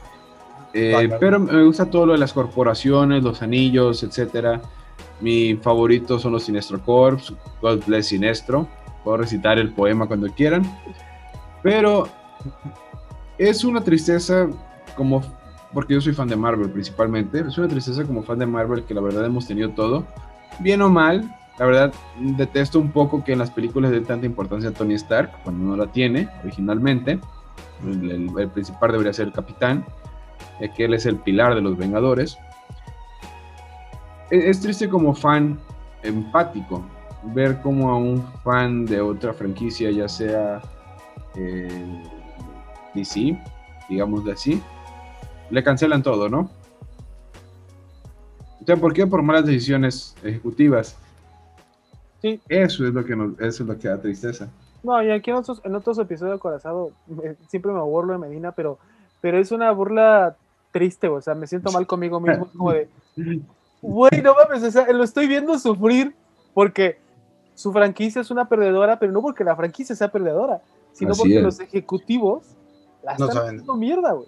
Eh, 0.74 1.10
pero 1.18 1.38
me 1.40 1.64
gusta 1.64 1.86
todo 1.86 2.06
lo 2.06 2.12
de 2.12 2.18
las 2.18 2.32
corporaciones, 2.32 3.22
los 3.24 3.42
anillos, 3.42 4.02
etcétera. 4.02 4.60
Mi 5.20 5.56
favorito 5.56 6.18
son 6.18 6.32
los 6.32 6.44
Sinestro 6.44 6.80
Corps, 6.84 7.32
God 7.60 7.80
Bless 7.86 8.08
Sinestro. 8.08 8.68
Puedo 9.02 9.16
recitar 9.16 9.58
el 9.58 9.72
poema 9.72 10.06
cuando 10.06 10.28
quieran. 10.28 10.62
Pero 11.62 12.08
es 13.38 13.64
una 13.64 13.82
tristeza 13.82 14.48
como, 14.96 15.22
porque 15.72 15.94
yo 15.94 16.00
soy 16.00 16.12
fan 16.12 16.28
de 16.28 16.36
Marvel 16.36 16.70
principalmente, 16.70 17.40
es 17.40 17.56
una 17.58 17.68
tristeza 17.68 18.04
como 18.04 18.22
fan 18.22 18.38
de 18.38 18.46
Marvel 18.46 18.84
que 18.84 18.94
la 18.94 19.00
verdad 19.00 19.24
hemos 19.24 19.46
tenido 19.46 19.70
todo, 19.70 20.04
bien 20.58 20.82
o 20.82 20.88
mal. 20.88 21.34
La 21.58 21.66
verdad, 21.66 21.92
detesto 22.20 22.78
un 22.78 22.92
poco 22.92 23.24
que 23.24 23.32
en 23.32 23.40
las 23.40 23.50
películas 23.50 23.90
den 23.90 24.04
tanta 24.04 24.26
importancia 24.26 24.70
a 24.70 24.72
Tony 24.72 24.94
Stark 24.94 25.42
cuando 25.42 25.64
no 25.64 25.76
la 25.76 25.90
tiene 25.90 26.28
originalmente. 26.44 27.18
El, 27.84 28.50
principal 28.50 28.92
debería 28.92 29.12
ser 29.12 29.26
el 29.26 29.32
capitán, 29.32 29.84
ya 30.60 30.72
que 30.72 30.84
él 30.84 30.94
es 30.94 31.04
el 31.04 31.16
pilar 31.16 31.56
de 31.56 31.60
los 31.60 31.76
Vengadores. 31.76 32.38
E- 34.30 34.48
Es 34.50 34.60
triste 34.60 34.88
como 34.88 35.14
fan 35.14 35.58
empático 36.04 36.84
ver 37.22 37.60
como 37.60 37.90
a 37.90 37.96
un 37.96 38.24
fan 38.44 38.84
de 38.86 39.00
otra 39.00 39.32
franquicia, 39.32 39.90
ya 39.90 40.08
sea 40.08 40.60
eh, 41.34 42.02
DC, 42.98 43.38
digámosle 43.88 44.32
así, 44.32 44.62
le 45.50 45.62
cancelan 45.62 46.02
todo, 46.02 46.28
¿no? 46.28 46.50
O 48.60 48.64
sea, 48.66 48.76
¿por 48.76 48.92
qué? 48.92 49.06
Por 49.06 49.22
malas 49.22 49.46
decisiones 49.46 50.14
ejecutivas. 50.22 50.96
Sí. 52.20 52.40
Eso 52.48 52.86
es 52.86 52.92
lo 52.92 53.04
que 53.04 53.16
nos, 53.16 53.32
eso 53.40 53.62
es 53.62 53.68
lo 53.68 53.78
que 53.78 53.88
da 53.88 54.00
tristeza. 54.00 54.48
No, 54.82 55.02
y 55.02 55.10
aquí 55.10 55.30
en 55.30 55.36
otros, 55.36 55.60
en 55.64 55.74
otros 55.74 55.98
episodios 55.98 56.36
de 56.36 56.40
Corazado 56.40 56.90
me- 57.06 57.34
siempre 57.48 57.72
me 57.72 57.80
burlo 57.80 58.12
de 58.12 58.18
Medina, 58.18 58.52
pero, 58.52 58.78
pero 59.20 59.38
es 59.38 59.50
una 59.52 59.70
burla 59.72 60.36
triste, 60.72 61.08
o 61.08 61.20
sea, 61.20 61.34
me 61.34 61.46
siento 61.46 61.72
mal 61.72 61.86
conmigo 61.86 62.20
mismo, 62.20 62.46
como 62.56 62.72
de, 62.72 62.88
güey, 63.80 64.22
no 64.22 64.34
mames, 64.34 64.62
o 64.62 64.70
sea, 64.70 64.92
lo 64.92 65.02
estoy 65.02 65.26
viendo 65.26 65.58
sufrir 65.58 66.14
porque 66.54 66.98
su 67.54 67.72
franquicia 67.72 68.20
es 68.20 68.30
una 68.30 68.48
perdedora, 68.48 68.98
pero 68.98 69.10
no 69.12 69.20
porque 69.22 69.42
la 69.44 69.56
franquicia 69.56 69.96
sea 69.96 70.08
perdedora, 70.12 70.60
sino 70.92 71.12
Así 71.12 71.20
porque 71.22 71.36
es. 71.38 71.42
los 71.42 71.60
ejecutivos 71.60 72.42
la 73.04 73.16
No 73.18 73.24
están 73.26 73.32
saben. 73.32 73.48
haciendo 73.50 73.74
mierda, 73.76 74.12
güey. 74.12 74.26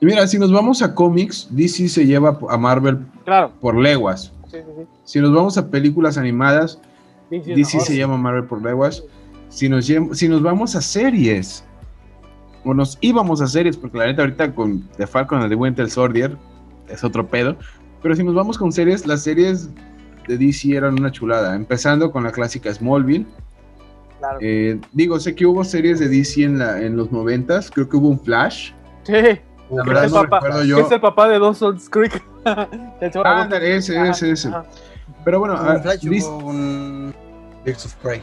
Y 0.00 0.06
mira, 0.06 0.26
si 0.26 0.38
nos 0.38 0.50
vamos 0.52 0.80
a 0.82 0.94
cómics, 0.94 1.48
DC 1.50 1.88
se 1.88 2.06
lleva 2.06 2.38
a 2.48 2.56
Marvel 2.56 2.98
Claro, 3.24 3.52
por 3.60 3.76
leguas. 3.76 4.32
sí, 4.50 4.58
sí, 4.58 4.72
sí. 4.78 4.86
Si 5.04 5.20
nos 5.20 5.32
vamos 5.34 5.58
a 5.58 5.68
películas 5.68 6.16
animadas, 6.16 6.80
DC, 7.30 7.54
DC 7.54 7.80
se 7.80 7.96
llama 7.96 8.16
Marvel 8.16 8.44
por 8.44 8.62
leguas. 8.62 9.02
Si 9.48 9.68
nos, 9.68 9.86
si 9.86 10.28
nos 10.28 10.42
vamos 10.42 10.74
a 10.76 10.80
series, 10.80 11.64
o 12.64 12.72
nos 12.72 12.96
íbamos 13.00 13.40
a 13.40 13.46
series, 13.46 13.76
porque 13.76 13.98
la 13.98 14.06
neta 14.06 14.22
ahorita 14.22 14.54
con 14.54 14.86
The 14.96 15.06
Falcon 15.06 15.40
and 15.40 15.48
the 15.50 15.56
Winter 15.56 15.90
Soldier 15.90 16.36
es 16.88 17.02
otro 17.04 17.26
pedo, 17.26 17.56
pero 18.02 18.14
si 18.16 18.22
nos 18.22 18.34
vamos 18.34 18.56
con 18.58 18.70
series, 18.72 19.06
las 19.06 19.22
series 19.22 19.68
de 20.28 20.38
DC 20.38 20.74
eran 20.76 20.98
una 20.98 21.10
chulada, 21.10 21.54
empezando 21.56 22.10
con 22.12 22.22
la 22.24 22.30
clásica 22.32 22.72
Smallville. 22.72 23.26
Claro. 24.20 24.38
Eh, 24.40 24.78
digo, 24.92 25.18
sé 25.18 25.34
que 25.34 25.46
hubo 25.46 25.64
series 25.64 25.98
de 25.98 26.08
DC 26.08 26.44
en, 26.44 26.58
la, 26.58 26.80
en 26.80 26.96
los 26.96 27.10
noventas, 27.10 27.70
creo 27.70 27.88
que 27.88 27.96
hubo 27.96 28.08
un 28.08 28.20
Flash. 28.20 28.72
Sí, 29.02 29.12
La 29.70 29.82
verdad 29.84 30.04
el 30.04 30.10
no 30.10 30.16
papá, 30.22 30.40
recuerdo 30.40 30.60
que 30.60 30.68
yo. 30.68 30.78
es 30.78 30.92
el 30.92 31.00
papá 31.00 31.28
de 31.28 31.38
Dawson's 31.38 31.88
Creek. 31.88 32.22
Ándale, 33.24 33.76
ese, 33.76 34.08
ese, 34.08 34.30
ese. 34.30 34.48
ajá. 34.48 34.64
Pero 35.24 35.40
bueno, 35.40 35.54
hubo 35.54 35.68
ah, 35.68 35.74
un 35.76 35.82
Flash, 35.82 36.00
DC 36.02 36.26
hubo 36.28 36.48
un 36.48 37.14
Birds 37.64 37.86
of 37.86 37.94
Prey. 37.96 38.22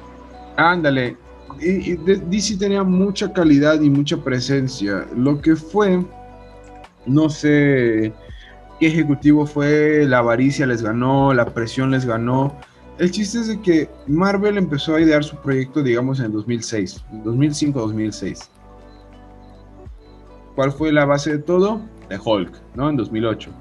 Ándale. 0.55 1.17
Y, 1.59 1.91
y 1.93 1.95
DC 1.95 2.57
tenía 2.57 2.83
mucha 2.83 3.31
calidad 3.33 3.81
y 3.81 3.89
mucha 3.89 4.17
presencia. 4.17 5.05
Lo 5.15 5.41
que 5.41 5.55
fue, 5.55 6.03
no 7.05 7.29
sé 7.29 8.13
qué 8.79 8.87
ejecutivo 8.87 9.45
fue, 9.45 10.05
la 10.07 10.19
avaricia 10.19 10.67
les 10.67 10.81
ganó, 10.81 11.33
la 11.33 11.45
presión 11.45 11.91
les 11.91 12.05
ganó. 12.05 12.55
El 12.99 13.11
chiste 13.11 13.39
es 13.39 13.47
de 13.47 13.61
que 13.61 13.89
Marvel 14.07 14.57
empezó 14.57 14.95
a 14.95 15.01
idear 15.01 15.23
su 15.23 15.35
proyecto, 15.37 15.83
digamos, 15.83 16.19
en 16.19 16.31
2006, 16.31 17.03
2005-2006. 17.23 18.49
¿Cuál 20.55 20.71
fue 20.71 20.91
la 20.91 21.05
base 21.05 21.33
de 21.33 21.37
todo? 21.37 21.79
De 22.09 22.17
Hulk, 22.17 22.51
¿no? 22.73 22.89
En 22.89 22.97
2008. 22.97 23.51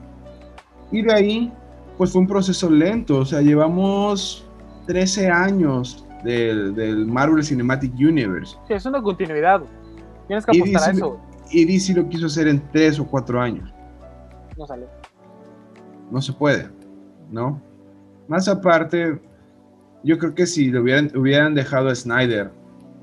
Y 0.90 1.02
de 1.02 1.12
ahí, 1.12 1.52
pues 1.98 2.12
fue 2.12 2.22
un 2.22 2.26
proceso 2.26 2.70
lento, 2.70 3.18
o 3.18 3.24
sea, 3.26 3.42
llevamos 3.42 4.46
13 4.86 5.30
años 5.30 6.06
del, 6.24 6.74
del 6.74 7.04
Marvel 7.06 7.44
Cinematic 7.44 7.92
Universe. 7.94 8.56
Sí, 8.66 8.72
es 8.72 8.86
una 8.86 9.02
continuidad. 9.02 9.62
Tienes 10.28 10.46
que 10.46 10.58
apostar 10.58 10.88
a 10.88 10.92
eso. 10.92 11.20
Y 11.50 11.64
DC 11.66 11.94
lo 11.94 12.08
quiso 12.08 12.26
hacer 12.26 12.48
en 12.48 12.62
3 12.72 13.00
o 13.00 13.06
4 13.06 13.40
años. 13.40 13.70
No 14.56 14.66
sale. 14.66 14.86
No 16.10 16.22
se 16.22 16.32
puede, 16.32 16.70
¿no? 17.30 17.60
Más 18.28 18.48
aparte, 18.48 19.20
yo 20.06 20.18
creo 20.18 20.34
que 20.34 20.46
si 20.46 20.70
le 20.70 20.78
hubieran, 20.80 21.10
hubieran 21.16 21.54
dejado 21.54 21.88
a 21.88 21.94
Snyder 21.94 22.50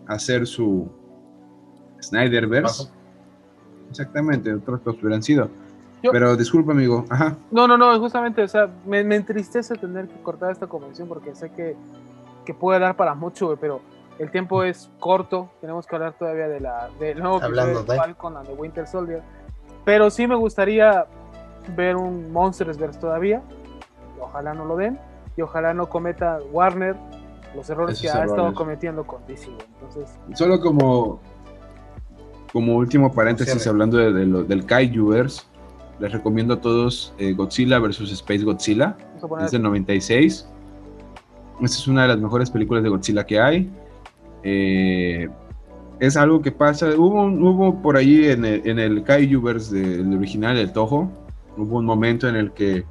hacer 0.07 0.47
su 0.47 0.89
Snyderverse, 2.01 2.89
exactamente, 3.89 4.53
otras 4.53 4.81
cosas 4.81 5.01
hubieran 5.03 5.23
sido. 5.23 5.49
Yo- 6.01 6.11
Pero 6.11 6.35
disculpa, 6.35 6.71
amigo. 6.73 7.05
Ajá. 7.09 7.37
No, 7.51 7.67
no, 7.67 7.77
no, 7.77 7.97
justamente, 7.99 8.43
o 8.43 8.47
sea, 8.47 8.69
me, 8.85 9.03
me 9.03 9.15
entristece 9.15 9.75
tener 9.75 10.07
que 10.07 10.21
cortar 10.21 10.51
esta 10.51 10.67
convención 10.67 11.07
porque 11.07 11.33
sé 11.35 11.49
que, 11.51 11.75
que 12.45 12.53
puede 12.53 12.79
dar 12.79 12.95
para 12.95 13.13
mucho, 13.15 13.45
güey, 13.47 13.57
pero 13.59 13.81
el 14.19 14.29
tiempo 14.31 14.63
es 14.63 14.89
corto, 14.99 15.49
tenemos 15.61 15.87
que 15.87 15.95
hablar 15.95 16.13
todavía 16.17 16.47
de 16.47 16.59
la, 16.59 16.89
del 16.99 17.19
nuevo 17.19 17.37
episodio 17.37 17.61
Hablando 17.61 17.83
de 17.83 17.97
Falcon 17.97 18.37
and 18.37 18.47
the 18.47 18.53
Winter 18.53 18.85
Soldier, 18.87 19.21
pero 19.85 20.09
sí 20.09 20.27
me 20.27 20.35
gustaría 20.35 21.05
ver 21.75 21.95
un 21.95 22.31
Monstersverse 22.33 22.99
todavía, 22.99 23.41
ojalá 24.19 24.53
no 24.53 24.65
lo 24.65 24.75
den, 24.75 24.99
y 25.37 25.41
ojalá 25.41 25.73
no 25.73 25.87
cometa 25.89 26.39
Warner 26.51 26.95
los 27.55 27.69
errores 27.69 27.99
Esos 27.99 28.11
que 28.11 28.17
ha 28.17 28.25
estado 28.25 28.53
cometiendo 28.53 29.03
con 29.05 29.25
DC, 29.27 29.49
entonces, 29.75 30.17
Solo 30.35 30.59
como, 30.59 31.19
como 32.51 32.75
último 32.75 33.11
paréntesis, 33.11 33.53
Cierre. 33.53 33.69
hablando 33.69 33.97
de, 33.97 34.11
de 34.13 34.25
lo- 34.25 34.43
del 34.43 34.65
Kaijuverse, 34.65 35.43
les 35.99 36.11
recomiendo 36.11 36.55
a 36.55 36.61
todos 36.61 37.13
eh, 37.17 37.33
Godzilla 37.33 37.79
vs. 37.79 38.11
Space 38.11 38.43
Godzilla. 38.43 38.97
Es 39.43 39.51
del 39.51 39.61
96. 39.61 40.49
Esta 41.61 41.77
es 41.77 41.87
una 41.87 42.01
de 42.03 42.07
las 42.09 42.17
mejores 42.19 42.49
películas 42.49 42.83
de 42.83 42.89
Godzilla 42.89 43.23
que 43.25 43.39
hay. 43.39 43.71
Eh, 44.43 45.29
es 45.99 46.17
algo 46.17 46.41
que 46.41 46.51
pasa. 46.51 46.87
Hubo, 46.97 47.23
un- 47.23 47.41
hubo 47.41 47.81
por 47.81 47.95
ahí 47.95 48.25
en 48.25 48.43
el, 48.45 48.67
en 48.67 48.79
el 48.79 49.03
Kaijuverse 49.03 49.75
del 49.75 50.13
original, 50.17 50.57
el 50.57 50.73
Toho, 50.73 51.09
hubo 51.55 51.77
un 51.77 51.85
momento 51.85 52.27
en 52.27 52.35
el 52.35 52.51
que 52.51 52.83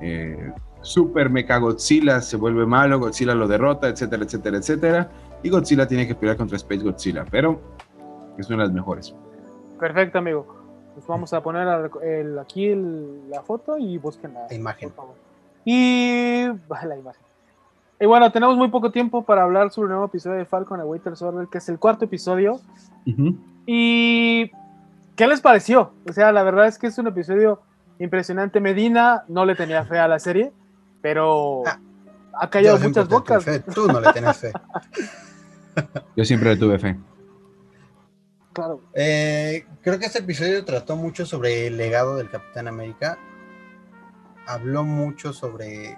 eh, 0.00 0.52
Super 0.82 1.30
Mecha 1.30 1.58
Godzilla 1.58 2.20
se 2.20 2.36
vuelve 2.36 2.66
malo, 2.66 2.98
Godzilla 2.98 3.34
lo 3.34 3.46
derrota, 3.48 3.88
etcétera, 3.88 4.24
etcétera, 4.24 4.56
etcétera. 4.58 5.10
Y 5.42 5.48
Godzilla 5.50 5.86
tiene 5.86 6.06
que 6.06 6.14
pelear 6.14 6.36
contra 6.36 6.56
Space 6.56 6.82
Godzilla, 6.82 7.24
pero 7.30 7.60
es 8.38 8.48
una 8.48 8.58
de 8.58 8.64
las 8.68 8.72
mejores. 8.72 9.14
Perfecto, 9.78 10.18
amigo. 10.18 10.46
Pues 10.94 11.06
vamos 11.06 11.32
a 11.32 11.42
poner 11.42 11.66
a- 11.68 11.90
el- 12.02 12.38
aquí 12.38 12.66
el- 12.66 13.30
la 13.30 13.42
foto 13.42 13.78
y 13.78 13.96
busquen 13.98 14.34
la, 14.34 14.46
La 14.48 14.54
imagen. 14.54 14.90
por 14.90 14.96
favor. 14.96 15.14
Y 15.64 16.48
baja 16.68 16.86
la 16.86 16.96
imagen. 16.96 17.22
Y 18.00 18.06
bueno, 18.06 18.30
tenemos 18.32 18.56
muy 18.56 18.68
poco 18.68 18.90
tiempo 18.90 19.22
para 19.22 19.44
hablar 19.44 19.70
sobre 19.70 19.86
el 19.86 19.90
nuevo 19.92 20.06
episodio 20.06 20.38
de 20.38 20.44
Falcon 20.44 20.80
and 20.80 20.88
Winter 20.90 21.16
Soldier, 21.16 21.46
que 21.48 21.58
es 21.58 21.68
el 21.68 21.78
cuarto 21.78 22.04
episodio. 22.04 22.58
¿Y 23.66 24.50
qué 25.16 25.26
les 25.28 25.40
pareció? 25.40 25.92
O 26.08 26.12
sea, 26.12 26.32
la 26.32 26.42
verdad 26.42 26.66
es 26.66 26.78
que 26.78 26.88
es 26.88 26.98
un 26.98 27.06
episodio 27.06 27.60
impresionante. 28.00 28.60
Medina 28.60 29.22
no 29.28 29.44
le 29.44 29.54
tenía 29.54 29.84
fe 29.84 29.98
a 30.00 30.08
la 30.08 30.18
serie, 30.18 30.52
pero 31.02 31.62
Ah, 31.66 31.78
ha 32.40 32.48
callado 32.50 32.78
muchas 32.78 33.08
bocas. 33.08 33.44
fe, 33.44 33.60
Tú 33.60 33.86
no 33.88 34.00
le 34.00 34.12
tienes 34.12 34.36
fe. 34.38 34.52
Yo 36.16 36.24
siempre 36.24 36.50
le 36.50 36.56
tuve 36.56 36.78
fe. 36.78 36.98
Claro. 38.52 38.80
Eh, 38.94 39.66
creo 39.82 39.98
que 39.98 40.06
este 40.06 40.20
episodio 40.20 40.64
trató 40.64 40.96
mucho 40.96 41.24
sobre 41.26 41.66
el 41.66 41.76
legado 41.76 42.16
del 42.16 42.30
Capitán 42.30 42.68
América. 42.68 43.18
Habló 44.46 44.84
mucho 44.84 45.32
sobre 45.32 45.96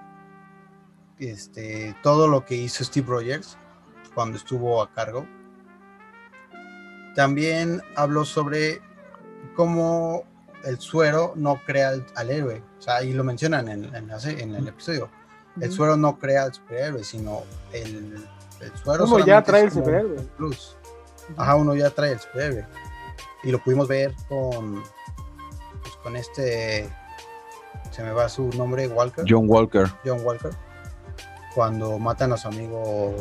este, 1.19 1.95
todo 2.03 2.29
lo 2.29 2.45
que 2.45 2.55
hizo 2.55 2.85
Steve 2.85 3.07
Rogers 3.09 3.59
cuando 4.15 4.37
estuvo 4.39 4.83
a 4.83 4.91
cargo. 4.93 5.27
También 7.17 7.81
habló 7.97 8.25
sobre 8.25 8.81
cómo 9.57 10.25
el 10.65 10.79
suero 10.81 11.33
no 11.37 11.61
crea 11.67 11.91
al, 11.91 12.07
al 12.17 12.31
héroe. 12.31 12.62
O 12.79 12.83
sea, 12.83 12.97
ahí 12.97 13.12
lo 13.12 13.25
mencionan 13.25 13.69
en, 13.69 13.95
en 13.95 14.09
la 14.09 14.19
se- 14.21 14.43
en 14.43 14.55
el 14.55 14.67
episodio. 14.69 15.09
El 15.61 15.71
suero 15.71 15.97
no 15.97 16.19
crea 16.19 16.43
al 16.45 16.55
superhéroe, 16.55 17.05
sino 17.05 17.43
el, 17.73 18.27
el 18.61 18.77
suero 18.83 19.05
Uno 19.05 19.25
ya 19.25 19.43
trae 19.43 19.61
es 19.61 19.67
el 19.67 19.73
superhéroe. 19.73 20.21
plus. 20.37 20.77
Ajá, 21.37 21.55
uno 21.55 21.75
ya 21.75 21.91
trae 21.91 22.12
el 22.12 22.19
superhéroe. 22.21 22.67
Y 23.45 23.51
lo 23.53 23.62
pudimos 23.62 23.87
ver 23.87 24.15
con, 24.29 24.83
pues, 25.83 25.95
con 26.03 26.17
este, 26.17 26.89
se 27.91 28.03
me 28.03 28.11
va 28.12 28.29
su 28.29 28.49
nombre, 28.51 28.89
Walker, 28.89 29.25
John 29.29 29.45
Walker. 29.49 29.89
John 30.05 30.21
Walker, 30.25 30.51
cuando 31.55 31.99
matan 31.99 32.33
a 32.33 32.37
su 32.37 32.49
amigo 32.49 33.15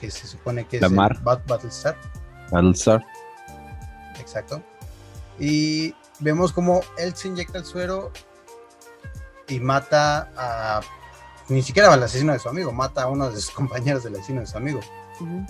que 0.00 0.10
se 0.10 0.26
supone 0.26 0.64
que 0.66 0.76
es 0.76 0.82
Lamar. 0.82 1.20
Bat- 1.22 1.44
Battlestar, 1.46 1.96
Battlestar. 2.50 3.04
exacto. 4.18 4.62
Y 5.38 5.94
vemos 6.24 6.52
como 6.52 6.80
él 6.98 7.14
se 7.14 7.28
inyecta 7.28 7.58
el 7.58 7.64
suero 7.66 8.10
y 9.46 9.60
mata 9.60 10.30
a, 10.36 10.80
ni 11.48 11.62
siquiera 11.62 11.92
al 11.92 12.02
asesino 12.02 12.32
de 12.32 12.38
su 12.38 12.48
amigo, 12.48 12.72
mata 12.72 13.02
a 13.02 13.08
uno 13.08 13.28
de 13.30 13.40
sus 13.40 13.50
compañeros 13.54 14.02
del 14.04 14.14
asesino 14.16 14.40
de 14.40 14.46
su 14.46 14.56
amigo. 14.56 14.80
Ujú. 15.20 15.44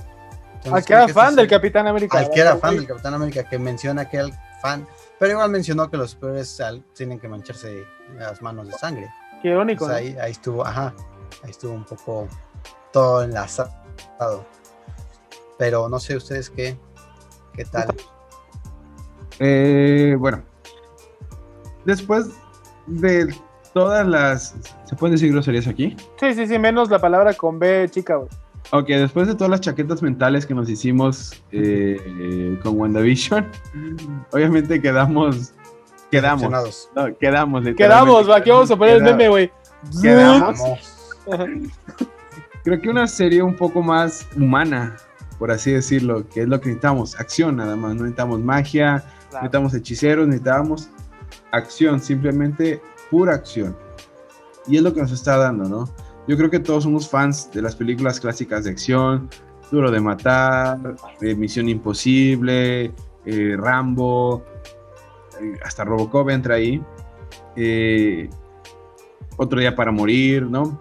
Entonces, 0.54 0.72
Al 0.72 0.84
que 0.84 0.92
era 0.94 1.06
que 1.06 1.12
fan 1.14 1.36
del 1.36 1.44
el- 1.44 1.50
Capitán 1.50 1.86
América. 1.86 2.18
al 2.18 2.30
que 2.30 2.40
era 2.40 2.54
¿verdad, 2.54 2.60
fan 2.68 2.76
del 2.76 2.86
Capitán 2.86 3.14
América, 3.14 3.44
que 3.48 3.58
menciona 3.58 4.08
que 4.08 4.16
era 4.16 4.26
el 4.26 4.34
fan, 4.60 4.86
pero 5.18 5.32
igual 5.32 5.50
mencionó 5.50 5.90
que 5.90 5.96
los 5.96 6.10
superhéroes 6.12 6.60
al- 6.60 6.82
tienen 6.94 7.20
que 7.20 7.28
mancharse 7.28 7.84
las 8.16 8.42
manos 8.42 8.66
de 8.66 8.72
sangre. 8.72 9.08
Qué 9.42 9.48
irónico. 9.50 9.84
Entonces, 9.84 10.14
¿no? 10.14 10.20
ahí, 10.20 10.24
ahí 10.26 10.32
estuvo, 10.32 10.66
ajá, 10.66 10.92
ahí 11.44 11.50
estuvo 11.50 11.72
un 11.74 11.84
poco 11.84 12.26
todo 12.92 13.22
enlazado. 13.22 13.70
Pero 15.58 15.88
no 15.88 16.00
sé 16.00 16.16
ustedes 16.16 16.50
qué, 16.50 16.76
qué 17.52 17.64
tal. 17.66 17.94
Eh, 19.38 20.16
bueno, 20.18 20.42
después 21.84 22.30
de 22.86 23.34
todas 23.72 24.06
las. 24.06 24.54
¿Se 24.84 24.96
pueden 24.96 25.14
decir 25.14 25.32
groserías 25.32 25.66
aquí? 25.66 25.96
Sí, 26.18 26.34
sí, 26.34 26.46
sí, 26.46 26.58
menos 26.58 26.90
la 26.90 26.98
palabra 26.98 27.34
con 27.34 27.58
B 27.58 27.88
chica, 27.90 28.16
güey. 28.16 28.28
Ok, 28.70 28.88
después 28.88 29.28
de 29.28 29.34
todas 29.34 29.50
las 29.50 29.60
chaquetas 29.60 30.02
mentales 30.02 30.46
que 30.46 30.54
nos 30.54 30.70
hicimos 30.70 31.32
eh, 31.52 31.96
eh, 32.00 32.58
con 32.62 32.80
WandaVision, 32.80 33.46
obviamente 34.32 34.80
quedamos. 34.80 35.52
Quedamos. 36.10 36.90
No, 36.94 37.16
quedamos. 37.18 37.64
Quedamos, 37.76 38.30
va, 38.30 38.36
aquí 38.36 38.50
vamos 38.50 38.70
a 38.70 38.76
poner 38.76 38.96
el 38.96 39.02
meme, 39.02 39.28
güey. 39.28 39.52
Quedamos. 40.00 40.60
Creo 42.64 42.80
que 42.80 42.88
una 42.88 43.06
serie 43.06 43.42
un 43.42 43.54
poco 43.56 43.82
más 43.82 44.26
humana, 44.36 44.96
por 45.38 45.50
así 45.50 45.72
decirlo, 45.72 46.26
que 46.28 46.42
es 46.42 46.48
lo 46.48 46.60
que 46.60 46.68
necesitamos. 46.68 47.18
Acción 47.20 47.56
nada 47.56 47.76
más. 47.76 47.94
No 47.94 48.02
necesitamos 48.02 48.40
magia, 48.40 49.04
Claro. 49.28 49.42
necesitamos 49.42 49.74
hechiceros, 49.74 50.26
necesitamos 50.28 50.88
acción, 51.54 52.00
simplemente 52.00 52.80
pura 53.10 53.34
acción. 53.34 53.76
Y 54.66 54.76
es 54.76 54.82
lo 54.82 54.92
que 54.94 55.00
nos 55.00 55.12
está 55.12 55.36
dando, 55.36 55.68
¿no? 55.68 55.88
Yo 56.26 56.36
creo 56.36 56.48
que 56.50 56.58
todos 56.60 56.84
somos 56.84 57.08
fans 57.08 57.50
de 57.52 57.60
las 57.62 57.76
películas 57.76 58.18
clásicas 58.18 58.64
de 58.64 58.70
acción, 58.70 59.28
Duro 59.70 59.90
de 59.90 60.00
Matar, 60.00 60.78
eh, 61.20 61.34
Misión 61.34 61.68
Imposible, 61.68 62.92
eh, 63.26 63.56
Rambo, 63.58 64.42
eh, 65.40 65.58
hasta 65.64 65.84
Robocop 65.84 66.30
entra 66.30 66.54
ahí. 66.56 66.82
eh, 67.56 68.28
Otro 69.36 69.58
día 69.60 69.74
para 69.74 69.90
morir, 69.90 70.44
¿no? 70.44 70.80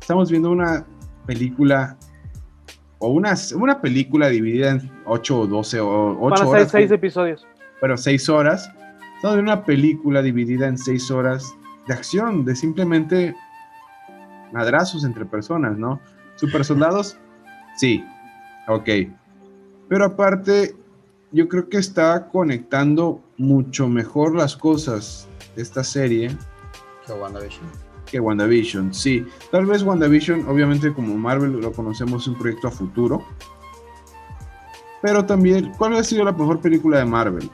Estamos 0.00 0.30
viendo 0.30 0.50
una 0.50 0.84
película 1.26 1.96
o 2.98 3.08
una, 3.08 3.34
una 3.56 3.80
película 3.80 4.28
dividida 4.28 4.70
en 4.70 4.90
8 5.06 5.40
o 5.40 5.46
12 5.46 5.80
o 5.80 6.18
8 6.20 6.20
Van 6.20 6.32
a 6.34 6.36
ser 6.36 6.46
horas. 6.46 6.70
seis 6.70 6.90
episodios. 6.90 7.46
bueno, 7.80 7.96
6 7.96 8.28
horas. 8.28 8.70
Estamos 9.24 9.36
viendo 9.36 9.52
una 9.54 9.64
película 9.64 10.20
dividida 10.20 10.68
en 10.68 10.76
6 10.76 11.10
horas 11.10 11.56
de 11.88 11.94
acción, 11.94 12.44
de 12.44 12.54
simplemente 12.54 13.34
madrazos 14.52 15.02
entre 15.02 15.24
personas, 15.24 15.78
¿no? 15.78 15.98
Super 16.34 16.62
soldados, 16.62 17.16
sí, 17.78 18.04
ok. 18.68 18.86
Pero 19.88 20.04
aparte, 20.04 20.76
yo 21.32 21.48
creo 21.48 21.70
que 21.70 21.78
está 21.78 22.28
conectando 22.28 23.22
mucho 23.38 23.88
mejor 23.88 24.36
las 24.36 24.58
cosas 24.58 25.26
de 25.56 25.62
esta 25.62 25.82
serie 25.82 26.36
Que 27.06 27.14
WandaVision. 27.14 27.64
que 28.04 28.20
WandaVision, 28.20 28.92
sí. 28.92 29.26
Tal 29.50 29.64
vez 29.64 29.82
WandaVision, 29.82 30.46
obviamente 30.48 30.92
como 30.92 31.16
Marvel 31.16 31.62
lo 31.62 31.72
conocemos, 31.72 32.24
es 32.24 32.28
un 32.28 32.36
proyecto 32.36 32.68
a 32.68 32.70
futuro. 32.70 33.24
Pero 35.00 35.24
también, 35.24 35.72
¿cuál 35.78 35.94
ha 35.94 36.04
sido 36.04 36.26
la 36.26 36.32
mejor 36.32 36.60
película 36.60 36.98
de 36.98 37.06
Marvel? 37.06 37.50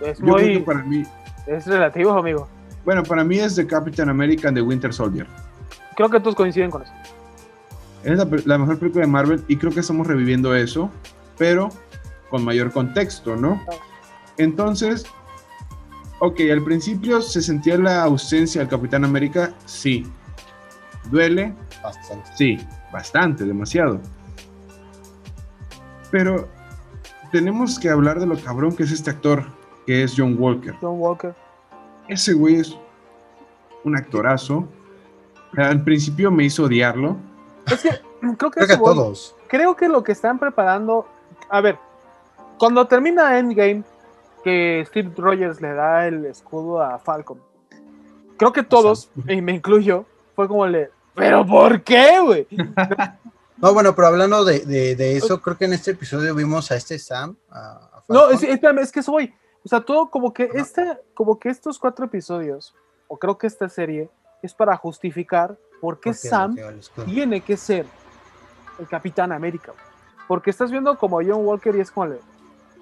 Es 0.00 0.18
Yo 0.18 0.24
creo 0.24 0.36
que 0.36 0.52
muy. 0.54 0.58
para 0.62 0.82
mí, 0.82 1.02
Es 1.46 1.66
relativo, 1.66 2.12
amigo. 2.12 2.48
bueno, 2.84 3.02
para 3.02 3.24
mí 3.24 3.38
es 3.38 3.56
The 3.56 3.66
Captain 3.66 4.08
America 4.08 4.48
and 4.48 4.56
the 4.56 4.62
Winter 4.62 4.92
Soldier. 4.92 5.26
Creo 5.96 6.08
que 6.08 6.20
todos 6.20 6.34
coinciden 6.36 6.70
con 6.70 6.82
eso. 6.82 6.92
Es 8.04 8.46
la 8.46 8.58
mejor 8.58 8.78
película 8.78 9.04
de 9.04 9.10
Marvel 9.10 9.44
y 9.48 9.56
creo 9.56 9.72
que 9.72 9.80
estamos 9.80 10.06
reviviendo 10.06 10.54
eso, 10.54 10.90
pero 11.36 11.68
con 12.30 12.44
mayor 12.44 12.70
contexto, 12.70 13.34
¿no? 13.34 13.60
Entonces, 14.36 15.04
ok, 16.20 16.40
al 16.52 16.62
principio 16.62 17.20
se 17.20 17.42
sentía 17.42 17.76
la 17.76 18.04
ausencia 18.04 18.60
del 18.60 18.68
Capitán 18.70 19.04
América, 19.04 19.52
sí. 19.64 20.06
Duele, 21.10 21.54
Bastante. 21.82 22.30
Sí, 22.36 22.58
bastante, 22.92 23.44
demasiado. 23.44 24.00
Pero 26.10 26.48
tenemos 27.32 27.78
que 27.78 27.90
hablar 27.90 28.20
de 28.20 28.26
lo 28.26 28.38
cabrón 28.38 28.74
que 28.74 28.82
es 28.84 28.92
este 28.92 29.10
actor, 29.10 29.44
que 29.88 30.02
es 30.02 30.12
John 30.14 30.36
Walker. 30.38 30.74
John 30.82 31.00
Walker. 31.00 31.34
Ese 32.08 32.34
güey 32.34 32.56
es 32.56 32.76
un 33.84 33.96
actorazo. 33.96 34.68
Al 35.56 35.82
principio 35.82 36.30
me 36.30 36.44
hizo 36.44 36.64
odiarlo. 36.64 37.16
Es 37.64 37.80
que 37.80 37.88
creo 38.36 38.50
que, 38.50 38.50
Creo 38.50 38.66
que 38.66 38.76
voy. 38.76 38.94
todos. 38.94 39.34
creo 39.46 39.74
que 39.76 39.88
lo 39.88 40.02
que 40.02 40.12
están 40.12 40.38
preparando. 40.38 41.06
A 41.48 41.62
ver, 41.62 41.78
cuando 42.58 42.86
termina 42.86 43.38
Endgame, 43.38 43.82
que 44.44 44.84
Steve 44.88 45.10
Rogers 45.16 45.62
le 45.62 45.72
da 45.72 46.06
el 46.06 46.26
escudo 46.26 46.82
a 46.82 46.98
Falcon, 46.98 47.40
creo 48.36 48.52
que 48.52 48.62
todos, 48.62 49.08
y 49.26 49.40
me 49.40 49.52
incluyo, 49.52 50.04
fue 50.36 50.46
como 50.48 50.66
le. 50.66 50.90
¿Pero 51.14 51.46
por 51.46 51.80
qué, 51.82 52.20
güey? 52.20 52.46
No, 53.60 53.74
bueno, 53.74 53.92
pero 53.92 54.06
hablando 54.06 54.44
de, 54.44 54.60
de, 54.60 54.94
de 54.94 55.16
eso, 55.16 55.40
creo 55.42 55.56
que 55.58 55.64
en 55.64 55.72
este 55.72 55.90
episodio 55.90 56.32
vimos 56.32 56.70
a 56.70 56.76
este 56.76 56.96
Sam. 56.96 57.34
A, 57.50 57.90
a 57.92 58.04
No, 58.06 58.30
es, 58.30 58.40
espérame, 58.44 58.78
es 58.82 58.92
que 58.92 59.00
eso 59.00 59.10
voy. 59.10 59.34
O 59.64 59.68
sea, 59.68 59.80
todo 59.80 60.10
como 60.10 60.32
que 60.32 60.50
este, 60.54 60.98
como 61.14 61.38
que 61.38 61.48
estos 61.48 61.78
cuatro 61.78 62.06
episodios, 62.06 62.74
o 63.06 63.18
creo 63.18 63.36
que 63.38 63.46
esta 63.46 63.68
serie, 63.68 64.10
es 64.42 64.54
para 64.54 64.76
justificar 64.76 65.58
por 65.80 65.96
qué 66.00 66.10
Porque 66.10 66.14
Sam 66.14 66.56
tiene 67.04 67.40
que 67.40 67.56
ser 67.56 67.86
el 68.78 68.86
Capitán 68.88 69.32
América. 69.32 69.72
güey. 69.72 69.84
Porque 70.26 70.50
estás 70.50 70.70
viendo 70.70 70.96
como 70.98 71.16
John 71.16 71.44
Walker 71.46 71.74
y 71.74 71.80
es 71.80 71.90
como, 71.90 72.06
le, 72.06 72.20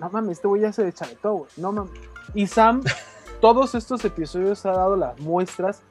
no 0.00 0.10
mames, 0.10 0.38
este 0.38 0.48
güey 0.48 0.62
ya 0.62 0.72
se 0.72 0.92
chavetó, 0.92 1.34
güey. 1.34 1.50
No 1.56 1.72
mames. 1.72 1.92
Y 2.34 2.46
Sam, 2.46 2.82
todos 3.40 3.74
estos 3.74 4.04
episodios 4.04 4.66
ha 4.66 4.72
dado 4.72 4.96
las 4.96 5.18
muestras 5.20 5.82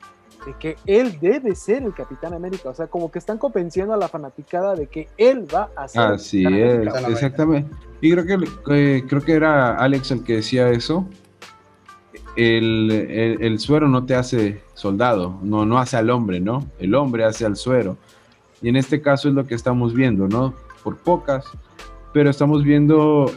de 0.45 0.53
que 0.59 0.75
él 0.85 1.17
debe 1.19 1.55
ser 1.55 1.83
el 1.83 1.93
Capitán 1.93 2.33
América. 2.33 2.69
O 2.69 2.73
sea, 2.73 2.87
como 2.87 3.11
que 3.11 3.19
están 3.19 3.37
convenciendo 3.37 3.93
a 3.93 3.97
la 3.97 4.07
fanaticada 4.07 4.75
de 4.75 4.87
que 4.87 5.07
él 5.17 5.45
va 5.53 5.69
a 5.75 5.87
ser. 5.87 6.01
el 6.01 6.13
Así 6.13 6.43
Capitán 6.43 6.59
es, 6.63 6.87
América. 6.87 7.07
Exactamente. 7.11 7.75
Y 8.01 8.11
creo 8.11 8.25
que 8.25 8.45
eh, 8.75 9.03
creo 9.07 9.21
que 9.21 9.33
era 9.33 9.77
Alex 9.77 10.11
el 10.11 10.23
que 10.23 10.35
decía 10.37 10.69
eso. 10.69 11.07
El, 12.35 12.91
el- 12.91 13.41
el 13.41 13.59
suero 13.59 13.87
no 13.87 14.05
te 14.05 14.15
hace 14.15 14.61
soldado, 14.73 15.39
no, 15.41 15.65
no 15.65 15.77
hace 15.79 15.95
al 15.97 16.09
hombre, 16.09 16.39
¿no? 16.41 16.65
El 16.79 16.93
hombre 16.95 17.23
hace 17.23 17.45
al 17.45 17.55
suero. 17.55 17.97
Y 18.61 18.69
en 18.69 18.75
este 18.75 19.01
caso 19.01 19.29
es 19.29 19.35
lo 19.35 19.45
que 19.47 19.55
estamos 19.55 19.93
viendo, 19.93 20.27
¿no? 20.27 20.53
Por 20.83 20.97
pocas, 20.97 21.45
pero 22.13 22.29
estamos 22.29 22.63
viendo 22.63 23.31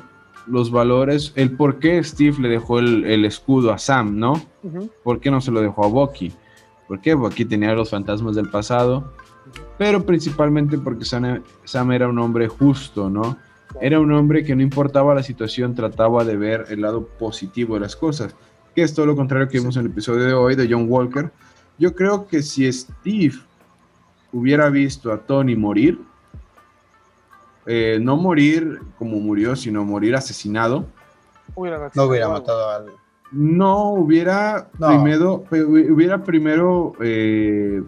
los 0.47 0.71
valores, 0.71 1.33
el 1.37 1.53
por 1.57 1.79
qué 1.79 2.03
Steve 2.03 2.37
le 2.41 2.49
dejó 2.49 2.79
el, 2.79 3.05
el 3.05 3.25
escudo 3.25 3.73
a 3.73 3.79
Sam, 3.79 4.19
¿no? 4.19 4.33
Ujú. 4.63 4.91
¿Por 5.05 5.21
qué 5.21 5.31
no 5.31 5.41
se 5.41 5.51
lo 5.53 5.61
dejó 5.61 5.85
a 5.85 5.89
Bucky? 5.89 6.33
¿Por 6.89 7.01
qué? 7.01 7.15
Bucky 7.15 7.45
tenía 7.45 7.75
los 7.75 7.91
fantasmas 7.91 8.35
del 8.35 8.51
pasado, 8.51 9.13
pero 9.77 10.05
principalmente 10.05 10.79
porque 10.79 11.05
Sam, 11.05 11.43
Sam 11.65 11.93
era 11.93 12.09
un 12.09 12.19
hombre 12.19 12.49
justo, 12.49 13.09
¿no? 13.09 13.37
Era 13.81 14.01
un 14.01 14.11
hombre 14.13 14.43
que 14.43 14.57
no 14.57 14.63
importaba 14.63 15.15
la 15.15 15.23
situación, 15.23 15.75
trataba 15.75 16.25
de 16.25 16.37
ver 16.37 16.65
el 16.71 16.81
lado 16.81 17.07
positivo 17.07 17.75
de 17.75 17.81
las 17.81 17.95
cosas, 17.95 18.35
que 18.75 18.83
es 18.83 18.95
todo 18.95 19.07
lo 19.07 19.15
contrario 19.15 19.49
que 19.49 19.59
vimos 19.59 19.77
en 19.77 19.85
el 19.85 19.93
episodio 19.93 20.25
de 20.25 20.33
hoy 20.33 20.57
de 20.57 20.67
John 20.69 20.87
Walker. 20.89 21.31
Yo 21.79 21.95
creo 21.95 22.27
que 22.27 22.43
si 22.43 22.71
Steve 22.73 23.35
hubiera 24.33 24.71
visto 24.71 25.13
a 25.13 25.19
Tony 25.19 25.55
morir, 25.55 26.01
eh, 27.67 27.99
no 28.01 28.17
morir 28.17 28.81
como 28.99 29.21
murió, 29.21 29.55
sino 29.55 29.85
morir 29.85 30.17
asesinado, 30.17 30.87
Hubiera 31.55 31.91
No 31.95 32.05
hubiera 32.05 32.29
matado 32.29 32.71
al. 32.71 32.87
No 33.33 33.91
hubiera 33.91 34.69
No. 34.79 34.89
primero, 34.89 35.43
pe- 35.43 35.65
hubiera 35.65 36.19
primero 36.25 36.95
eh, 37.01 37.83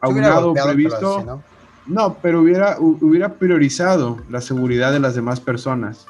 aunado, 0.00 0.52
previsto, 0.54 1.16
así, 1.18 1.26
¿no? 1.26 1.42
no, 1.86 2.14
pero 2.20 2.40
hubiera, 2.42 2.78
hu- 2.78 2.98
hubiera 3.00 3.34
priorizado 3.34 4.18
la 4.28 4.40
seguridad 4.40 4.92
de 4.92 5.00
las 5.00 5.14
demás 5.14 5.40
personas 5.40 6.06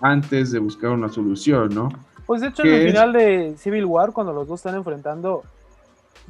antes 0.00 0.50
de 0.50 0.58
buscar 0.58 0.90
una 0.90 1.08
solución, 1.08 1.74
¿no? 1.74 1.90
Pues 2.26 2.40
de 2.40 2.48
hecho, 2.48 2.62
en 2.62 2.68
¿Qué 2.68 2.74
el 2.76 2.86
es? 2.86 2.92
final 2.92 3.12
de 3.12 3.54
Civil 3.58 3.84
War, 3.84 4.12
cuando 4.12 4.32
los 4.32 4.46
dos 4.48 4.60
están 4.60 4.74
enfrentando, 4.76 5.42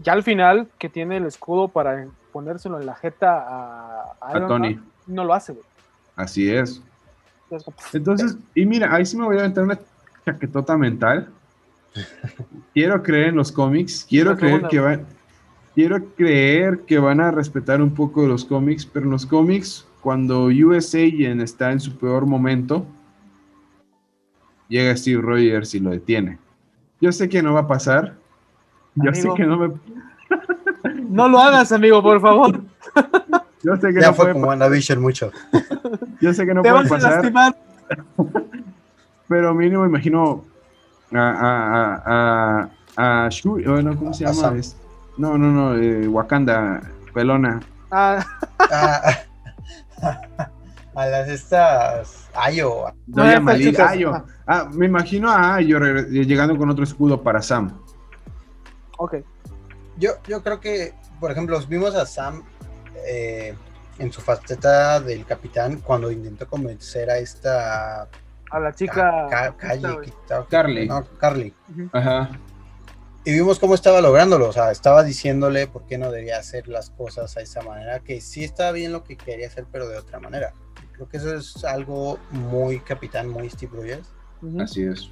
ya 0.03 0.13
al 0.13 0.23
final, 0.23 0.69
que 0.79 0.89
tiene 0.89 1.19
el 1.19 1.27
escudo 1.27 1.69
para 1.69 2.07
ponérselo 2.33 2.81
en 2.81 2.87
la 2.87 2.95
jeta 2.95 3.45
a, 3.47 4.05
A 4.21 4.37
Iron 4.37 4.49
Tony. 4.49 4.75
Man, 4.75 4.85
no 5.07 5.25
lo 5.25 5.35
hace, 5.35 5.53
güey. 5.53 5.65
Así 6.17 6.51
es. 6.51 6.83
Entonces, 7.93 8.37
y 8.55 8.67
mira, 8.67 8.95
ahí 8.95 9.05
sí 9.05 9.17
me 9.17 9.25
voy 9.25 9.37
a 9.37 9.41
aventar 9.41 9.65
una 9.65 9.79
chaquetota 10.25 10.77
mental. 10.77 11.29
Quiero 12.73 13.03
creer 13.03 13.29
en 13.29 13.37
los 13.37 13.51
cómics, 13.51 14.07
quiero 14.09 14.37
creer 14.37 14.69
que 14.69 14.79
van, 14.79 15.07
quiero 15.75 16.05
creer 16.15 16.81
que 16.87 16.99
van 16.99 17.21
a 17.21 17.31
respetar 17.31 17.83
un 17.83 17.93
poco 17.95 18.23
de 18.23 18.29
los 18.29 18.45
cómics, 18.45 18.87
pero 18.87 19.07
en 19.07 19.13
los 19.13 19.27
cómics, 19.27 19.87
cuando 20.01 20.45
US 20.45 20.95
Agent 20.95 21.43
está 21.43 21.73
en 21.73 21.81
su 21.81 21.97
peor 21.97 22.27
momento, 22.27 22.87
llega 24.69 24.97
Steve 24.97 25.21
Rogers 25.21 25.75
y 25.75 25.81
lo 25.81 25.91
detiene. 25.91 26.39
Yo 27.01 27.11
sé 27.13 27.29
que 27.29 27.43
no 27.43 27.55
va 27.55 27.61
a 27.61 27.67
pasar. 27.67 28.15
Yo 28.95 29.11
Amigo. 29.11 29.35
sé 29.35 29.43
que 29.43 29.47
no 29.47 29.59
me, 29.59 29.73
No 31.09 31.29
lo 31.29 31.39
hagas, 31.39 31.73
amigo, 31.73 32.03
por 32.03 32.21
favor. 32.21 32.61
yo 33.63 33.77
sé 33.77 33.93
que 33.93 34.01
Ya 34.01 34.09
no 34.09 34.15
fue 34.15 34.33
como 34.33 34.47
WandaVision 34.49 35.01
mucho. 35.01 35.31
yo 36.21 36.33
sé 36.35 36.47
que 36.47 36.55
no 36.55 36.63
Te 36.63 36.71
puede 36.71 36.83
vas 36.85 36.93
a 36.93 36.95
pasar. 36.97 37.13
lastimar. 37.17 37.57
Pero 39.29 39.55
mínimo 39.55 39.85
imagino 39.87 40.45
a, 41.13 41.19
a, 41.19 41.95
a, 42.07 42.71
a, 42.97 43.27
a 43.27 43.29
Shuri, 43.31 43.65
bueno, 43.65 43.97
¿cómo 43.97 44.13
se 44.15 44.27
A 44.27 44.33
llama? 44.33 44.59
Es- 44.59 44.77
no, 45.19 45.37
no, 45.37 45.49
no, 45.53 45.77
eh, 45.77 46.09
Wakanda, 46.09 46.81
pelona. 47.13 47.61
Ah, 47.91 48.25
Ah, 50.03 50.23
a 50.95 51.07
las 51.07 51.29
estas. 51.29 52.29
Ayo. 52.35 52.87
No, 53.07 53.23
Malí- 53.43 53.65
chicas. 53.65 53.91
Ayo. 53.93 54.25
Ah, 54.47 54.67
me 54.73 54.87
imagino 54.87 55.31
a 55.31 55.57
Ayo 55.57 55.79
regre- 55.79 56.09
llegando 56.27 56.57
con 56.57 56.71
otro 56.71 56.85
escudo 56.85 57.23
para 57.23 57.43
Sam. 57.43 57.71
ok. 58.97 59.17
Yo, 59.99 60.13
yo 60.27 60.43
creo 60.43 60.59
que, 60.61 60.95
por 61.21 61.31
ejemplo, 61.31 61.61
vimos 61.69 61.95
a 61.95 62.07
Sam 62.07 62.43
eh, 63.11 63.55
en 63.99 64.13
su 64.13 64.21
faceta 64.21 65.01
del 65.01 65.27
capitán 65.27 65.81
cuando 65.81 66.11
intentó 66.11 66.47
convencer 66.49 67.11
a 67.11 67.19
esta 67.19 68.09
A 68.51 68.59
la 68.61 68.73
chica. 68.75 69.27
Ca- 69.29 69.57
Calle. 69.57 69.89
Quita- 70.05 70.47
Carly. 70.49 70.87
no, 70.89 71.05
Carly. 71.19 71.55
Ajá. 71.93 72.31
Y 73.25 73.33
vimos 73.33 73.59
cómo 73.59 73.75
estaba 73.75 74.01
lográndolo, 74.01 74.49
o 74.49 74.53
sea, 74.53 74.71
estaba 74.71 75.03
diciéndole 75.03 75.67
por 75.67 75.85
qué 75.87 75.99
no 75.99 76.11
debía 76.11 76.39
hacer 76.39 76.69
las 76.69 76.89
cosas 76.91 77.37
a 77.37 77.43
esa 77.43 77.61
manera, 77.61 78.01
que 78.01 78.21
sí 78.23 78.45
estaba 78.45 78.73
bien 78.73 78.93
lo 78.93 79.05
que 79.05 79.17
quería 79.17 79.47
hacer, 79.49 79.67
pero 79.71 79.87
de 79.89 79.99
otra 79.99 80.19
manera. 80.21 80.55
Creo 80.93 81.07
que 81.09 81.19
eso 81.19 81.35
es 81.35 81.63
algo 81.65 82.19
muy 82.31 82.81
capitán, 82.81 83.29
muy 83.29 83.51
Steve 83.51 83.73
Rogers. 83.77 84.09
Así 84.59 84.85
es. 84.85 85.11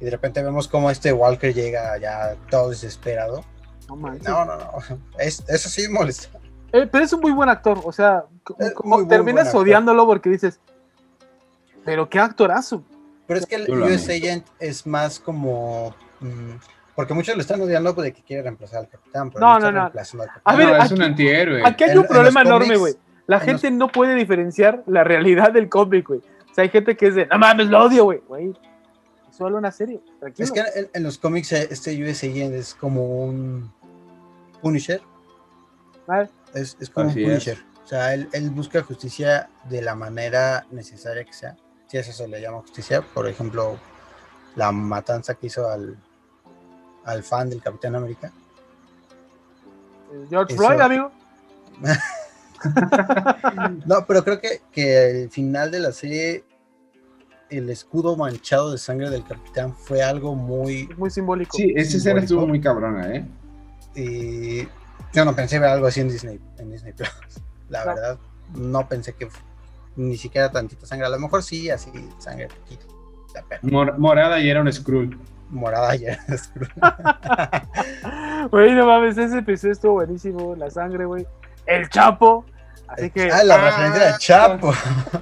Y 0.00 0.04
de 0.04 0.10
repente 0.10 0.42
vemos 0.42 0.68
cómo 0.68 0.90
este 0.90 1.12
Walker 1.14 1.54
llega 1.54 1.96
ya 1.96 2.36
todo 2.50 2.68
desesperado. 2.70 3.42
No. 3.88 3.96
No, 3.96 4.44
no, 4.44 4.56
no. 4.58 4.78
Es, 5.18 5.42
eso 5.48 5.68
sí 5.70 5.88
molesta. 5.88 6.28
Eh, 6.72 6.86
pero 6.90 7.04
es 7.04 7.12
un 7.12 7.20
muy 7.20 7.32
buen 7.32 7.48
actor, 7.48 7.80
o 7.84 7.92
sea, 7.92 8.24
como 8.74 8.98
muy 8.98 9.08
terminas 9.08 9.34
buen 9.34 9.46
actor. 9.46 9.60
odiándolo 9.62 10.06
porque 10.06 10.28
dices, 10.30 10.60
pero 11.84 12.08
qué 12.08 12.18
actorazo. 12.18 12.82
Pero 13.26 13.40
es 13.40 13.46
que 13.46 13.56
el 13.56 13.70
US. 13.70 14.08
Agent 14.08 14.46
es 14.58 14.86
más 14.86 15.18
como. 15.18 15.94
mm, 16.20 16.52
porque 16.94 17.12
muchos 17.14 17.34
lo 17.34 17.40
están 17.40 17.60
odiando 17.60 17.92
de 17.92 18.12
que 18.12 18.22
quiere 18.22 18.42
reemplazar 18.42 18.80
al 18.80 18.88
capitán. 18.88 19.30
Pero 19.30 19.40
No, 19.44 19.58
no, 19.58 19.70
no. 19.72 19.82
al 19.82 19.86
A 19.88 19.92
capitán. 19.92 20.56
ver, 20.56 20.66
No, 20.68 20.76
es 20.76 20.84
aquí- 20.84 20.94
un 20.94 21.02
antihéroe. 21.02 21.62
Aquí 21.66 21.84
hay 21.84 21.96
un 21.96 22.02
en 22.04 22.08
problema 22.08 22.42
enorme, 22.42 22.76
güey. 22.76 22.94
La 23.26 23.38
en 23.38 23.42
gente 23.42 23.70
no 23.70 23.88
puede 23.88 24.14
diferenciar 24.14 24.82
la 24.86 25.02
realidad 25.04 25.52
del 25.52 25.68
cómic, 25.68 26.06
güey. 26.08 26.20
O 26.50 26.54
sea, 26.54 26.62
hay 26.62 26.70
gente 26.70 26.96
que 26.96 27.08
es 27.08 27.14
de, 27.16 27.26
no 27.26 27.38
mames, 27.38 27.66
lo 27.68 27.84
odio, 27.84 28.04
güey. 28.04 28.20
Güey, 28.28 28.52
solo 29.36 29.58
una 29.58 29.70
serie, 29.72 30.00
tranquilo. 30.20 30.44
Es 30.44 30.52
que 30.52 30.60
en, 30.60 30.88
en 30.94 31.02
los 31.02 31.18
cómics 31.18 31.52
eh, 31.52 31.68
este 31.70 32.02
US 32.02 32.22
Agent 32.24 32.54
es 32.54 32.74
como 32.74 33.24
un 33.24 33.70
Punisher. 34.62 35.02
Ah, 36.08 36.24
Es, 36.56 36.76
es 36.80 36.90
como 36.90 37.10
Así 37.10 37.22
un 37.24 37.30
es. 37.30 37.44
Punisher. 37.44 37.64
O 37.84 37.86
sea, 37.88 38.14
él, 38.14 38.28
él 38.32 38.50
busca 38.50 38.82
justicia 38.82 39.48
de 39.68 39.80
la 39.82 39.94
manera 39.94 40.66
necesaria 40.72 41.24
que 41.24 41.32
sea. 41.32 41.56
Si 41.86 41.96
eso 41.98 42.12
se 42.12 42.26
le 42.26 42.40
llama 42.40 42.60
justicia, 42.62 43.00
por 43.02 43.28
ejemplo, 43.28 43.78
la 44.56 44.72
matanza 44.72 45.34
que 45.34 45.46
hizo 45.46 45.68
al, 45.70 45.96
al 47.04 47.22
fan 47.22 47.48
del 47.48 47.62
Capitán 47.62 47.94
América. 47.94 48.32
George 50.28 50.54
Eso- 50.54 50.62
Floyd, 50.64 50.80
amigo. 50.80 51.12
No, 53.84 54.06
pero 54.06 54.24
creo 54.24 54.40
que, 54.40 54.62
que 54.72 55.10
el 55.24 55.30
final 55.30 55.70
de 55.70 55.78
la 55.78 55.92
serie, 55.92 56.44
el 57.50 57.68
escudo 57.70 58.16
manchado 58.16 58.72
de 58.72 58.78
sangre 58.78 59.10
del 59.10 59.24
capitán 59.24 59.74
fue 59.76 60.02
algo 60.02 60.34
muy... 60.34 60.88
Muy 60.96 61.10
simbólico. 61.10 61.56
Sí, 61.56 61.72
esa 61.76 61.98
escena 61.98 62.20
estuvo 62.20 62.46
muy 62.46 62.60
cabrona, 62.60 63.14
¿eh? 63.14 63.24
Y 63.94 64.66
yo 65.16 65.24
no 65.24 65.34
pensé 65.34 65.58
ver 65.58 65.70
algo 65.70 65.86
así 65.86 66.00
en 66.00 66.08
Disney, 66.08 66.40
en 66.58 66.70
Disney 66.70 66.92
Plus. 66.92 67.10
La 67.68 67.84
No. 67.84 67.94
verdad, 67.94 68.18
no 68.54 68.88
pensé 68.88 69.14
que 69.14 69.28
ni 69.96 70.16
siquiera 70.16 70.50
tantita 70.52 70.86
sangre. 70.86 71.06
A 71.06 71.10
lo 71.10 71.18
mejor 71.18 71.42
sí, 71.42 71.70
así, 71.70 71.90
sangre 72.18 72.48
Mor- 73.62 73.98
morada 73.98 74.38
y 74.40 74.48
era 74.48 74.60
un 74.60 74.72
Skrull. 74.72 75.18
morada 75.50 75.94
ya. 75.96 76.18
Güey, 78.50 78.74
no 78.74 78.86
mames, 78.86 79.18
ese 79.18 79.38
episodio 79.38 79.72
estuvo 79.72 79.92
buenísimo. 79.94 80.54
La 80.56 80.70
sangre, 80.70 81.04
güey. 81.04 81.26
El 81.66 81.88
Chapo. 81.88 82.44
Así 82.88 83.10
que. 83.10 83.30
ah, 83.30 83.42
la 83.44 83.56
referencia 83.58 84.04
del 84.04 84.18
Chapo. 84.18 84.72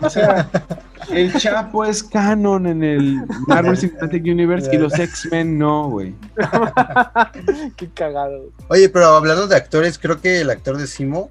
O 0.00 0.10
sea, 0.10 0.48
el 1.10 1.32
Chapo 1.34 1.84
es 1.84 2.02
canon 2.02 2.66
en 2.66 2.82
el 2.82 3.24
Marvel 3.46 3.76
Cinematic 3.76 4.22
Universe 4.24 4.74
y 4.74 4.78
los 4.78 4.98
X-Men 4.98 5.58
no, 5.58 5.88
güey. 5.88 6.14
Qué 7.76 7.88
cagado. 7.90 8.50
Oye, 8.68 8.88
pero 8.88 9.06
hablando 9.06 9.46
de 9.46 9.56
actores, 9.56 9.98
creo 9.98 10.20
que 10.20 10.40
el 10.42 10.50
actor 10.50 10.76
de 10.76 10.86
Simo 10.86 11.30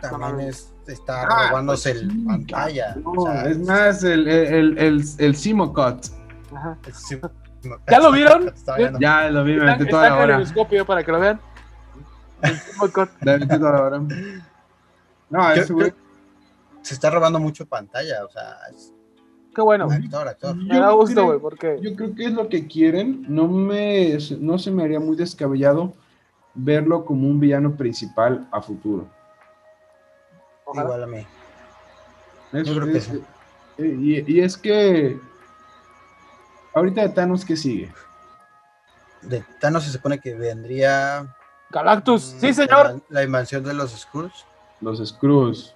también 0.00 0.48
es, 0.48 0.72
está 0.88 1.22
Ah, 1.22 1.48
robándose 1.50 1.92
pues 1.92 2.02
el 2.02 2.24
pantalla. 2.24 2.96
No, 2.96 3.10
o 3.12 3.26
sea, 3.26 3.44
es 3.46 3.58
más, 3.60 4.02
el, 4.04 4.26
el, 4.28 4.78
el, 4.78 5.04
el 5.18 5.36
Simo 5.36 5.72
Cut. 5.72 6.06
Ajá. 6.54 6.76
Simo- 6.92 7.30
¿Ya 7.88 8.00
lo 8.00 8.10
vieron? 8.10 8.52
Ya 8.98 9.30
lo 9.30 9.44
vi, 9.44 9.52
me 9.54 9.58
Está, 9.60 9.76
metí 9.78 9.90
toda 9.90 10.02
la 10.02 10.08
el 10.08 10.30
hora. 10.42 10.84
para 10.84 11.04
que 11.04 11.12
lo 11.12 11.20
vean. 11.20 11.40
El 12.42 12.60
Timo 12.60 12.88
Cut. 12.92 13.10
Me 13.20 13.38
metí 13.38 13.58
toda 13.58 13.72
la 13.72 13.82
hora. 13.82 14.00
No, 15.32 15.48
se 16.82 16.94
está 16.94 17.10
robando 17.10 17.38
mucho 17.40 17.64
pantalla, 17.66 18.24
o 18.24 18.30
sea, 18.30 18.56
es 18.70 18.92
Qué 19.54 19.60
bueno. 19.62 19.86
güey. 19.86 19.98
actor, 20.04 20.28
actor. 20.28 20.56
Me 20.56 20.78
da 20.78 20.90
gusto, 20.92 21.24
güey, 21.24 21.38
porque. 21.38 21.78
Yo 21.80 21.94
creo 21.96 22.14
que 22.14 22.24
es 22.26 22.32
lo 22.32 22.48
que 22.48 22.66
quieren. 22.66 23.24
No, 23.28 23.46
me, 23.48 24.16
no 24.38 24.58
se 24.58 24.70
me 24.70 24.82
haría 24.84 24.98
muy 25.00 25.16
descabellado 25.16 25.92
verlo 26.54 27.04
como 27.04 27.28
un 27.28 27.38
villano 27.40 27.74
principal 27.76 28.46
a 28.50 28.60
futuro. 28.62 29.08
Ojalá. 30.64 30.84
Igual 30.86 31.02
a 31.04 31.06
mí. 31.06 31.26
Es- 32.52 32.66
Yo 32.68 32.74
creo 32.74 32.86
que 32.92 32.98
es- 32.98 33.04
sí. 33.04 33.22
y, 33.78 34.32
y 34.34 34.40
es 34.40 34.56
que 34.56 35.18
ahorita 36.74 37.02
de 37.02 37.08
Thanos, 37.10 37.44
¿qué 37.44 37.56
sigue? 37.56 37.92
de 39.22 39.44
Thanos 39.60 39.84
se 39.84 39.90
supone 39.92 40.18
que 40.18 40.34
vendría. 40.34 41.32
Galactus, 41.70 42.22
sí, 42.38 42.52
señor. 42.52 43.02
La, 43.08 43.20
la 43.20 43.22
invasión 43.22 43.62
de 43.62 43.72
los 43.72 43.92
Skrulls. 43.92 44.44
Los 44.82 44.98
Screws. 45.06 45.74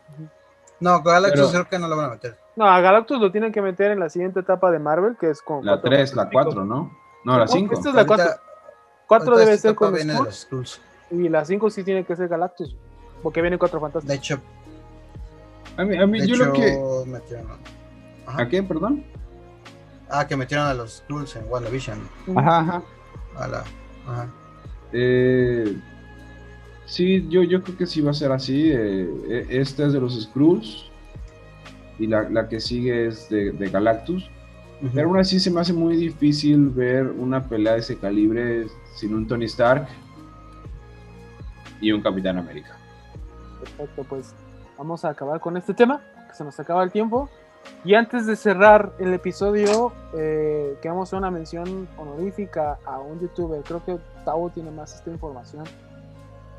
No, 0.80 1.02
Galactus 1.02 1.40
Pero- 1.40 1.50
creo 1.52 1.68
que 1.70 1.78
no 1.78 1.88
lo 1.88 1.96
van 1.96 2.06
a 2.06 2.10
meter. 2.10 2.36
No, 2.56 2.66
a 2.66 2.80
Galactus 2.80 3.18
lo 3.20 3.30
tienen 3.32 3.52
que 3.52 3.62
meter 3.62 3.90
en 3.92 4.00
la 4.00 4.08
siguiente 4.08 4.40
etapa 4.40 4.70
de 4.70 4.78
Marvel, 4.78 5.16
que 5.18 5.30
es 5.30 5.40
con. 5.42 5.64
La 5.64 5.72
cuatro 5.72 5.90
3, 5.90 6.14
la 6.14 6.22
fantásticos. 6.24 6.44
4, 6.54 6.64
¿no? 6.64 6.96
No, 7.24 7.38
la 7.38 7.46
5. 7.48 7.74
Esta 7.74 7.88
es 7.90 7.94
la 7.94 8.00
Ahorita- 8.02 8.16
4. 8.24 8.42
4 9.06 9.26
ahorita 9.32 9.40
debe 9.44 9.54
esta 9.56 9.68
ser 9.68 9.76
con 9.76 9.94
viene 9.94 10.14
los 10.14 10.34
Skrulls. 10.40 10.80
y 11.10 11.28
la 11.28 11.44
5 11.44 11.70
sí 11.70 11.84
tiene 11.84 12.04
que 12.04 12.16
ser 12.16 12.28
Galactus, 12.28 12.76
porque 13.22 13.40
vienen 13.40 13.58
cuatro 13.58 13.80
fantásticos. 13.80 14.08
De 14.08 14.14
hecho, 14.16 14.40
A 15.76 15.84
mí, 15.84 15.96
a 15.98 16.06
mí 16.06 16.20
de 16.20 16.26
yo 16.26 16.34
hecho 16.34 16.44
lo 16.46 16.52
que. 16.52 17.04
metieron. 17.06 17.46
Ajá. 18.26 18.42
¿A 18.42 18.48
qué, 18.48 18.62
perdón? 18.62 19.04
Ah, 20.08 20.26
que 20.26 20.36
metieron 20.36 20.66
a 20.66 20.74
los 20.74 20.98
Skrulls 20.98 21.36
en 21.36 21.44
WandaVision. 21.50 22.08
Ajá, 22.36 22.58
ajá. 22.60 22.82
A 23.36 23.48
la. 23.48 23.58
Ajá. 24.08 24.26
Eh, 24.92 25.76
sí, 26.86 27.26
yo, 27.28 27.42
yo 27.42 27.62
creo 27.62 27.76
que 27.76 27.86
sí 27.86 28.00
va 28.00 28.12
a 28.12 28.14
ser 28.14 28.32
así. 28.32 28.70
eh, 28.70 29.08
eh, 29.28 29.46
esta 29.50 29.86
es 29.86 29.92
de 29.92 30.00
los 30.00 30.18
Skrulls. 30.20 30.90
Y 31.98 32.06
la, 32.06 32.28
la 32.28 32.48
que 32.48 32.60
sigue 32.60 33.06
es 33.06 33.28
de, 33.28 33.52
de 33.52 33.70
Galactus. 33.70 34.30
Pero 34.94 35.08
aún 35.08 35.18
así 35.18 35.40
se 35.40 35.50
me 35.50 35.60
hace 35.60 35.72
muy 35.72 35.96
difícil 35.96 36.68
ver 36.68 37.06
una 37.06 37.42
pelea 37.42 37.74
de 37.74 37.78
ese 37.78 37.96
calibre 37.96 38.66
sin 38.94 39.14
un 39.14 39.26
Tony 39.26 39.46
Stark 39.46 39.88
y 41.80 41.92
un 41.92 42.02
Capitán 42.02 42.36
América. 42.36 42.76
Perfecto, 43.60 44.04
pues 44.04 44.34
vamos 44.76 45.04
a 45.06 45.08
acabar 45.08 45.40
con 45.40 45.56
este 45.56 45.72
tema, 45.72 46.02
que 46.28 46.34
se 46.34 46.44
nos 46.44 46.60
acaba 46.60 46.84
el 46.84 46.90
tiempo. 46.90 47.30
Y 47.84 47.94
antes 47.94 48.26
de 48.26 48.36
cerrar 48.36 48.92
el 48.98 49.14
episodio, 49.14 49.92
eh, 50.14 50.76
queremos 50.82 51.12
una 51.14 51.30
mención 51.30 51.88
honorífica 51.96 52.78
a 52.84 53.00
un 53.00 53.18
youtuber. 53.18 53.62
Creo 53.62 53.82
que 53.84 53.98
Tavo 54.26 54.50
tiene 54.50 54.70
más 54.70 54.94
esta 54.94 55.10
información. 55.10 55.64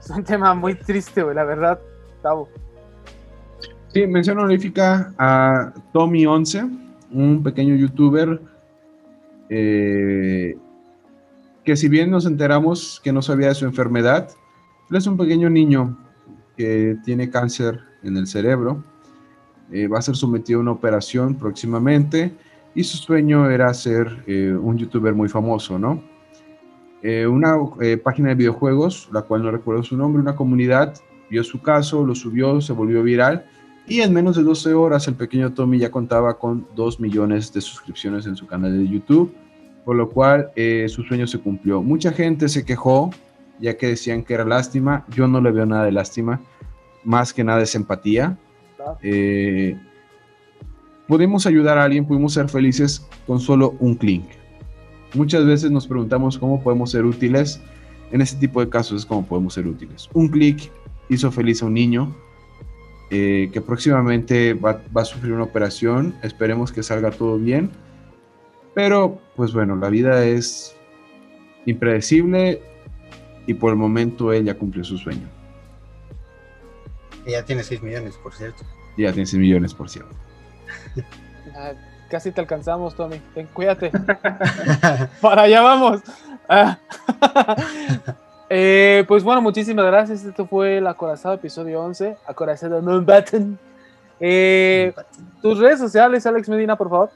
Es 0.08 0.12
un 0.12 0.24
tema 0.24 0.54
muy 0.54 0.74
triste, 0.74 1.22
güey, 1.22 1.36
la 1.36 1.44
verdad, 1.44 1.82
Tavo. 2.22 2.48
Sí, 3.90 4.08
mención 4.08 4.38
honorífica 4.40 5.14
a 5.18 5.74
Tommy11, 5.92 6.80
un 7.12 7.44
pequeño 7.44 7.76
youtuber 7.76 8.40
eh, 9.50 10.58
que 11.66 11.76
si 11.76 11.90
bien 11.90 12.10
nos 12.10 12.26
enteramos 12.26 13.02
que 13.04 13.12
no 13.12 13.22
sabía 13.22 13.50
de 13.50 13.56
su 13.56 13.66
enfermedad, 13.66 14.30
él 14.90 14.96
es 14.96 15.08
un 15.08 15.18
pequeño 15.18 15.50
niño 15.50 15.98
que 16.56 16.96
tiene 17.04 17.30
cáncer 17.30 17.82
en 18.02 18.16
el 18.16 18.28
cerebro, 18.28 18.82
eh, 19.74 19.90
va 19.90 20.00
a 20.00 20.02
ser 20.02 20.16
sometido 20.16 20.60
a 20.60 20.62
una 20.62 20.72
operación 20.72 21.36
próximamente 21.36 22.32
y 22.76 22.86
su 22.86 22.96
sueño 22.96 23.50
era 23.50 23.74
ser 23.74 24.24
eh, 24.26 24.54
un 24.54 24.78
youtuber 24.78 25.14
muy 25.14 25.28
famoso, 25.28 25.78
¿no? 25.78 26.02
Eh, 27.04 27.28
una 27.28 27.56
eh, 27.80 27.98
página 27.98 28.30
de 28.30 28.36
videojuegos, 28.36 29.10
la 29.12 29.22
cual 29.22 29.44
no 29.44 29.52
recuerdo 29.52 29.84
su 29.84 29.96
nombre, 29.96 30.22
una 30.22 30.36
comunidad, 30.36 30.96
vio 31.30 31.44
su 31.44 31.62
caso, 31.62 32.06
lo 32.06 32.16
subió, 32.16 32.60
se 32.62 32.74
volvió 32.74 33.04
viral 33.04 33.46
y 33.88 34.02
en 34.02 34.14
menos 34.14 34.36
de 34.36 34.44
12 34.44 34.74
horas 34.74 35.08
el 35.08 35.14
pequeño 35.14 35.54
Tommy 35.54 35.78
ya 35.78 35.92
contaba 35.92 36.38
con 36.38 36.68
2 36.76 37.00
millones 37.00 37.54
de 37.54 37.62
suscripciones 37.62 38.26
en 38.26 38.36
su 38.36 38.48
canal 38.48 38.78
de 38.78 38.88
YouTube, 38.88 39.34
por 39.86 39.96
lo 39.96 40.10
cual 40.10 40.52
eh, 40.56 40.88
su 40.90 41.04
sueño 41.04 41.28
se 41.28 41.40
cumplió. 41.40 41.82
Mucha 41.82 42.12
gente 42.12 42.50
se 42.50 42.66
quejó, 42.66 43.12
ya 43.60 43.78
que 43.78 43.88
decían 43.88 44.24
que 44.24 44.34
era 44.34 44.44
lástima. 44.44 45.06
Yo 45.10 45.28
no 45.28 45.40
le 45.40 45.52
veo 45.52 45.66
nada 45.66 45.86
de 45.86 45.92
lástima, 45.92 46.42
más 47.04 47.32
que 47.32 47.44
nada 47.44 47.62
es 47.62 47.76
empatía. 47.76 48.38
Pudimos 51.08 51.46
ayudar 51.46 51.78
a 51.78 51.84
alguien, 51.84 52.06
pudimos 52.06 52.34
ser 52.34 52.50
felices 52.50 53.08
con 53.26 53.40
solo 53.40 53.76
un 53.80 53.96
clic. 53.96 54.26
Muchas 55.14 55.46
veces 55.46 55.72
nos 55.72 55.88
preguntamos 55.88 56.38
cómo 56.38 56.62
podemos 56.62 56.92
ser 56.92 57.06
útiles. 57.06 57.62
En 58.12 58.22
este 58.22 58.40
tipo 58.40 58.62
de 58.62 58.70
casos 58.70 59.02
es 59.02 59.06
cómo 59.06 59.26
podemos 59.26 59.54
ser 59.54 59.68
útiles. 59.68 60.10
Un 60.14 60.30
clic 60.30 60.72
hizo 61.10 61.32
feliz 61.32 61.62
a 61.62 61.66
un 61.66 61.74
niño 61.74 62.16
eh, 63.10 63.50
que 63.52 63.62
próximamente 63.62 64.54
va, 64.54 64.82
va 64.96 65.02
a 65.02 65.06
sufrir 65.06 65.34
una 65.34 65.44
operación. 65.44 66.16
Esperemos 66.24 66.72
que 66.72 66.84
salga 66.84 67.12
todo 67.12 67.38
bien. 67.38 67.70
Pero, 68.74 69.20
pues 69.36 69.54
bueno, 69.54 69.76
la 69.76 69.90
vida 69.90 70.26
es 70.26 70.76
impredecible 71.66 72.62
y 73.48 73.54
por 73.54 73.72
el 73.72 73.78
momento 73.78 74.32
él 74.32 74.46
ya 74.46 74.58
cumplió 74.58 74.84
su 74.84 74.98
sueño. 74.98 75.28
Y 77.26 77.32
ya 77.32 77.44
tiene 77.44 77.64
6 77.64 77.82
millones, 77.82 78.16
por 78.22 78.34
cierto. 78.34 78.64
Y 78.96 79.04
ya 79.04 79.12
tiene 79.12 79.26
6 79.26 79.40
millones, 79.40 79.74
por 79.74 79.90
cierto. 79.90 80.16
Ah, 82.08 82.10
casi 82.10 82.32
te 82.32 82.42
alcanzamos, 82.42 82.96
Tommy. 82.96 83.20
Ten, 83.34 83.48
cuídate. 83.48 83.92
Para 85.22 85.44
allá 85.44 85.62
vamos. 85.62 86.02
Ah. 86.48 86.78
Eh, 88.50 89.04
pues 89.10 89.26
bueno, 89.26 89.42
muchísimas 89.42 89.86
gracias. 89.88 90.24
Esto 90.24 90.48
fue 90.48 90.78
el 90.78 90.88
Acorazado, 90.88 91.36
episodio 91.36 91.82
11. 91.82 92.16
Acorazado 92.26 92.82
no 92.82 93.02
button. 93.02 93.60
Eh, 94.22 94.94
tus 95.42 95.60
redes 95.60 95.80
sociales, 95.80 96.26
Alex 96.26 96.48
Medina, 96.48 96.78
por 96.78 96.90
favor. 96.90 97.10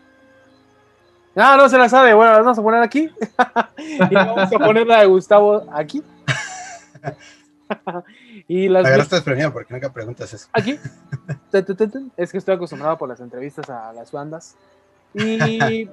No, 1.34 1.56
no 1.56 1.70
se 1.70 1.78
la 1.78 1.88
sabe. 1.88 2.14
Bueno, 2.14 2.34
las 2.34 2.42
vamos 2.42 2.60
a 2.60 2.62
poner 2.62 2.84
aquí. 2.84 3.10
y 3.78 4.14
vamos 4.14 4.52
a 4.54 4.60
poner 4.60 4.86
la 4.86 5.00
de 5.00 5.06
Gustavo 5.06 5.64
aquí. 5.72 6.04
y 8.50 8.68
las 8.68 8.86
agarraste 8.86 9.22
porque 9.54 9.74
nunca 9.74 9.94
preguntas 9.94 10.34
eso. 10.34 10.50
aquí. 10.52 10.78
Es 12.18 12.32
que 12.34 12.40
estoy 12.40 12.56
acostumbrado 12.56 12.98
por 12.98 13.08
las 13.08 13.22
entrevistas 13.22 13.70
a 13.70 13.94
las 13.94 14.12
bandas. 14.12 14.58
Y 15.14 15.90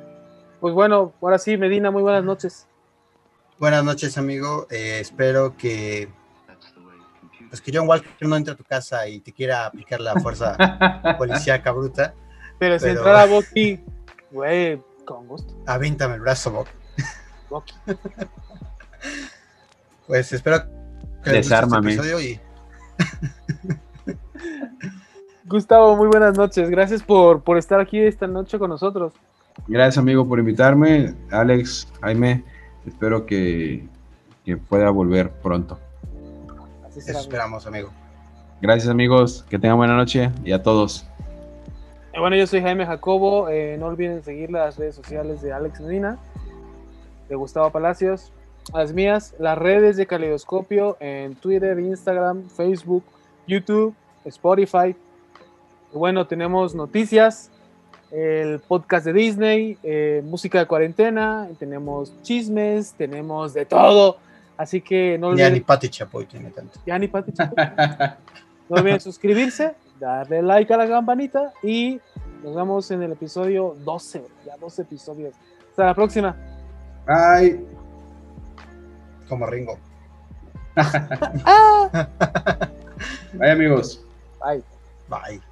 pues 0.61 0.75
bueno, 0.75 1.13
ahora 1.21 1.39
sí, 1.39 1.57
Medina, 1.57 1.91
muy 1.91 2.03
buenas 2.03 2.25
noches. 2.25 2.67
Buenas 3.59 3.83
noches, 3.85 4.17
amigo. 4.19 4.67
Eh, 4.71 4.99
espero 5.01 5.57
que. 5.57 6.09
Pues 7.49 7.63
que 7.63 7.73
John 7.75 7.89
Walker 7.89 8.11
no 8.21 8.37
entre 8.37 8.53
a 8.53 8.57
tu 8.57 8.65
casa 8.65 9.09
y 9.09 9.21
te 9.21 9.33
quiera 9.33 9.65
aplicar 9.67 10.01
la 10.01 10.15
fuerza 10.17 10.57
policíaca 11.19 11.73
bruta. 11.73 12.15
Pero 12.59 12.79
si 12.79 12.85
Pero- 12.87 12.99
entrara 12.99 13.25
Bucky, 13.25 13.81
güey, 14.31 14.83
con 15.07 15.27
gusto. 15.27 15.57
Avíntame 15.67 16.15
el 16.17 16.21
brazo, 16.21 16.51
Bob. 16.51 16.67
Bucky. 17.49 17.75
Pues 20.07 20.33
espero 20.33 20.65
que 21.23 21.31
este 21.31 21.33
Desármame. 21.33 21.93
episodio 21.95 22.21
y 22.21 22.39
Gustavo, 25.49 25.97
muy 25.97 26.09
buenas 26.09 26.37
noches. 26.37 26.69
Gracias 26.71 27.03
por, 27.03 27.41
por 27.43 27.57
estar 27.59 27.81
aquí 27.81 27.99
esta 27.99 28.27
noche 28.27 28.59
con 28.59 28.71
nosotros. 28.71 29.13
Gracias, 29.67 29.99
amigo, 29.99 30.27
por 30.29 30.39
invitarme. 30.39 31.15
Alex, 31.31 31.89
Jaime, 32.03 32.45
espero 32.87 33.25
que, 33.27 33.87
que 34.45 34.57
pueda 34.57 34.91
volver 34.91 35.31
pronto. 35.31 35.79
Así 36.87 36.99
eso 36.99 37.07
será. 37.07 37.21
esperamos, 37.21 37.67
amigo. 37.67 37.91
Gracias, 38.61 38.89
amigos. 38.89 39.45
Que 39.49 39.59
tengan 39.59 39.79
buena 39.79 39.97
noche 39.97 40.31
y 40.45 40.53
a 40.53 40.63
todos. 40.63 41.07
Eh, 42.13 42.21
Bueno, 42.21 42.37
yo 42.37 42.47
soy 42.47 42.61
Jaime 42.61 42.85
Jacobo. 42.87 43.49
eh, 43.49 43.77
no 43.79 43.87
olviden 43.87 44.23
seguir 44.23 44.51
las 44.51 44.77
redes 44.77 44.95
sociales 44.95 45.41
de 45.41 45.53
Alex 45.53 45.81
Medina, 45.81 46.19
de 47.29 47.35
Gustavo 47.37 47.71
Palacios, 47.71 48.33
las 48.75 48.93
mías, 48.93 49.35
las 49.39 49.57
redes 49.57 49.97
de 49.97 50.07
Caleidoscopio 50.07 50.97
en 51.01 51.37
Twitter, 51.37 51.79
Instagram, 51.79 52.49
Facebook, 52.51 53.03
YouTube, 53.47 53.95
Spotify. 54.25 54.95
Bueno, 55.93 56.27
tenemos 56.27 56.75
noticias, 56.75 57.51
el 58.11 58.61
podcast 58.61 59.07
de 59.07 59.13
Disney, 59.13 59.79
eh, 59.83 60.23
música 60.25 60.59
de 60.61 60.67
cuarentena, 60.67 61.49
tenemos 61.59 62.13
chismes, 62.23 62.93
tenemos 62.95 63.55
de 63.55 63.65
todo. 63.65 64.19
Así 64.57 64.81
que 64.81 65.17
no 65.19 65.31
Ya 65.35 65.45
ni 65.45 65.51
olviden, 65.51 65.65
Pati 65.65 65.89
Chapoy 65.89 66.27
tiene 66.27 66.51
tanto. 66.51 66.81
ya 66.85 66.99
ni 66.99 67.09
Pati 67.09 67.33
Chapoy. 67.33 67.65
No 68.69 68.77
olviden 68.77 69.01
suscribirse, 69.01 69.75
darle 69.99 70.43
like 70.43 70.73
a 70.73 70.77
la 70.77 70.87
campanita 70.89 71.53
y 71.63 72.01
nos 72.43 72.55
vemos 72.55 72.91
en 72.91 73.03
el 73.03 73.13
episodio 73.13 73.77
12. 73.85 74.25
Ya 74.45 74.57
12 74.59 74.83
episodios. 74.83 75.35
Hasta 75.71 75.87
la 75.87 75.95
próxima. 75.95 76.37
Bye. 77.07 77.65
Como 79.29 79.47
Ringo. 79.47 79.79
Bye, 83.35 83.51
amigos. 83.51 84.05
Bye. 84.41 84.63
Bye. 85.09 85.48